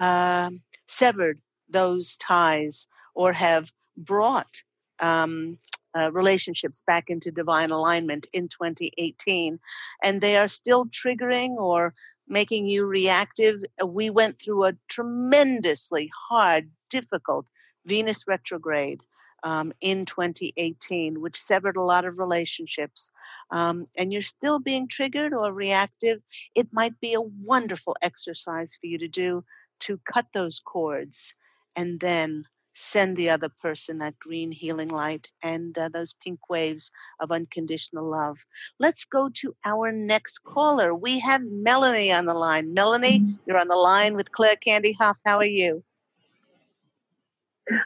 uh, 0.00 0.50
severed 0.86 1.40
those 1.68 2.16
ties 2.16 2.86
or 3.14 3.32
have 3.32 3.72
brought 3.96 4.62
um, 5.00 5.58
uh, 5.96 6.10
relationships 6.12 6.82
back 6.86 7.04
into 7.08 7.30
divine 7.30 7.70
alignment 7.70 8.26
in 8.32 8.48
2018 8.48 9.58
and 10.02 10.20
they 10.20 10.36
are 10.36 10.48
still 10.48 10.86
triggering 10.86 11.50
or 11.50 11.92
making 12.28 12.66
you 12.66 12.84
reactive 12.84 13.62
uh, 13.82 13.86
we 13.86 14.08
went 14.08 14.38
through 14.40 14.64
a 14.64 14.72
tremendously 14.88 16.10
hard 16.28 16.70
difficult 16.88 17.46
venus 17.84 18.24
retrograde 18.26 19.02
um, 19.42 19.72
in 19.80 20.04
2018 20.04 21.20
which 21.20 21.36
severed 21.36 21.76
a 21.76 21.82
lot 21.82 22.04
of 22.04 22.18
relationships 22.18 23.10
um, 23.50 23.86
and 23.98 24.12
you're 24.12 24.22
still 24.22 24.58
being 24.58 24.88
triggered 24.88 25.32
or 25.32 25.52
reactive 25.52 26.20
it 26.54 26.68
might 26.72 26.98
be 27.00 27.14
a 27.14 27.20
wonderful 27.20 27.96
exercise 28.02 28.76
for 28.80 28.86
you 28.86 28.98
to 28.98 29.08
do 29.08 29.44
to 29.80 30.00
cut 30.12 30.26
those 30.32 30.60
cords 30.60 31.34
and 31.74 32.00
then 32.00 32.44
send 32.74 33.16
the 33.16 33.28
other 33.28 33.48
person 33.48 33.98
that 33.98 34.18
green 34.18 34.50
healing 34.50 34.88
light 34.88 35.30
and 35.42 35.76
uh, 35.76 35.88
those 35.88 36.14
pink 36.24 36.48
waves 36.48 36.90
of 37.20 37.30
unconditional 37.30 38.08
love. 38.08 38.38
Let's 38.78 39.04
go 39.04 39.28
to 39.34 39.54
our 39.64 39.92
next 39.92 40.40
caller. 40.40 40.94
We 40.94 41.18
have 41.20 41.42
Melanie 41.44 42.12
on 42.12 42.26
the 42.26 42.34
line. 42.34 42.72
Melanie, 42.72 43.20
mm-hmm. 43.20 43.32
you're 43.46 43.60
on 43.60 43.68
the 43.68 43.76
line 43.76 44.14
with 44.16 44.32
Claire 44.32 44.56
Candy 44.56 44.96
Hough. 44.98 45.18
How 45.24 45.38
are 45.38 45.44
you? 45.44 45.84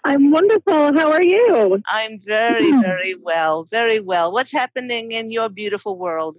I'm 0.04 0.30
wonderful. 0.30 0.98
How 0.98 1.12
are 1.12 1.22
you? 1.22 1.82
I'm 1.86 2.18
very, 2.20 2.70
very 2.80 3.14
well. 3.14 3.64
Very 3.64 4.00
well. 4.00 4.32
What's 4.32 4.52
happening 4.52 5.12
in 5.12 5.30
your 5.30 5.48
beautiful 5.48 5.96
world? 5.96 6.36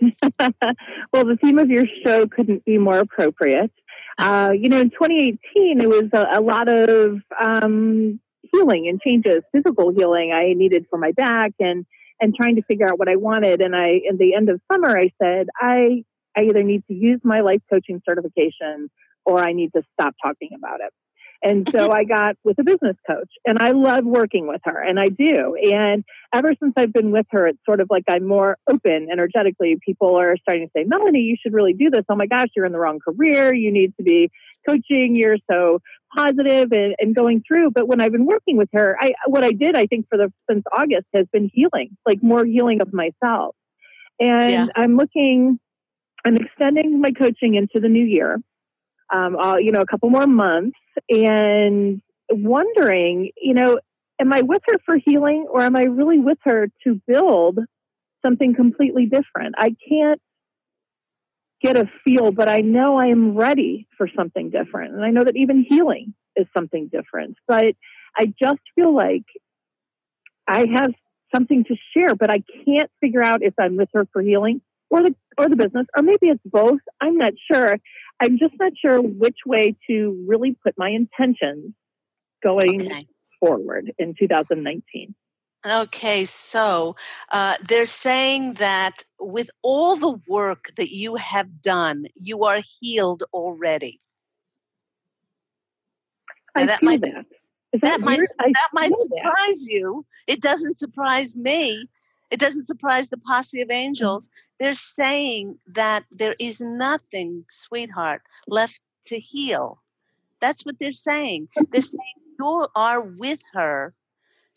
well, 0.00 1.24
the 1.24 1.38
theme 1.40 1.58
of 1.58 1.70
your 1.70 1.86
show 2.04 2.26
couldn't 2.26 2.64
be 2.64 2.78
more 2.78 2.98
appropriate. 2.98 3.72
Uh, 4.18 4.52
you 4.54 4.68
know, 4.68 4.78
in 4.78 4.90
2018, 4.90 5.80
it 5.80 5.88
was 5.88 6.04
a, 6.12 6.38
a 6.38 6.40
lot 6.42 6.68
of 6.68 7.22
um, 7.40 8.20
healing 8.52 8.86
and 8.86 9.00
changes, 9.00 9.42
physical 9.52 9.90
healing 9.90 10.32
I 10.32 10.52
needed 10.52 10.84
for 10.90 10.98
my 10.98 11.12
back 11.12 11.52
and 11.58 11.86
and 12.20 12.34
trying 12.34 12.56
to 12.56 12.62
figure 12.62 12.86
out 12.86 12.98
what 12.98 13.08
I 13.08 13.16
wanted. 13.16 13.62
And 13.62 13.74
I, 13.74 14.00
in 14.04 14.18
the 14.18 14.34
end 14.34 14.50
of 14.50 14.60
summer, 14.70 14.96
I 14.96 15.10
said, 15.20 15.48
I 15.56 16.04
I 16.36 16.42
either 16.42 16.62
need 16.62 16.84
to 16.88 16.94
use 16.94 17.20
my 17.24 17.40
life 17.40 17.62
coaching 17.70 18.02
certification 18.06 18.90
or 19.24 19.40
I 19.40 19.54
need 19.54 19.72
to 19.74 19.82
stop 19.94 20.14
talking 20.22 20.50
about 20.54 20.80
it. 20.80 20.92
And 21.42 21.68
so 21.70 21.88
mm-hmm. 21.88 21.92
I 21.92 22.04
got 22.04 22.36
with 22.44 22.58
a 22.60 22.62
business 22.62 22.96
coach 23.04 23.30
and 23.44 23.58
I 23.58 23.72
love 23.72 24.04
working 24.04 24.46
with 24.46 24.60
her 24.64 24.80
and 24.80 25.00
I 25.00 25.06
do. 25.06 25.56
And 25.56 26.04
ever 26.32 26.52
since 26.62 26.72
I've 26.76 26.92
been 26.92 27.10
with 27.10 27.26
her, 27.30 27.48
it's 27.48 27.58
sort 27.66 27.80
of 27.80 27.88
like 27.90 28.04
I'm 28.08 28.26
more 28.26 28.58
open 28.70 29.08
energetically. 29.10 29.76
People 29.84 30.16
are 30.16 30.36
starting 30.40 30.68
to 30.68 30.70
say, 30.76 30.84
Melanie, 30.84 31.22
you 31.22 31.36
should 31.42 31.52
really 31.52 31.72
do 31.72 31.90
this. 31.90 32.04
Oh 32.08 32.14
my 32.14 32.26
gosh, 32.26 32.48
you're 32.54 32.64
in 32.64 32.72
the 32.72 32.78
wrong 32.78 33.00
career. 33.00 33.52
You 33.52 33.72
need 33.72 33.92
to 33.96 34.04
be 34.04 34.30
coaching. 34.68 35.16
You're 35.16 35.38
so 35.50 35.80
positive 36.16 36.70
and, 36.70 36.94
and 37.00 37.14
going 37.14 37.42
through. 37.46 37.72
But 37.72 37.88
when 37.88 38.00
I've 38.00 38.12
been 38.12 38.26
working 38.26 38.56
with 38.56 38.68
her, 38.72 38.96
I, 39.00 39.12
what 39.26 39.42
I 39.42 39.50
did, 39.50 39.76
I 39.76 39.86
think 39.86 40.06
for 40.08 40.16
the, 40.16 40.32
since 40.48 40.62
August 40.72 41.06
has 41.12 41.26
been 41.32 41.50
healing, 41.52 41.96
like 42.06 42.22
more 42.22 42.44
healing 42.44 42.80
of 42.80 42.92
myself. 42.92 43.56
And 44.20 44.52
yeah. 44.52 44.66
I'm 44.76 44.96
looking, 44.96 45.58
I'm 46.24 46.36
extending 46.36 47.00
my 47.00 47.10
coaching 47.10 47.56
into 47.56 47.80
the 47.80 47.88
new 47.88 48.04
year. 48.04 48.38
Um, 49.12 49.36
you 49.60 49.72
know, 49.72 49.80
a 49.80 49.86
couple 49.86 50.08
more 50.10 50.26
months 50.26 50.78
and 51.10 52.00
wondering, 52.30 53.30
you 53.36 53.54
know, 53.54 53.78
am 54.20 54.32
I 54.32 54.42
with 54.42 54.62
her 54.68 54.78
for 54.86 54.96
healing 54.96 55.46
or 55.50 55.60
am 55.62 55.76
I 55.76 55.84
really 55.84 56.18
with 56.18 56.38
her 56.44 56.68
to 56.84 57.00
build 57.06 57.58
something 58.24 58.54
completely 58.54 59.06
different? 59.06 59.54
I 59.58 59.76
can't 59.88 60.20
get 61.62 61.76
a 61.76 61.90
feel, 62.04 62.32
but 62.32 62.48
I 62.48 62.58
know 62.58 62.96
I 62.98 63.06
am 63.06 63.36
ready 63.36 63.86
for 63.96 64.08
something 64.16 64.50
different. 64.50 64.94
And 64.94 65.04
I 65.04 65.10
know 65.10 65.24
that 65.24 65.36
even 65.36 65.64
healing 65.68 66.14
is 66.36 66.46
something 66.56 66.88
different. 66.88 67.36
But 67.46 67.74
I 68.16 68.32
just 68.40 68.60
feel 68.74 68.94
like 68.94 69.24
I 70.46 70.66
have 70.74 70.92
something 71.34 71.64
to 71.64 71.76
share, 71.94 72.14
but 72.14 72.30
I 72.30 72.42
can't 72.64 72.90
figure 73.00 73.22
out 73.22 73.42
if 73.42 73.54
I'm 73.58 73.76
with 73.76 73.88
her 73.94 74.06
for 74.12 74.22
healing 74.22 74.60
or 74.90 75.02
the 75.02 75.14
or 75.38 75.48
the 75.48 75.56
business, 75.56 75.86
or 75.96 76.02
maybe 76.02 76.28
it's 76.28 76.42
both. 76.44 76.80
I'm 77.00 77.16
not 77.16 77.32
sure. 77.50 77.76
I'm 78.20 78.38
just 78.38 78.54
not 78.58 78.72
sure 78.80 79.00
which 79.00 79.38
way 79.46 79.76
to 79.88 80.24
really 80.26 80.56
put 80.64 80.74
my 80.78 80.90
intentions 80.90 81.74
going 82.42 82.86
okay. 82.86 83.06
forward 83.40 83.92
in 83.98 84.14
2019. 84.18 85.14
Okay, 85.64 86.24
so 86.24 86.96
uh, 87.30 87.56
they're 87.62 87.86
saying 87.86 88.54
that 88.54 89.04
with 89.20 89.48
all 89.62 89.96
the 89.96 90.20
work 90.26 90.72
that 90.76 90.90
you 90.90 91.14
have 91.16 91.62
done, 91.62 92.06
you 92.16 92.44
are 92.44 92.60
healed 92.80 93.22
already. 93.32 94.00
I 96.54 96.66
that 96.66 96.82
might 96.82 97.00
that, 97.02 97.26
that, 97.74 97.80
that 97.82 98.00
might 98.00 98.18
that 98.18 98.68
might 98.72 98.98
surprise 98.98 99.64
that. 99.64 99.68
you. 99.68 100.04
It 100.26 100.40
doesn't 100.40 100.80
surprise 100.80 101.36
me. 101.36 101.88
It 102.32 102.40
doesn't 102.40 102.66
surprise 102.66 103.10
the 103.10 103.18
posse 103.18 103.60
of 103.60 103.68
mm-hmm. 103.68 103.76
angels. 103.76 104.30
They're 104.58 104.72
saying 104.72 105.58
that 105.66 106.04
there 106.10 106.34
is 106.40 106.60
nothing, 106.60 107.44
sweetheart, 107.50 108.22
left 108.48 108.80
to 109.06 109.20
heal. 109.20 109.82
That's 110.40 110.64
what 110.64 110.76
they're 110.80 110.94
saying. 110.94 111.48
They're 111.70 111.82
saying 111.82 112.00
you 112.38 112.66
are 112.74 113.00
with 113.02 113.42
her 113.52 113.94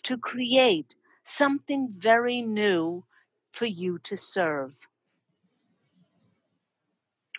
to 0.03 0.17
create 0.17 0.95
something 1.25 1.89
very 1.97 2.41
new 2.41 3.03
for 3.51 3.65
you 3.65 3.99
to 3.99 4.15
serve. 4.15 4.73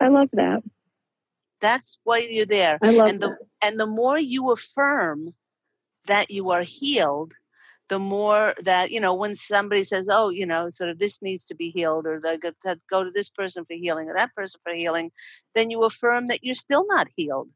I 0.00 0.08
love 0.08 0.28
that. 0.34 0.62
That's 1.60 1.98
why 2.04 2.18
you're 2.28 2.44
there. 2.44 2.78
I 2.82 2.90
love 2.90 3.08
and 3.08 3.20
the 3.20 3.28
that. 3.28 3.38
and 3.62 3.80
the 3.80 3.86
more 3.86 4.18
you 4.18 4.50
affirm 4.52 5.32
that 6.06 6.30
you 6.30 6.50
are 6.50 6.62
healed, 6.62 7.32
the 7.88 7.98
more 7.98 8.54
that 8.62 8.90
you 8.90 9.00
know 9.00 9.14
when 9.14 9.34
somebody 9.34 9.84
says, 9.84 10.06
"Oh, 10.10 10.28
you 10.30 10.46
know, 10.46 10.70
sort 10.70 10.90
of 10.90 10.98
this 10.98 11.22
needs 11.22 11.44
to 11.46 11.54
be 11.54 11.70
healed," 11.70 12.06
or 12.06 12.20
they 12.20 12.38
go 12.38 13.04
to 13.04 13.10
this 13.10 13.30
person 13.30 13.64
for 13.64 13.74
healing 13.74 14.08
or 14.08 14.14
that 14.14 14.34
person 14.34 14.60
for 14.64 14.74
healing, 14.74 15.12
then 15.54 15.70
you 15.70 15.84
affirm 15.84 16.26
that 16.26 16.42
you're 16.42 16.54
still 16.54 16.86
not 16.88 17.08
healed 17.16 17.50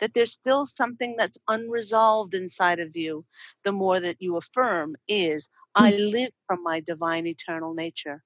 that 0.00 0.14
there's 0.14 0.32
still 0.32 0.66
something 0.66 1.14
that's 1.16 1.38
unresolved 1.48 2.34
inside 2.34 2.80
of 2.80 2.96
you, 2.96 3.24
the 3.64 3.72
more 3.72 4.00
that 4.00 4.20
you 4.20 4.36
affirm 4.36 4.96
is, 5.08 5.48
I 5.74 5.92
mm. 5.92 6.12
live 6.12 6.30
from 6.46 6.62
my 6.62 6.80
divine 6.80 7.26
eternal 7.26 7.74
nature 7.74 8.22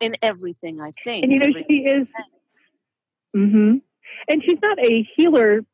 in 0.00 0.14
everything 0.22 0.80
I 0.80 0.92
think. 1.04 1.24
And 1.24 1.32
you 1.32 1.38
know, 1.38 1.60
she 1.68 1.84
is. 1.86 2.10
Mm-hmm. 3.34 3.78
And 4.28 4.42
she's 4.42 4.58
not 4.62 4.78
a 4.78 5.02
healer 5.16 5.64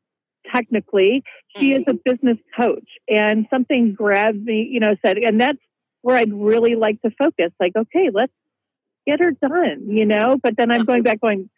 technically. 0.51 1.25
She 1.57 1.73
mm-hmm. 1.73 1.91
is 1.91 1.97
a 1.97 2.13
business 2.13 2.39
coach. 2.57 2.89
And 3.09 3.47
something 3.51 3.95
grabbed 3.95 4.43
me, 4.43 4.69
you 4.71 4.81
know, 4.81 4.97
said, 5.05 5.19
and 5.19 5.41
that's 5.41 5.59
where 6.03 6.17
I'd 6.17 6.33
really 6.33 6.75
like 6.75 7.01
to 7.03 7.11
focus. 7.11 7.53
Like, 7.61 7.77
okay, 7.77 8.11
let's 8.13 8.33
get 9.07 9.21
her 9.21 9.33
done, 9.33 9.89
you 9.89 10.07
know? 10.07 10.39
But 10.43 10.57
then 10.57 10.71
I'm 10.71 10.85
going 10.85 11.03
back, 11.03 11.21
going, 11.21 11.51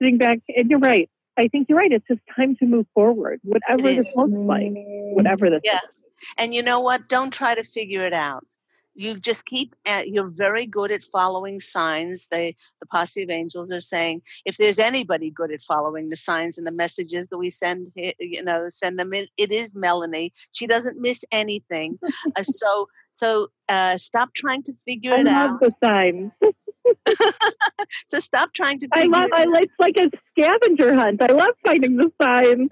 sitting 0.00 0.18
back, 0.18 0.40
and 0.48 0.70
you're 0.70 0.78
right. 0.78 1.08
I 1.36 1.48
think 1.48 1.68
you're 1.68 1.78
right. 1.78 1.90
It's 1.90 2.06
just 2.06 2.20
time 2.36 2.56
to 2.56 2.66
move 2.66 2.86
forward, 2.94 3.40
whatever 3.42 3.88
this 3.88 4.14
looks 4.14 4.32
like, 4.32 4.72
whatever 5.14 5.48
this. 5.48 5.62
Yeah, 5.64 5.80
and 6.36 6.52
you 6.52 6.62
know 6.62 6.80
what? 6.80 7.08
Don't 7.08 7.32
try 7.32 7.54
to 7.54 7.62
figure 7.62 8.06
it 8.06 8.12
out. 8.12 8.46
You 8.94 9.18
just 9.18 9.46
keep. 9.46 9.74
At, 9.86 10.08
you're 10.08 10.28
very 10.28 10.66
good 10.66 10.90
at 10.90 11.02
following 11.02 11.60
signs. 11.60 12.28
They, 12.30 12.56
the 12.80 12.86
posse 12.86 13.22
of 13.22 13.30
angels, 13.30 13.72
are 13.72 13.80
saying 13.80 14.22
if 14.44 14.56
there's 14.56 14.78
anybody 14.78 15.30
good 15.30 15.52
at 15.52 15.62
following 15.62 16.08
the 16.08 16.16
signs 16.16 16.58
and 16.58 16.66
the 16.66 16.72
messages 16.72 17.28
that 17.28 17.38
we 17.38 17.50
send, 17.50 17.92
you 17.94 18.42
know, 18.42 18.68
send 18.70 18.98
them 18.98 19.12
in, 19.12 19.26
it 19.36 19.50
is 19.50 19.74
Melanie. 19.74 20.32
She 20.52 20.66
doesn't 20.66 21.00
miss 21.00 21.24
anything. 21.32 21.98
uh, 22.36 22.42
so, 22.42 22.88
so 23.12 23.48
uh, 23.68 23.96
stop 23.96 24.34
trying 24.34 24.62
to 24.64 24.74
figure 24.84 25.14
I 25.14 25.20
it 25.20 25.28
out. 25.28 25.50
out. 25.50 25.60
the 25.60 25.72
signs. 25.82 26.32
so 28.06 28.18
stop 28.18 28.52
trying 28.52 28.78
to. 28.80 28.88
I 28.92 29.04
love. 29.04 29.30
I 29.32 29.44
like 29.44 29.70
like 29.78 29.96
a 29.96 30.10
scavenger 30.30 30.94
hunt. 30.94 31.22
I 31.22 31.32
love 31.32 31.54
finding 31.64 31.96
the 31.96 32.12
signs. 32.20 32.70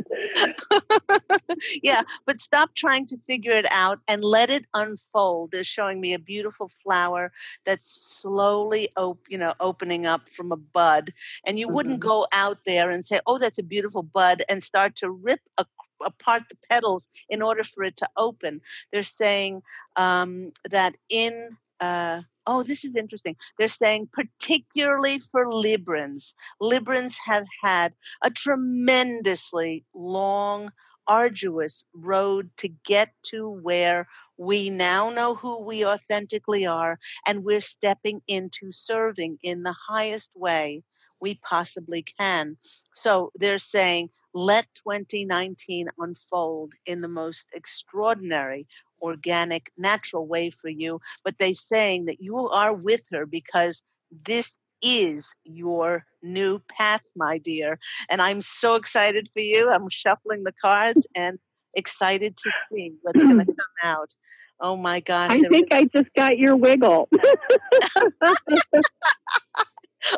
yeah, 1.83 2.03
but 2.27 2.41
stop 2.41 2.75
trying 2.75 3.07
to 3.07 3.19
figure 3.27 3.53
it 3.53 3.67
out 3.71 4.01
and 4.09 4.25
let 4.25 4.51
it 4.51 4.67
unfold. 4.75 5.53
They're 5.53 5.65
showing 5.65 6.01
me 6.01 6.15
a 6.15 6.19
beautiful 6.19 6.69
flower 6.69 7.33
that's 7.65 8.07
slowly, 8.07 8.89
op- 8.97 9.27
you 9.29 9.39
know, 9.39 9.55
opening 9.61 10.07
up 10.07 10.29
from 10.29 10.53
a 10.53 10.57
bud, 10.57 11.13
and 11.47 11.59
you 11.59 11.67
mm-hmm. 11.67 11.75
wouldn't 11.77 12.01
go 12.01 12.27
out 12.33 12.59
there 12.67 12.91
and 12.91 13.07
say, 13.07 13.21
"Oh, 13.27 13.39
that's 13.39 13.59
a 13.59 13.65
beautiful 13.65 14.03
bud," 14.03 14.43
and 14.49 14.63
start 14.63 14.97
to 14.97 15.11
rip 15.11 15.41
a 15.59 15.65
apart 16.05 16.49
the 16.49 16.57
petals 16.71 17.09
in 17.29 17.43
order 17.43 17.63
for 17.63 17.85
it 17.85 17.97
to 17.99 18.09
open. 18.17 18.61
They're 18.91 19.03
saying 19.03 19.63
um, 19.97 20.53
that 20.71 20.97
in 21.09 21.57
uh, 21.81 22.23
oh, 22.51 22.65
this 22.65 22.85
is 22.85 22.97
interesting. 22.97 23.37
They're 23.57 23.69
saying, 23.69 24.09
particularly 24.13 25.21
for 25.21 25.47
Librans, 25.47 26.35
Librans 26.61 27.15
have 27.25 27.47
had 27.63 27.93
a 28.25 28.31
tremendously 28.31 29.85
long, 29.95 30.73
arduous 31.07 31.87
road 31.95 32.51
to 32.57 32.69
get 32.85 33.13
to 33.23 33.49
where 33.49 34.09
we 34.37 34.69
now 34.69 35.11
know 35.11 35.37
who 35.37 35.63
we 35.63 35.87
authentically 35.87 36.67
are, 36.67 36.99
and 37.25 37.45
we're 37.45 37.61
stepping 37.61 38.21
into 38.27 38.73
serving 38.73 39.39
in 39.45 39.63
the 39.63 39.77
highest 39.89 40.33
way 40.35 40.83
we 41.21 41.39
possibly 41.45 42.05
can. 42.19 42.57
So 42.95 43.31
they're 43.37 43.59
saying, 43.59 44.11
let 44.35 44.67
2019 44.75 45.89
unfold 45.99 46.75
in 46.87 47.01
the 47.01 47.09
most 47.09 47.47
extraordinary, 47.53 48.67
organic, 49.03 49.71
natural 49.77 50.27
way 50.27 50.51
for 50.51 50.69
you. 50.69 51.01
But 51.25 51.39
they're 51.39 51.55
saying 51.55 52.07
that 52.07 52.21
you 52.21 52.37
are 52.49 52.73
with 52.75 53.03
her 53.13 53.27
because 53.27 53.83
this 54.11 54.57
is 54.83 55.35
your 55.45 56.05
new 56.23 56.61
path, 56.61 57.03
my 57.17 57.39
dear. 57.39 57.79
And 58.09 58.23
I'm 58.23 58.41
so 58.41 58.75
excited 58.77 59.29
for 59.33 59.41
you. 59.41 59.71
I'm 59.71 59.89
shuffling 59.89 60.45
the 60.45 60.55
cards 60.63 61.07
and 61.15 61.39
excited 61.75 62.37
to 62.37 62.51
see 62.73 62.93
what's 63.03 63.23
going 63.23 63.39
to 63.39 63.45
come 63.47 63.57
out. 63.83 64.15
Oh 64.61 64.77
my 64.77 65.01
gosh. 65.01 65.31
I 65.33 65.39
think 65.39 65.73
I 65.73 65.87
just 65.87 66.13
got 66.15 66.39
your 66.39 66.55
wiggle. 66.57 67.09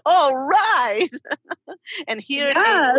All 0.04 0.36
right. 0.36 1.08
and 2.08 2.20
here 2.20 2.52
yes. 2.54 2.98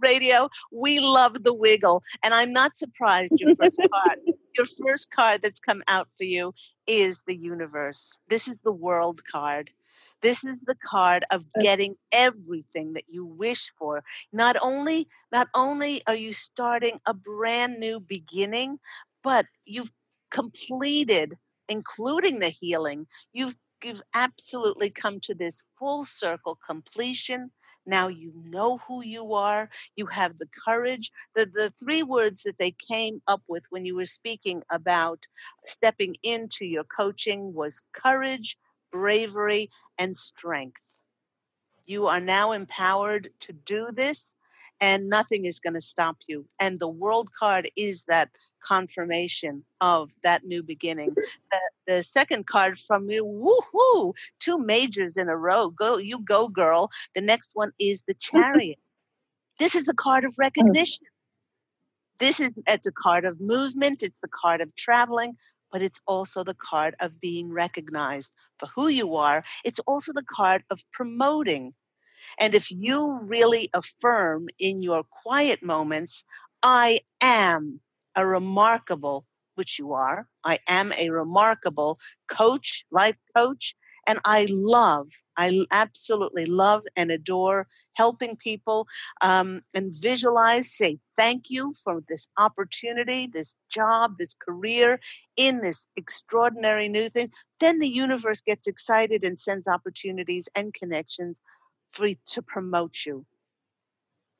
Radio, 0.00 0.48
we 0.72 1.00
love 1.00 1.42
the 1.42 1.54
wiggle. 1.54 2.02
And 2.22 2.34
I'm 2.34 2.52
not 2.52 2.76
surprised 2.76 3.34
your 3.38 3.54
first 3.56 3.80
card, 3.92 4.18
your 4.56 4.66
first 4.66 5.10
card 5.14 5.42
that's 5.42 5.60
come 5.60 5.82
out 5.88 6.08
for 6.18 6.24
you 6.24 6.54
is 6.86 7.20
the 7.26 7.36
universe. 7.36 8.18
This 8.28 8.48
is 8.48 8.58
the 8.64 8.72
world 8.72 9.22
card. 9.24 9.70
This 10.20 10.44
is 10.44 10.60
the 10.66 10.76
card 10.88 11.24
of 11.32 11.46
getting 11.60 11.96
everything 12.12 12.92
that 12.92 13.04
you 13.08 13.24
wish 13.24 13.72
for. 13.76 14.04
Not 14.32 14.56
only 14.62 15.08
not 15.32 15.48
only 15.52 16.00
are 16.06 16.14
you 16.14 16.32
starting 16.32 17.00
a 17.06 17.12
brand 17.12 17.80
new 17.80 17.98
beginning, 17.98 18.78
but 19.22 19.46
you've 19.64 19.90
completed 20.30 21.38
including 21.68 22.38
the 22.38 22.50
healing. 22.50 23.06
You've 23.32 23.56
you've 23.82 24.02
absolutely 24.14 24.90
come 24.90 25.18
to 25.20 25.34
this 25.34 25.62
full 25.78 26.04
circle 26.04 26.58
completion. 26.68 27.50
Now 27.86 28.08
you 28.08 28.32
know 28.44 28.78
who 28.86 29.02
you 29.02 29.34
are. 29.34 29.68
You 29.96 30.06
have 30.06 30.38
the 30.38 30.48
courage. 30.64 31.10
The, 31.34 31.46
the 31.46 31.72
three 31.82 32.02
words 32.02 32.42
that 32.44 32.58
they 32.58 32.70
came 32.72 33.22
up 33.26 33.42
with 33.48 33.64
when 33.70 33.84
you 33.84 33.96
were 33.96 34.04
speaking 34.04 34.62
about 34.70 35.26
stepping 35.64 36.16
into 36.22 36.64
your 36.64 36.84
coaching 36.84 37.54
was 37.54 37.82
courage, 37.92 38.56
bravery, 38.90 39.70
and 39.98 40.16
strength. 40.16 40.80
You 41.86 42.06
are 42.06 42.20
now 42.20 42.52
empowered 42.52 43.30
to 43.40 43.52
do 43.52 43.90
this, 43.92 44.34
and 44.80 45.08
nothing 45.08 45.44
is 45.44 45.58
going 45.58 45.74
to 45.74 45.80
stop 45.80 46.18
you. 46.28 46.46
And 46.60 46.78
the 46.78 46.88
world 46.88 47.30
card 47.32 47.68
is 47.76 48.04
that 48.08 48.30
confirmation 48.64 49.64
of 49.80 50.10
that 50.22 50.44
new 50.44 50.62
beginning. 50.62 51.14
The 51.86 52.02
second 52.02 52.46
card 52.46 52.78
from 52.78 53.10
you, 53.10 53.24
woohoo, 53.24 54.14
two 54.40 54.58
majors 54.58 55.16
in 55.16 55.28
a 55.28 55.36
row. 55.36 55.70
Go, 55.70 55.98
you 55.98 56.20
go, 56.20 56.48
girl. 56.48 56.90
The 57.14 57.20
next 57.20 57.50
one 57.54 57.72
is 57.78 58.02
the 58.06 58.14
chariot. 58.18 58.78
this 59.58 59.74
is 59.74 59.84
the 59.84 59.94
card 59.94 60.24
of 60.24 60.32
mm. 60.32 60.38
recognition. 60.38 61.06
This 62.18 62.38
is 62.38 62.52
it's 62.68 62.86
a 62.86 62.92
card 62.92 63.24
of 63.24 63.40
movement, 63.40 64.02
it's 64.02 64.20
the 64.20 64.28
card 64.28 64.60
of 64.60 64.74
traveling, 64.76 65.36
but 65.72 65.82
it's 65.82 66.00
also 66.06 66.44
the 66.44 66.54
card 66.54 66.94
of 67.00 67.20
being 67.20 67.50
recognized 67.50 68.30
for 68.58 68.68
who 68.76 68.88
you 68.88 69.16
are. 69.16 69.42
It's 69.64 69.80
also 69.80 70.12
the 70.12 70.22
card 70.22 70.62
of 70.70 70.80
promoting. 70.92 71.74
And 72.38 72.54
if 72.54 72.70
you 72.70 73.18
really 73.22 73.70
affirm 73.74 74.48
in 74.58 74.82
your 74.82 75.02
quiet 75.02 75.62
moments, 75.62 76.22
I 76.62 77.00
am 77.20 77.80
a 78.14 78.26
remarkable, 78.26 79.26
you 79.78 79.92
are, 79.92 80.28
I 80.44 80.58
am 80.68 80.92
a 80.98 81.10
remarkable 81.10 81.98
coach, 82.28 82.84
life 82.90 83.16
coach, 83.36 83.74
and 84.06 84.18
I 84.24 84.46
love 84.50 85.08
I 85.36 85.66
absolutely 85.70 86.46
love 86.46 86.82
and 86.96 87.10
adore 87.10 87.66
helping 87.94 88.36
people 88.36 88.86
um, 89.20 89.62
and 89.74 89.94
visualize, 89.94 90.70
say 90.70 90.98
thank 91.16 91.48
you 91.48 91.74
for 91.82 92.02
this 92.08 92.28
opportunity, 92.36 93.26
this 93.26 93.56
job, 93.70 94.18
this 94.18 94.34
career 94.34 95.00
in 95.36 95.60
this 95.60 95.86
extraordinary 95.96 96.88
new 96.88 97.08
thing. 97.08 97.30
Then 97.60 97.78
the 97.78 97.88
universe 97.88 98.40
gets 98.40 98.66
excited 98.66 99.24
and 99.24 99.38
sends 99.38 99.66
opportunities 99.66 100.48
and 100.54 100.74
connections 100.74 101.40
for 101.92 102.08
to 102.14 102.42
promote 102.42 103.04
you. 103.06 103.26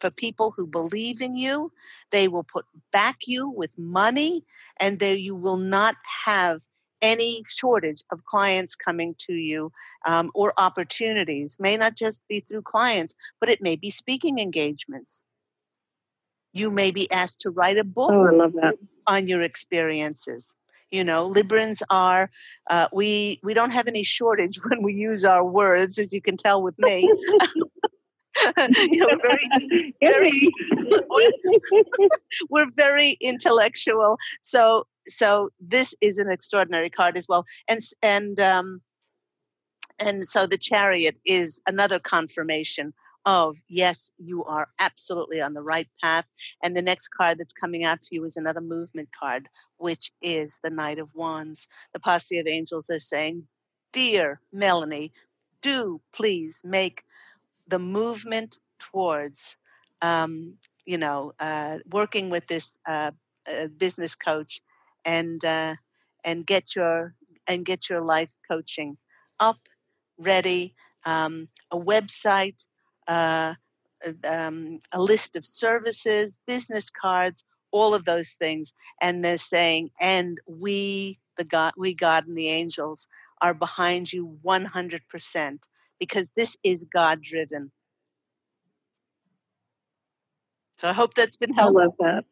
For 0.03 0.11
people 0.11 0.53
who 0.57 0.67
believe 0.67 1.23
in 1.23 1.37
you, 1.37 1.71
they 2.11 2.27
will 2.27 2.43
put 2.43 2.65
back 2.91 3.19
you 3.29 3.49
with 3.49 3.71
money, 3.79 4.45
and 4.81 4.99
there 4.99 5.15
you 5.15 5.37
will 5.37 5.57
not 5.57 5.95
have 6.25 6.63
any 7.01 7.45
shortage 7.47 8.03
of 8.11 8.25
clients 8.25 8.75
coming 8.75 9.15
to 9.19 9.35
you 9.35 9.71
um, 10.05 10.33
or 10.35 10.55
opportunities. 10.59 11.57
May 11.61 11.77
not 11.77 11.95
just 11.95 12.21
be 12.29 12.41
through 12.41 12.63
clients, 12.63 13.15
but 13.39 13.49
it 13.49 13.63
may 13.63 13.77
be 13.77 13.91
speaking 13.91 14.41
engagements. 14.41 15.23
You 16.53 16.73
may 16.73 16.91
be 16.91 17.09
asked 17.13 17.41
to 17.43 17.51
write 17.51 17.79
a 17.79 17.85
book 17.85 18.11
oh, 18.13 18.27
I 18.27 18.31
love 18.31 18.55
that. 18.55 18.75
on 19.07 19.29
your 19.29 19.41
experiences. 19.41 20.53
You 20.91 21.05
know, 21.05 21.31
Librans 21.33 21.81
are 21.91 22.29
uh, 22.69 22.89
we 22.93 23.39
we 23.45 23.55
don't 23.55 23.71
have 23.71 23.87
any 23.87 24.03
shortage 24.03 24.57
when 24.69 24.83
we 24.83 24.95
use 24.95 25.25
our 25.25 25.45
words, 25.45 26.01
as 26.01 26.13
you 26.13 26.21
can 26.21 26.37
tell 26.37 26.61
with 26.61 26.77
me. 26.81 27.09
you 28.77 28.99
know, 28.99 29.09
very, 29.21 29.95
very 30.03 30.51
we're 32.51 32.71
very 32.77 33.17
intellectual. 33.21 34.17
So 34.41 34.87
so 35.07 35.51
this 35.61 35.95
is 36.01 36.19
an 36.19 36.31
extraordinary 36.31 36.91
card 36.91 37.17
as 37.17 37.27
well. 37.29 37.45
And 37.69 37.81
and 38.03 38.41
um 38.41 38.83
and 39.99 40.27
so 40.27 40.47
the 40.47 40.59
chariot 40.59 41.17
is 41.25 41.61
another 41.69 41.99
confirmation 41.99 42.95
of 43.25 43.57
yes 43.69 44.11
you 44.19 44.43
are 44.45 44.69
absolutely 44.81 45.41
on 45.41 45.55
the 45.55 45.63
right 45.63 45.89
path. 46.03 46.27
And 46.63 46.77
the 46.77 46.83
next 46.83 47.09
card 47.09 47.39
that's 47.39 47.53
coming 47.53 47.85
out 47.85 47.99
for 47.99 48.15
you 48.15 48.25
is 48.25 48.37
another 48.37 48.61
movement 48.61 49.11
card 49.19 49.49
which 49.77 50.13
is 50.23 50.59
the 50.63 50.71
knight 50.71 50.99
of 50.99 51.09
wands. 51.15 51.67
The 51.93 52.01
posse 52.01 52.39
of 52.39 52.47
angels 52.47 52.89
are 52.91 52.99
saying 52.99 53.45
dear 53.93 54.41
melanie 54.53 55.13
do 55.61 56.01
please 56.13 56.61
make 56.65 57.05
the 57.67 57.79
movement 57.79 58.59
towards 58.79 59.57
um, 60.01 60.55
you 60.85 60.99
know 60.99 61.33
uh, 61.41 61.79
working 61.91 62.31
with 62.31 62.47
this 62.49 62.77
uh, 62.89 63.13
uh, 63.47 63.67
business 63.77 64.15
coach 64.15 64.61
and 65.05 65.45
uh, 65.45 65.77
and 66.25 66.47
get 66.47 66.75
your 66.77 67.15
and 67.47 67.65
get 67.65 67.89
your 67.89 68.01
life 68.01 68.33
coaching 68.49 68.99
up, 69.41 69.69
ready, 70.19 70.75
um, 71.05 71.49
a 71.71 71.79
website, 71.79 72.67
uh, 73.09 73.55
um, 74.25 74.79
a 74.93 75.01
list 75.01 75.37
of 75.37 75.47
services, 75.47 76.39
business 76.47 76.91
cards, 76.91 77.45
all 77.73 77.95
of 77.95 78.05
those 78.05 78.33
things, 78.33 78.73
and 79.01 79.25
they're 79.25 79.39
saying, 79.39 79.91
and 80.01 80.39
we, 80.47 81.19
the 81.37 81.45
God, 81.45 81.73
we 81.77 81.95
God 81.95 82.27
and 82.27 82.37
the 82.37 82.49
angels 82.49 83.09
are 83.41 83.55
behind 83.55 84.13
you 84.13 84.39
100% 84.45 85.59
because 86.03 86.33
this 86.35 86.57
is 86.65 86.85
God 86.93 87.23
driven. 87.23 87.71
So 90.79 90.89
I 90.89 90.93
hope 90.93 91.15
that's 91.15 91.37
been 91.37 91.55
helpful. 91.55 91.81
I 91.81 91.85
love 91.85 91.95
that. 92.01 92.25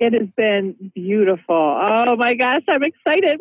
It 0.00 0.14
has 0.14 0.28
been 0.36 0.90
beautiful. 0.96 1.54
Oh 1.80 2.16
my 2.16 2.34
gosh, 2.34 2.62
I'm 2.68 2.82
excited. 2.82 3.38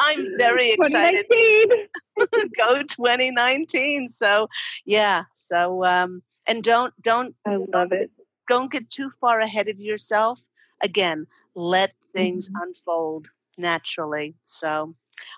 I'm 0.00 0.26
very 0.36 0.72
excited. 0.72 1.26
2019. 1.30 2.50
Go 2.58 2.82
2019. 2.82 4.10
So, 4.10 4.48
yeah. 4.84 5.22
So, 5.34 5.84
um, 5.84 6.24
and 6.48 6.64
don't, 6.64 6.92
don't, 7.00 7.36
I 7.46 7.54
love 7.72 7.92
it. 7.92 8.10
Don't 8.48 8.72
get 8.72 8.90
too 8.90 9.12
far 9.20 9.38
ahead 9.38 9.68
of 9.68 9.78
yourself. 9.78 10.40
Again, 10.82 11.28
let 11.54 11.92
things 12.12 12.48
mm-hmm. 12.48 12.62
unfold 12.64 13.28
naturally. 13.56 14.34
So, 14.44 14.96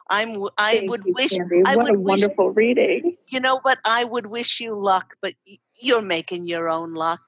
I'm. 0.08 0.42
I 0.58 0.78
Thank 0.78 0.90
would 0.90 1.04
you, 1.04 1.12
wish. 1.14 1.30
Candy. 1.36 1.62
I 1.66 1.76
what 1.76 1.86
would 1.86 1.94
a 1.96 2.00
wonderful 2.00 2.50
reading. 2.50 3.16
You 3.28 3.40
know 3.40 3.58
what? 3.62 3.78
I 3.84 4.04
would 4.04 4.26
wish 4.26 4.60
you 4.60 4.74
luck, 4.78 5.14
but 5.20 5.34
you're 5.80 6.02
making 6.02 6.46
your 6.46 6.68
own 6.68 6.94
luck. 6.94 7.22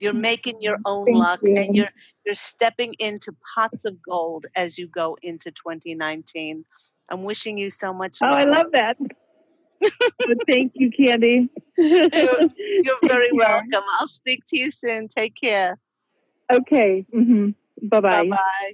You're 0.00 0.12
making 0.14 0.60
your 0.60 0.78
own 0.84 1.06
Thank 1.06 1.18
luck 1.18 1.40
you. 1.44 1.54
and 1.54 1.76
you're 1.76 1.90
you're 2.26 2.34
stepping 2.34 2.94
into 2.98 3.34
pots 3.54 3.84
of 3.84 4.02
gold 4.02 4.46
as 4.56 4.78
you 4.78 4.88
go 4.88 5.16
into 5.22 5.50
2019. 5.52 6.64
I'm 7.08 7.24
wishing 7.24 7.58
you 7.58 7.70
so 7.70 7.92
much 7.92 8.18
Oh, 8.22 8.26
luck. 8.26 8.38
I 8.38 8.44
love 8.44 8.66
that. 8.72 8.96
thank 10.50 10.72
you, 10.74 10.90
Candy. 10.90 11.50
you're, 11.76 12.08
you're 12.12 12.98
very 13.06 13.30
welcome. 13.32 13.82
I'll 14.00 14.08
speak 14.08 14.44
to 14.48 14.58
you 14.58 14.70
soon. 14.70 15.08
Take 15.08 15.34
care. 15.40 15.78
Okay. 16.50 17.04
Mm-hmm. 17.14 17.50
Bye 17.88 18.00
bye. 18.00 18.22
Bye 18.22 18.28
bye. 18.30 18.72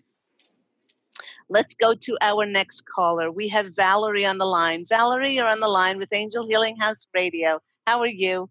Let's 1.50 1.74
go 1.74 1.94
to 1.94 2.18
our 2.20 2.44
next 2.44 2.82
caller. 2.94 3.30
We 3.30 3.48
have 3.48 3.74
Valerie 3.74 4.26
on 4.26 4.38
the 4.38 4.44
line. 4.44 4.84
Valerie, 4.88 5.32
you're 5.32 5.48
on 5.48 5.60
the 5.60 5.68
line 5.68 5.98
with 5.98 6.12
Angel 6.12 6.46
Healing 6.46 6.76
House 6.76 7.06
Radio. 7.14 7.60
How 7.86 8.00
are 8.00 8.06
you? 8.06 8.50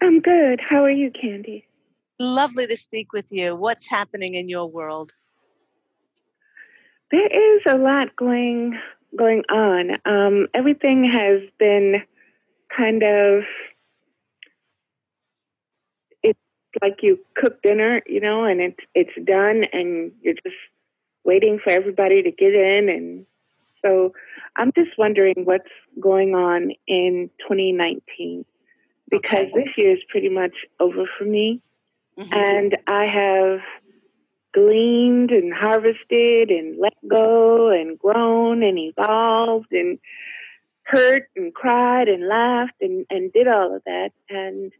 I'm 0.00 0.20
good. 0.20 0.60
How 0.60 0.84
are 0.84 0.90
you, 0.90 1.10
Candy? 1.10 1.66
Lovely 2.18 2.66
to 2.66 2.76
speak 2.76 3.12
with 3.12 3.30
you. 3.30 3.54
What's 3.54 3.88
happening 3.88 4.34
in 4.34 4.48
your 4.48 4.66
world? 4.66 5.12
There 7.10 7.26
is 7.26 7.62
a 7.66 7.76
lot 7.76 8.16
going 8.16 8.78
going 9.16 9.42
on. 9.50 9.98
Um, 10.04 10.46
everything 10.54 11.04
has 11.04 11.40
been 11.58 12.02
kind 12.74 13.02
of 13.02 13.42
it's 16.22 16.38
like 16.80 17.02
you 17.02 17.18
cook 17.34 17.60
dinner, 17.62 18.00
you 18.06 18.20
know, 18.20 18.44
and 18.44 18.60
it's 18.60 18.80
it's 18.94 19.26
done, 19.26 19.64
and 19.72 20.12
you're 20.22 20.34
just 20.34 20.56
waiting 21.24 21.58
for 21.62 21.70
everybody 21.70 22.22
to 22.22 22.30
get 22.30 22.54
in, 22.54 22.88
and 22.88 23.26
so 23.82 24.12
I'm 24.56 24.72
just 24.72 24.96
wondering 24.98 25.44
what's 25.44 25.70
going 26.00 26.34
on 26.34 26.72
in 26.86 27.30
2019 27.40 28.44
because 29.10 29.46
okay. 29.46 29.52
this 29.54 29.68
year 29.76 29.92
is 29.92 30.02
pretty 30.08 30.28
much 30.28 30.54
over 30.78 31.04
for 31.18 31.24
me. 31.24 31.60
Mm-hmm. 32.18 32.32
And 32.32 32.76
I 32.86 33.06
have 33.06 33.60
gleaned 34.52 35.30
and 35.30 35.52
harvested 35.52 36.50
and 36.50 36.78
let 36.78 36.94
go 37.08 37.70
and 37.70 37.98
grown 37.98 38.62
and 38.62 38.78
evolved 38.78 39.72
and 39.72 39.98
hurt 40.82 41.28
and 41.36 41.54
cried 41.54 42.08
and 42.08 42.26
laughed 42.26 42.74
and, 42.80 43.06
and 43.10 43.32
did 43.32 43.46
all 43.46 43.76
of 43.76 43.82
that. 43.84 44.10
And 44.28 44.72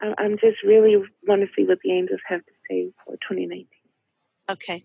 I'm 0.00 0.38
just 0.38 0.62
really 0.64 0.96
want 1.26 1.42
to 1.42 1.48
see 1.54 1.64
what 1.64 1.78
the 1.82 1.92
angels 1.92 2.20
have 2.26 2.44
to 2.44 2.52
say 2.68 2.90
for 3.04 3.12
2019. 3.28 3.66
Okay. 4.48 4.84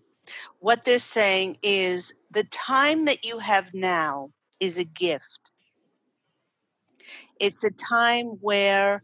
What 0.60 0.84
they're 0.84 0.98
saying 0.98 1.58
is 1.62 2.14
the 2.30 2.44
time 2.44 3.04
that 3.06 3.24
you 3.24 3.38
have 3.40 3.74
now 3.74 4.30
is 4.60 4.78
a 4.78 4.84
gift 4.84 5.52
it's 7.42 7.64
a 7.64 7.70
time 7.70 8.38
where 8.40 9.02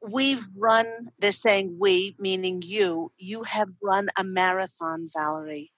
we've 0.00 0.46
run, 0.56 1.10
they're 1.18 1.32
saying 1.32 1.76
we, 1.76 2.14
meaning 2.18 2.62
you, 2.64 3.10
you 3.18 3.42
have 3.42 3.68
run 3.82 4.08
a 4.16 4.22
marathon, 4.22 5.10
Valerie. 5.12 5.72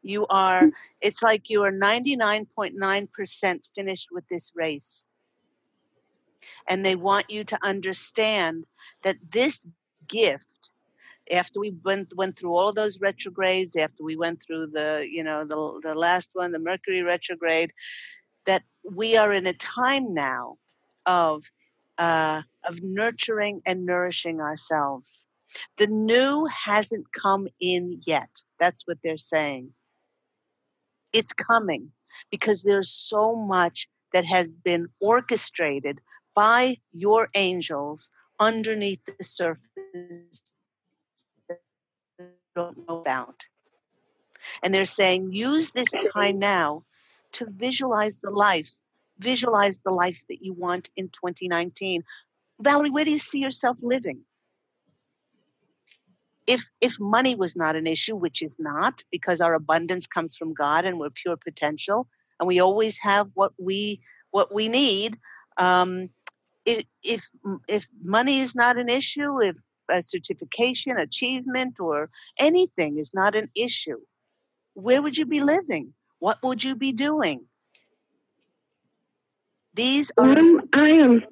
You 0.00 0.26
are, 0.28 0.70
it's 1.02 1.22
like 1.22 1.50
you 1.50 1.62
are 1.64 1.72
99.9% 1.72 3.60
finished 3.74 4.08
with 4.10 4.24
this 4.28 4.52
race. 4.54 5.08
And 6.66 6.82
they 6.82 6.96
want 6.96 7.26
you 7.28 7.44
to 7.44 7.58
understand 7.62 8.64
that 9.02 9.16
this 9.32 9.66
gift, 10.08 10.46
after 11.32 11.60
we 11.60 11.74
went, 11.84 12.12
went 12.16 12.36
through 12.38 12.54
all 12.54 12.72
those 12.72 13.00
retrogrades, 13.00 13.76
after 13.76 14.02
we 14.02 14.16
went 14.16 14.42
through 14.42 14.68
the, 14.72 15.06
you 15.10 15.22
know, 15.24 15.44
the, 15.44 15.88
the 15.88 15.94
last 15.94 16.30
one, 16.34 16.52
the 16.52 16.58
Mercury 16.58 17.02
retrograde, 17.02 17.72
that 18.44 18.62
we 18.84 19.16
are 19.16 19.32
in 19.32 19.46
a 19.46 19.52
time 19.52 20.14
now 20.14 20.56
of 21.04 21.44
uh, 21.98 22.42
of 22.64 22.82
nurturing 22.82 23.62
and 23.64 23.86
nourishing 23.86 24.40
ourselves. 24.40 25.22
The 25.78 25.86
new 25.86 26.46
hasn't 26.46 27.12
come 27.12 27.48
in 27.60 28.02
yet. 28.06 28.28
That's 28.60 28.86
what 28.86 28.98
they're 29.02 29.18
saying. 29.18 29.70
It's 31.12 31.32
coming 31.32 31.92
because 32.30 32.62
there's 32.62 32.90
so 32.90 33.34
much 33.34 33.88
that 34.12 34.26
has 34.26 34.56
been 34.56 34.88
orchestrated 35.00 36.00
by 36.34 36.76
your 36.92 37.28
angels 37.34 38.10
underneath 38.38 39.00
the 39.06 39.24
surface 39.24 40.55
don't 42.56 42.88
know 42.88 42.98
about. 42.98 43.46
And 44.62 44.74
they're 44.74 44.84
saying, 44.84 45.32
use 45.32 45.70
this 45.70 45.92
time 46.12 46.40
now 46.40 46.82
to 47.32 47.46
visualize 47.48 48.18
the 48.18 48.30
life 48.30 48.70
visualize 49.18 49.80
the 49.80 49.90
life 49.90 50.22
that 50.28 50.42
you 50.42 50.52
want 50.52 50.90
in 50.96 51.08
2019. 51.08 52.04
Valerie, 52.60 52.90
where 52.90 53.04
do 53.04 53.10
you 53.10 53.18
see 53.18 53.40
yourself 53.40 53.76
living? 53.80 54.20
If 56.46 56.68
if 56.80 57.00
money 57.00 57.34
was 57.34 57.56
not 57.56 57.74
an 57.76 57.86
issue, 57.86 58.14
which 58.14 58.40
is 58.40 58.58
not, 58.58 59.02
because 59.10 59.40
our 59.40 59.54
abundance 59.54 60.06
comes 60.06 60.36
from 60.36 60.54
God 60.54 60.84
and 60.84 60.98
we're 60.98 61.10
pure 61.10 61.36
potential, 61.36 62.06
and 62.38 62.46
we 62.46 62.60
always 62.60 62.98
have 62.98 63.30
what 63.34 63.52
we 63.58 64.00
what 64.30 64.54
we 64.54 64.68
need. 64.68 65.18
Um, 65.56 66.10
if 66.64 66.84
if 67.02 67.24
if 67.68 67.88
money 68.02 68.38
is 68.40 68.54
not 68.54 68.78
an 68.78 68.88
issue, 68.88 69.42
if 69.42 69.56
a 69.90 70.02
certification, 70.02 70.98
achievement, 70.98 71.80
or 71.80 72.10
anything 72.38 72.98
is 72.98 73.12
not 73.14 73.34
an 73.34 73.50
issue, 73.56 74.00
where 74.74 75.02
would 75.02 75.16
you 75.16 75.26
be 75.26 75.40
living? 75.40 75.94
What 76.18 76.38
would 76.42 76.64
you 76.64 76.76
be 76.76 76.92
doing? 76.92 77.46
These 79.74 80.12
are. 80.16 80.30
Um, 80.30 80.62
I 80.72 80.88
am, 80.88 81.22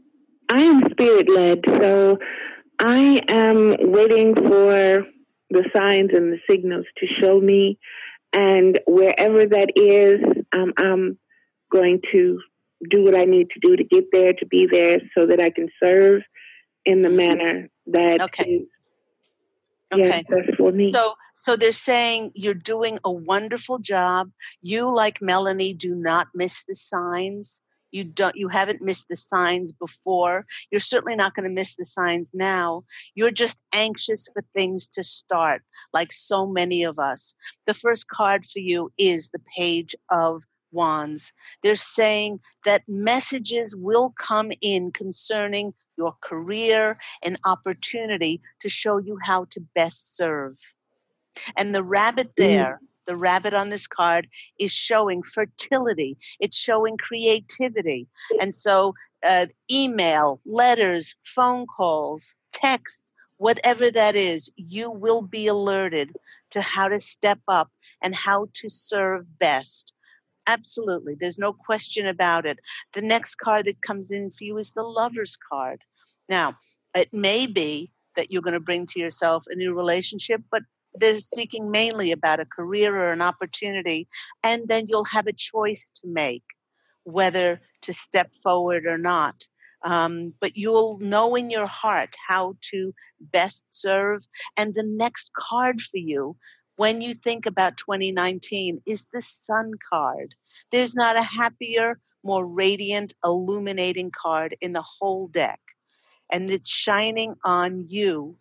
I 0.50 0.60
am 0.62 0.90
spirit 0.90 1.28
led, 1.30 1.60
so 1.66 2.18
I 2.78 3.22
am 3.28 3.76
waiting 3.80 4.34
for 4.34 5.06
the 5.50 5.64
signs 5.74 6.10
and 6.12 6.32
the 6.32 6.40
signals 6.50 6.86
to 6.98 7.06
show 7.06 7.40
me, 7.40 7.78
and 8.32 8.80
wherever 8.86 9.46
that 9.46 9.70
is, 9.76 10.20
um, 10.52 10.72
I'm 10.76 11.18
going 11.72 12.00
to 12.12 12.40
do 12.90 13.04
what 13.04 13.14
I 13.14 13.24
need 13.24 13.48
to 13.50 13.60
do 13.60 13.76
to 13.76 13.84
get 13.84 14.04
there, 14.12 14.32
to 14.34 14.46
be 14.46 14.66
there, 14.70 15.00
so 15.16 15.26
that 15.26 15.40
I 15.40 15.50
can 15.50 15.68
serve 15.82 16.22
in 16.84 17.02
the 17.02 17.10
manner 17.10 17.68
that 17.86 18.20
okay. 18.20 18.50
is, 18.50 18.62
okay. 19.92 20.24
yes, 20.28 20.44
for 20.56 20.72
me. 20.72 20.90
So, 20.90 21.14
so 21.36 21.56
they're 21.56 21.72
saying 21.72 22.32
you're 22.34 22.54
doing 22.54 22.98
a 23.04 23.10
wonderful 23.10 23.78
job. 23.78 24.30
You, 24.62 24.92
like 24.94 25.20
Melanie, 25.20 25.74
do 25.74 25.94
not 25.94 26.28
miss 26.34 26.62
the 26.66 26.74
signs. 26.74 27.60
You 27.90 28.02
don't. 28.02 28.34
You 28.34 28.48
haven't 28.48 28.82
missed 28.82 29.06
the 29.08 29.16
signs 29.16 29.72
before. 29.72 30.46
You're 30.72 30.80
certainly 30.80 31.14
not 31.14 31.36
going 31.36 31.48
to 31.48 31.54
miss 31.54 31.76
the 31.76 31.86
signs 31.86 32.30
now. 32.34 32.82
You're 33.14 33.30
just 33.30 33.58
anxious 33.72 34.28
for 34.32 34.42
things 34.52 34.88
to 34.94 35.04
start, 35.04 35.62
like 35.92 36.10
so 36.10 36.44
many 36.44 36.82
of 36.82 36.98
us. 36.98 37.36
The 37.66 37.74
first 37.74 38.08
card 38.08 38.46
for 38.52 38.58
you 38.58 38.92
is 38.98 39.28
the 39.28 39.40
Page 39.56 39.94
of 40.10 40.42
Wands. 40.72 41.32
They're 41.62 41.76
saying 41.76 42.40
that 42.64 42.82
messages 42.88 43.76
will 43.76 44.12
come 44.18 44.50
in 44.60 44.90
concerning 44.90 45.74
your 45.96 46.16
career 46.20 46.98
and 47.22 47.38
opportunity 47.44 48.40
to 48.60 48.68
show 48.68 48.98
you 48.98 49.18
how 49.22 49.46
to 49.50 49.60
best 49.74 50.16
serve. 50.16 50.56
And 51.56 51.74
the 51.74 51.82
rabbit 51.82 52.32
there, 52.36 52.80
the 53.06 53.16
rabbit 53.16 53.54
on 53.54 53.68
this 53.68 53.86
card, 53.86 54.28
is 54.58 54.72
showing 54.72 55.22
fertility, 55.22 56.16
it's 56.40 56.56
showing 56.56 56.96
creativity. 56.96 58.08
And 58.40 58.54
so, 58.54 58.94
uh, 59.24 59.46
email, 59.72 60.40
letters, 60.44 61.16
phone 61.34 61.66
calls, 61.66 62.34
texts, 62.52 63.02
whatever 63.38 63.90
that 63.90 64.14
is, 64.14 64.52
you 64.56 64.90
will 64.90 65.22
be 65.22 65.46
alerted 65.46 66.14
to 66.50 66.60
how 66.60 66.88
to 66.88 66.98
step 66.98 67.40
up 67.48 67.70
and 68.02 68.14
how 68.14 68.48
to 68.52 68.68
serve 68.68 69.38
best. 69.38 69.93
Absolutely. 70.46 71.16
There's 71.18 71.38
no 71.38 71.52
question 71.52 72.06
about 72.06 72.44
it. 72.46 72.58
The 72.92 73.02
next 73.02 73.36
card 73.36 73.66
that 73.66 73.82
comes 73.82 74.10
in 74.10 74.30
for 74.30 74.44
you 74.44 74.58
is 74.58 74.72
the 74.72 74.82
lover's 74.82 75.36
card. 75.36 75.82
Now, 76.28 76.58
it 76.94 77.12
may 77.12 77.46
be 77.46 77.90
that 78.16 78.30
you're 78.30 78.42
going 78.42 78.54
to 78.54 78.60
bring 78.60 78.86
to 78.86 79.00
yourself 79.00 79.44
a 79.48 79.54
new 79.54 79.74
relationship, 79.74 80.42
but 80.50 80.62
they're 80.94 81.20
speaking 81.20 81.70
mainly 81.70 82.12
about 82.12 82.40
a 82.40 82.46
career 82.46 82.96
or 82.96 83.10
an 83.10 83.22
opportunity. 83.22 84.06
And 84.42 84.68
then 84.68 84.86
you'll 84.88 85.06
have 85.06 85.26
a 85.26 85.32
choice 85.32 85.90
to 85.96 86.08
make 86.08 86.44
whether 87.04 87.60
to 87.82 87.92
step 87.92 88.30
forward 88.42 88.86
or 88.86 88.98
not. 88.98 89.46
Um, 89.82 90.32
but 90.40 90.56
you'll 90.56 90.98
know 90.98 91.34
in 91.34 91.50
your 91.50 91.66
heart 91.66 92.16
how 92.26 92.56
to 92.70 92.94
best 93.20 93.66
serve. 93.70 94.22
And 94.56 94.74
the 94.74 94.84
next 94.86 95.30
card 95.36 95.80
for 95.82 95.98
you 95.98 96.36
when 96.76 97.00
you 97.00 97.14
think 97.14 97.46
about 97.46 97.76
2019 97.76 98.82
is 98.86 99.06
the 99.12 99.22
sun 99.22 99.72
card. 99.90 100.34
There's 100.72 100.94
not 100.94 101.16
a 101.16 101.22
happier, 101.22 102.00
more 102.22 102.46
radiant, 102.46 103.14
illuminating 103.24 104.10
card 104.10 104.56
in 104.60 104.72
the 104.72 104.82
whole 104.82 105.28
deck. 105.28 105.60
And 106.30 106.50
it's 106.50 106.70
shining 106.70 107.34
on 107.44 107.86
you 107.88 108.36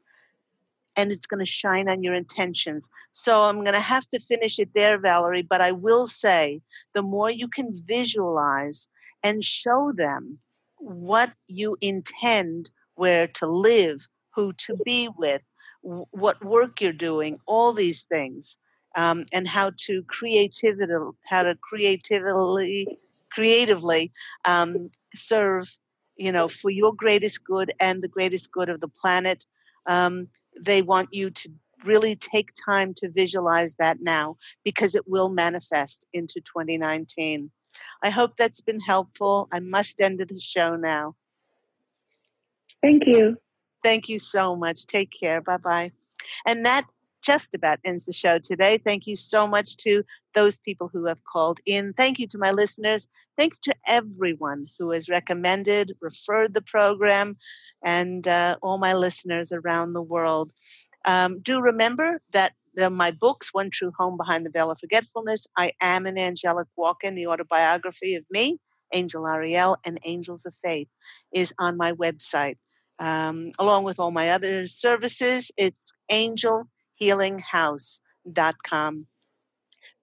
and 0.96 1.12
it's 1.12 1.26
going 1.26 1.40
to 1.40 1.46
shine 1.46 1.90
on 1.90 2.04
your 2.04 2.14
intentions. 2.14 2.90
So 3.14 3.44
I'm 3.44 3.62
going 3.62 3.74
to 3.74 3.80
have 3.80 4.08
to 4.10 4.20
finish 4.20 4.60
it 4.60 4.70
there, 4.76 5.00
Valerie, 5.00 5.42
but 5.42 5.62
I 5.62 5.72
will 5.72 6.08
say 6.08 6.62
the 6.94 7.02
more 7.02 7.32
you 7.32 7.48
can 7.48 7.74
visualize 7.74 8.88
and 9.24 9.44
show 9.44 9.92
them 9.96 10.40
what 10.78 11.34
you 11.48 11.78
intend, 11.82 12.72
where 12.96 13.28
to 13.28 13.48
live, 13.48 14.08
who 14.36 14.54
to 14.54 14.78
be 14.84 15.10
with, 15.18 15.42
what 15.82 16.44
work 16.44 16.82
you're 16.82 16.94
doing, 16.94 17.40
all 17.46 17.74
these 17.74 18.04
things, 18.04 18.58
um, 18.96 19.26
and 19.34 19.48
how 19.48 19.72
to 19.78 20.04
creativity, 20.08 20.94
how 21.26 21.44
to 21.44 21.56
creatively, 21.62 23.00
creatively 23.32 24.12
um, 24.46 24.90
serve, 25.14 25.68
you 26.16 26.32
know, 26.32 26.48
for 26.48 26.70
your 26.70 26.94
greatest 26.94 27.44
good 27.44 27.74
and 27.80 28.02
the 28.02 28.08
greatest 28.08 28.52
good 28.52 28.70
of 28.70 28.82
the 28.82 28.88
planet. 28.88 29.46
Um, 29.86 30.28
they 30.60 30.82
want 30.82 31.10
you 31.12 31.30
to 31.32 31.50
really 31.84 32.16
take 32.16 32.52
time 32.66 32.94
to 32.96 33.10
visualize 33.10 33.76
that 33.76 33.98
now 34.02 34.38
because 34.64 34.96
it 34.96 35.08
will 35.08 35.30
manifest 35.30 36.06
into 36.14 36.40
2019. 36.42 37.52
I 38.04 38.10
hope 38.10 38.38
that's 38.38 38.62
been 38.62 38.80
helpful. 38.80 39.48
I 39.52 39.60
must 39.60 40.00
end 40.00 40.20
the 40.20 40.40
show 40.40 40.76
now. 40.76 41.16
Thank 42.82 43.04
you. 43.06 43.38
Thank 43.84 44.10
you 44.10 44.18
so 44.18 44.56
much. 44.56 44.86
Take 44.86 45.12
care. 45.18 45.42
Bye 45.42 45.58
bye. 45.58 45.92
And 46.46 46.66
that 46.66 46.86
just 47.22 47.56
about 47.56 47.80
ends 47.86 48.06
the 48.06 48.14
show 48.14 48.38
today. 48.38 48.78
Thank 48.78 49.08
you 49.08 49.16
so 49.16 49.48
much 49.48 49.78
to 49.78 50.04
those 50.34 50.60
people 50.60 50.90
who 50.92 51.06
have 51.06 51.24
called 51.24 51.60
in. 51.66 51.94
Thank 51.94 52.20
you 52.20 52.28
to 52.28 52.38
my 52.38 52.52
listeners. 52.52 53.08
Thanks 53.38 53.60
to 53.60 53.74
everyone 53.88 54.68
who 54.78 54.92
has 54.92 55.10
recommended, 55.10 55.94
referred 56.02 56.54
the 56.54 56.62
program, 56.62 57.38
and 57.84 58.28
uh, 58.28 58.58
all 58.62 58.78
my 58.78 58.94
listeners 58.94 59.52
around 59.52 59.94
the 59.94 60.02
world. 60.02 60.52
Um, 61.06 61.40
do 61.40 61.60
remember 61.60 62.22
that 62.32 62.54
the, 62.76 62.90
my 62.90 63.12
books, 63.12 63.54
One 63.54 63.70
True 63.70 63.92
Home 64.00 64.18
Behind 64.18 64.46
the 64.46 64.50
Veil 64.50 64.72
of 64.72 64.80
Forgetfulness, 64.80 65.48
I 65.58 65.74
Am 65.82 66.06
an 66.06 66.18
Angelic 66.18 66.68
Walk-In, 66.76 67.16
the 67.16 67.28
autobiography 67.28 68.16
of 68.16 68.24
me, 68.32 68.60
Angel 68.94 69.28
Ariel, 69.28 69.78
and 69.86 70.00
Angels 70.06 70.46
of 70.46 70.54
Faith, 70.66 70.88
is 71.34 71.54
on 71.60 71.78
my 71.78 71.92
website. 71.94 72.58
Um, 73.00 73.52
along 73.60 73.84
with 73.84 74.00
all 74.00 74.12
my 74.12 74.30
other 74.30 74.66
services, 74.68 75.52
it's 75.58 75.92
angelhealinghouse.com. 76.12 79.08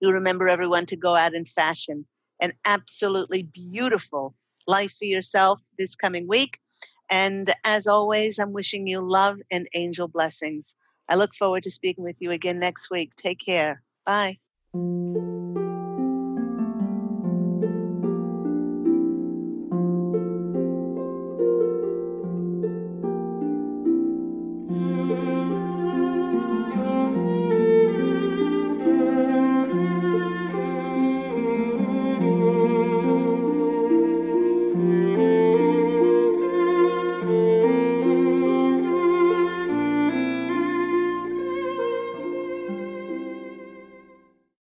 Do 0.03 0.11
remember, 0.11 0.49
everyone, 0.49 0.87
to 0.87 0.97
go 0.97 1.17
out 1.17 1.35
and 1.35 1.49
fashion 1.49 2.07
an 2.41 2.53
absolutely 2.65 3.43
beautiful 3.43 4.35
life 4.67 4.95
for 4.99 5.05
yourself 5.05 5.61
this 5.79 5.95
coming 5.95 6.27
week. 6.27 6.59
And 7.11 7.51
as 7.65 7.87
always, 7.87 8.39
I'm 8.39 8.53
wishing 8.53 8.87
you 8.87 9.01
love 9.01 9.39
and 9.51 9.67
angel 9.75 10.09
blessings. 10.09 10.75
I 11.09 11.17
look 11.17 11.35
forward 11.35 11.63
to 11.65 11.71
speaking 11.71 12.05
with 12.05 12.17
you 12.21 12.31
again 12.31 12.59
next 12.59 12.91
week. 12.91 13.11
Take 13.17 13.41
care. 13.45 13.83
Bye. 14.07 14.39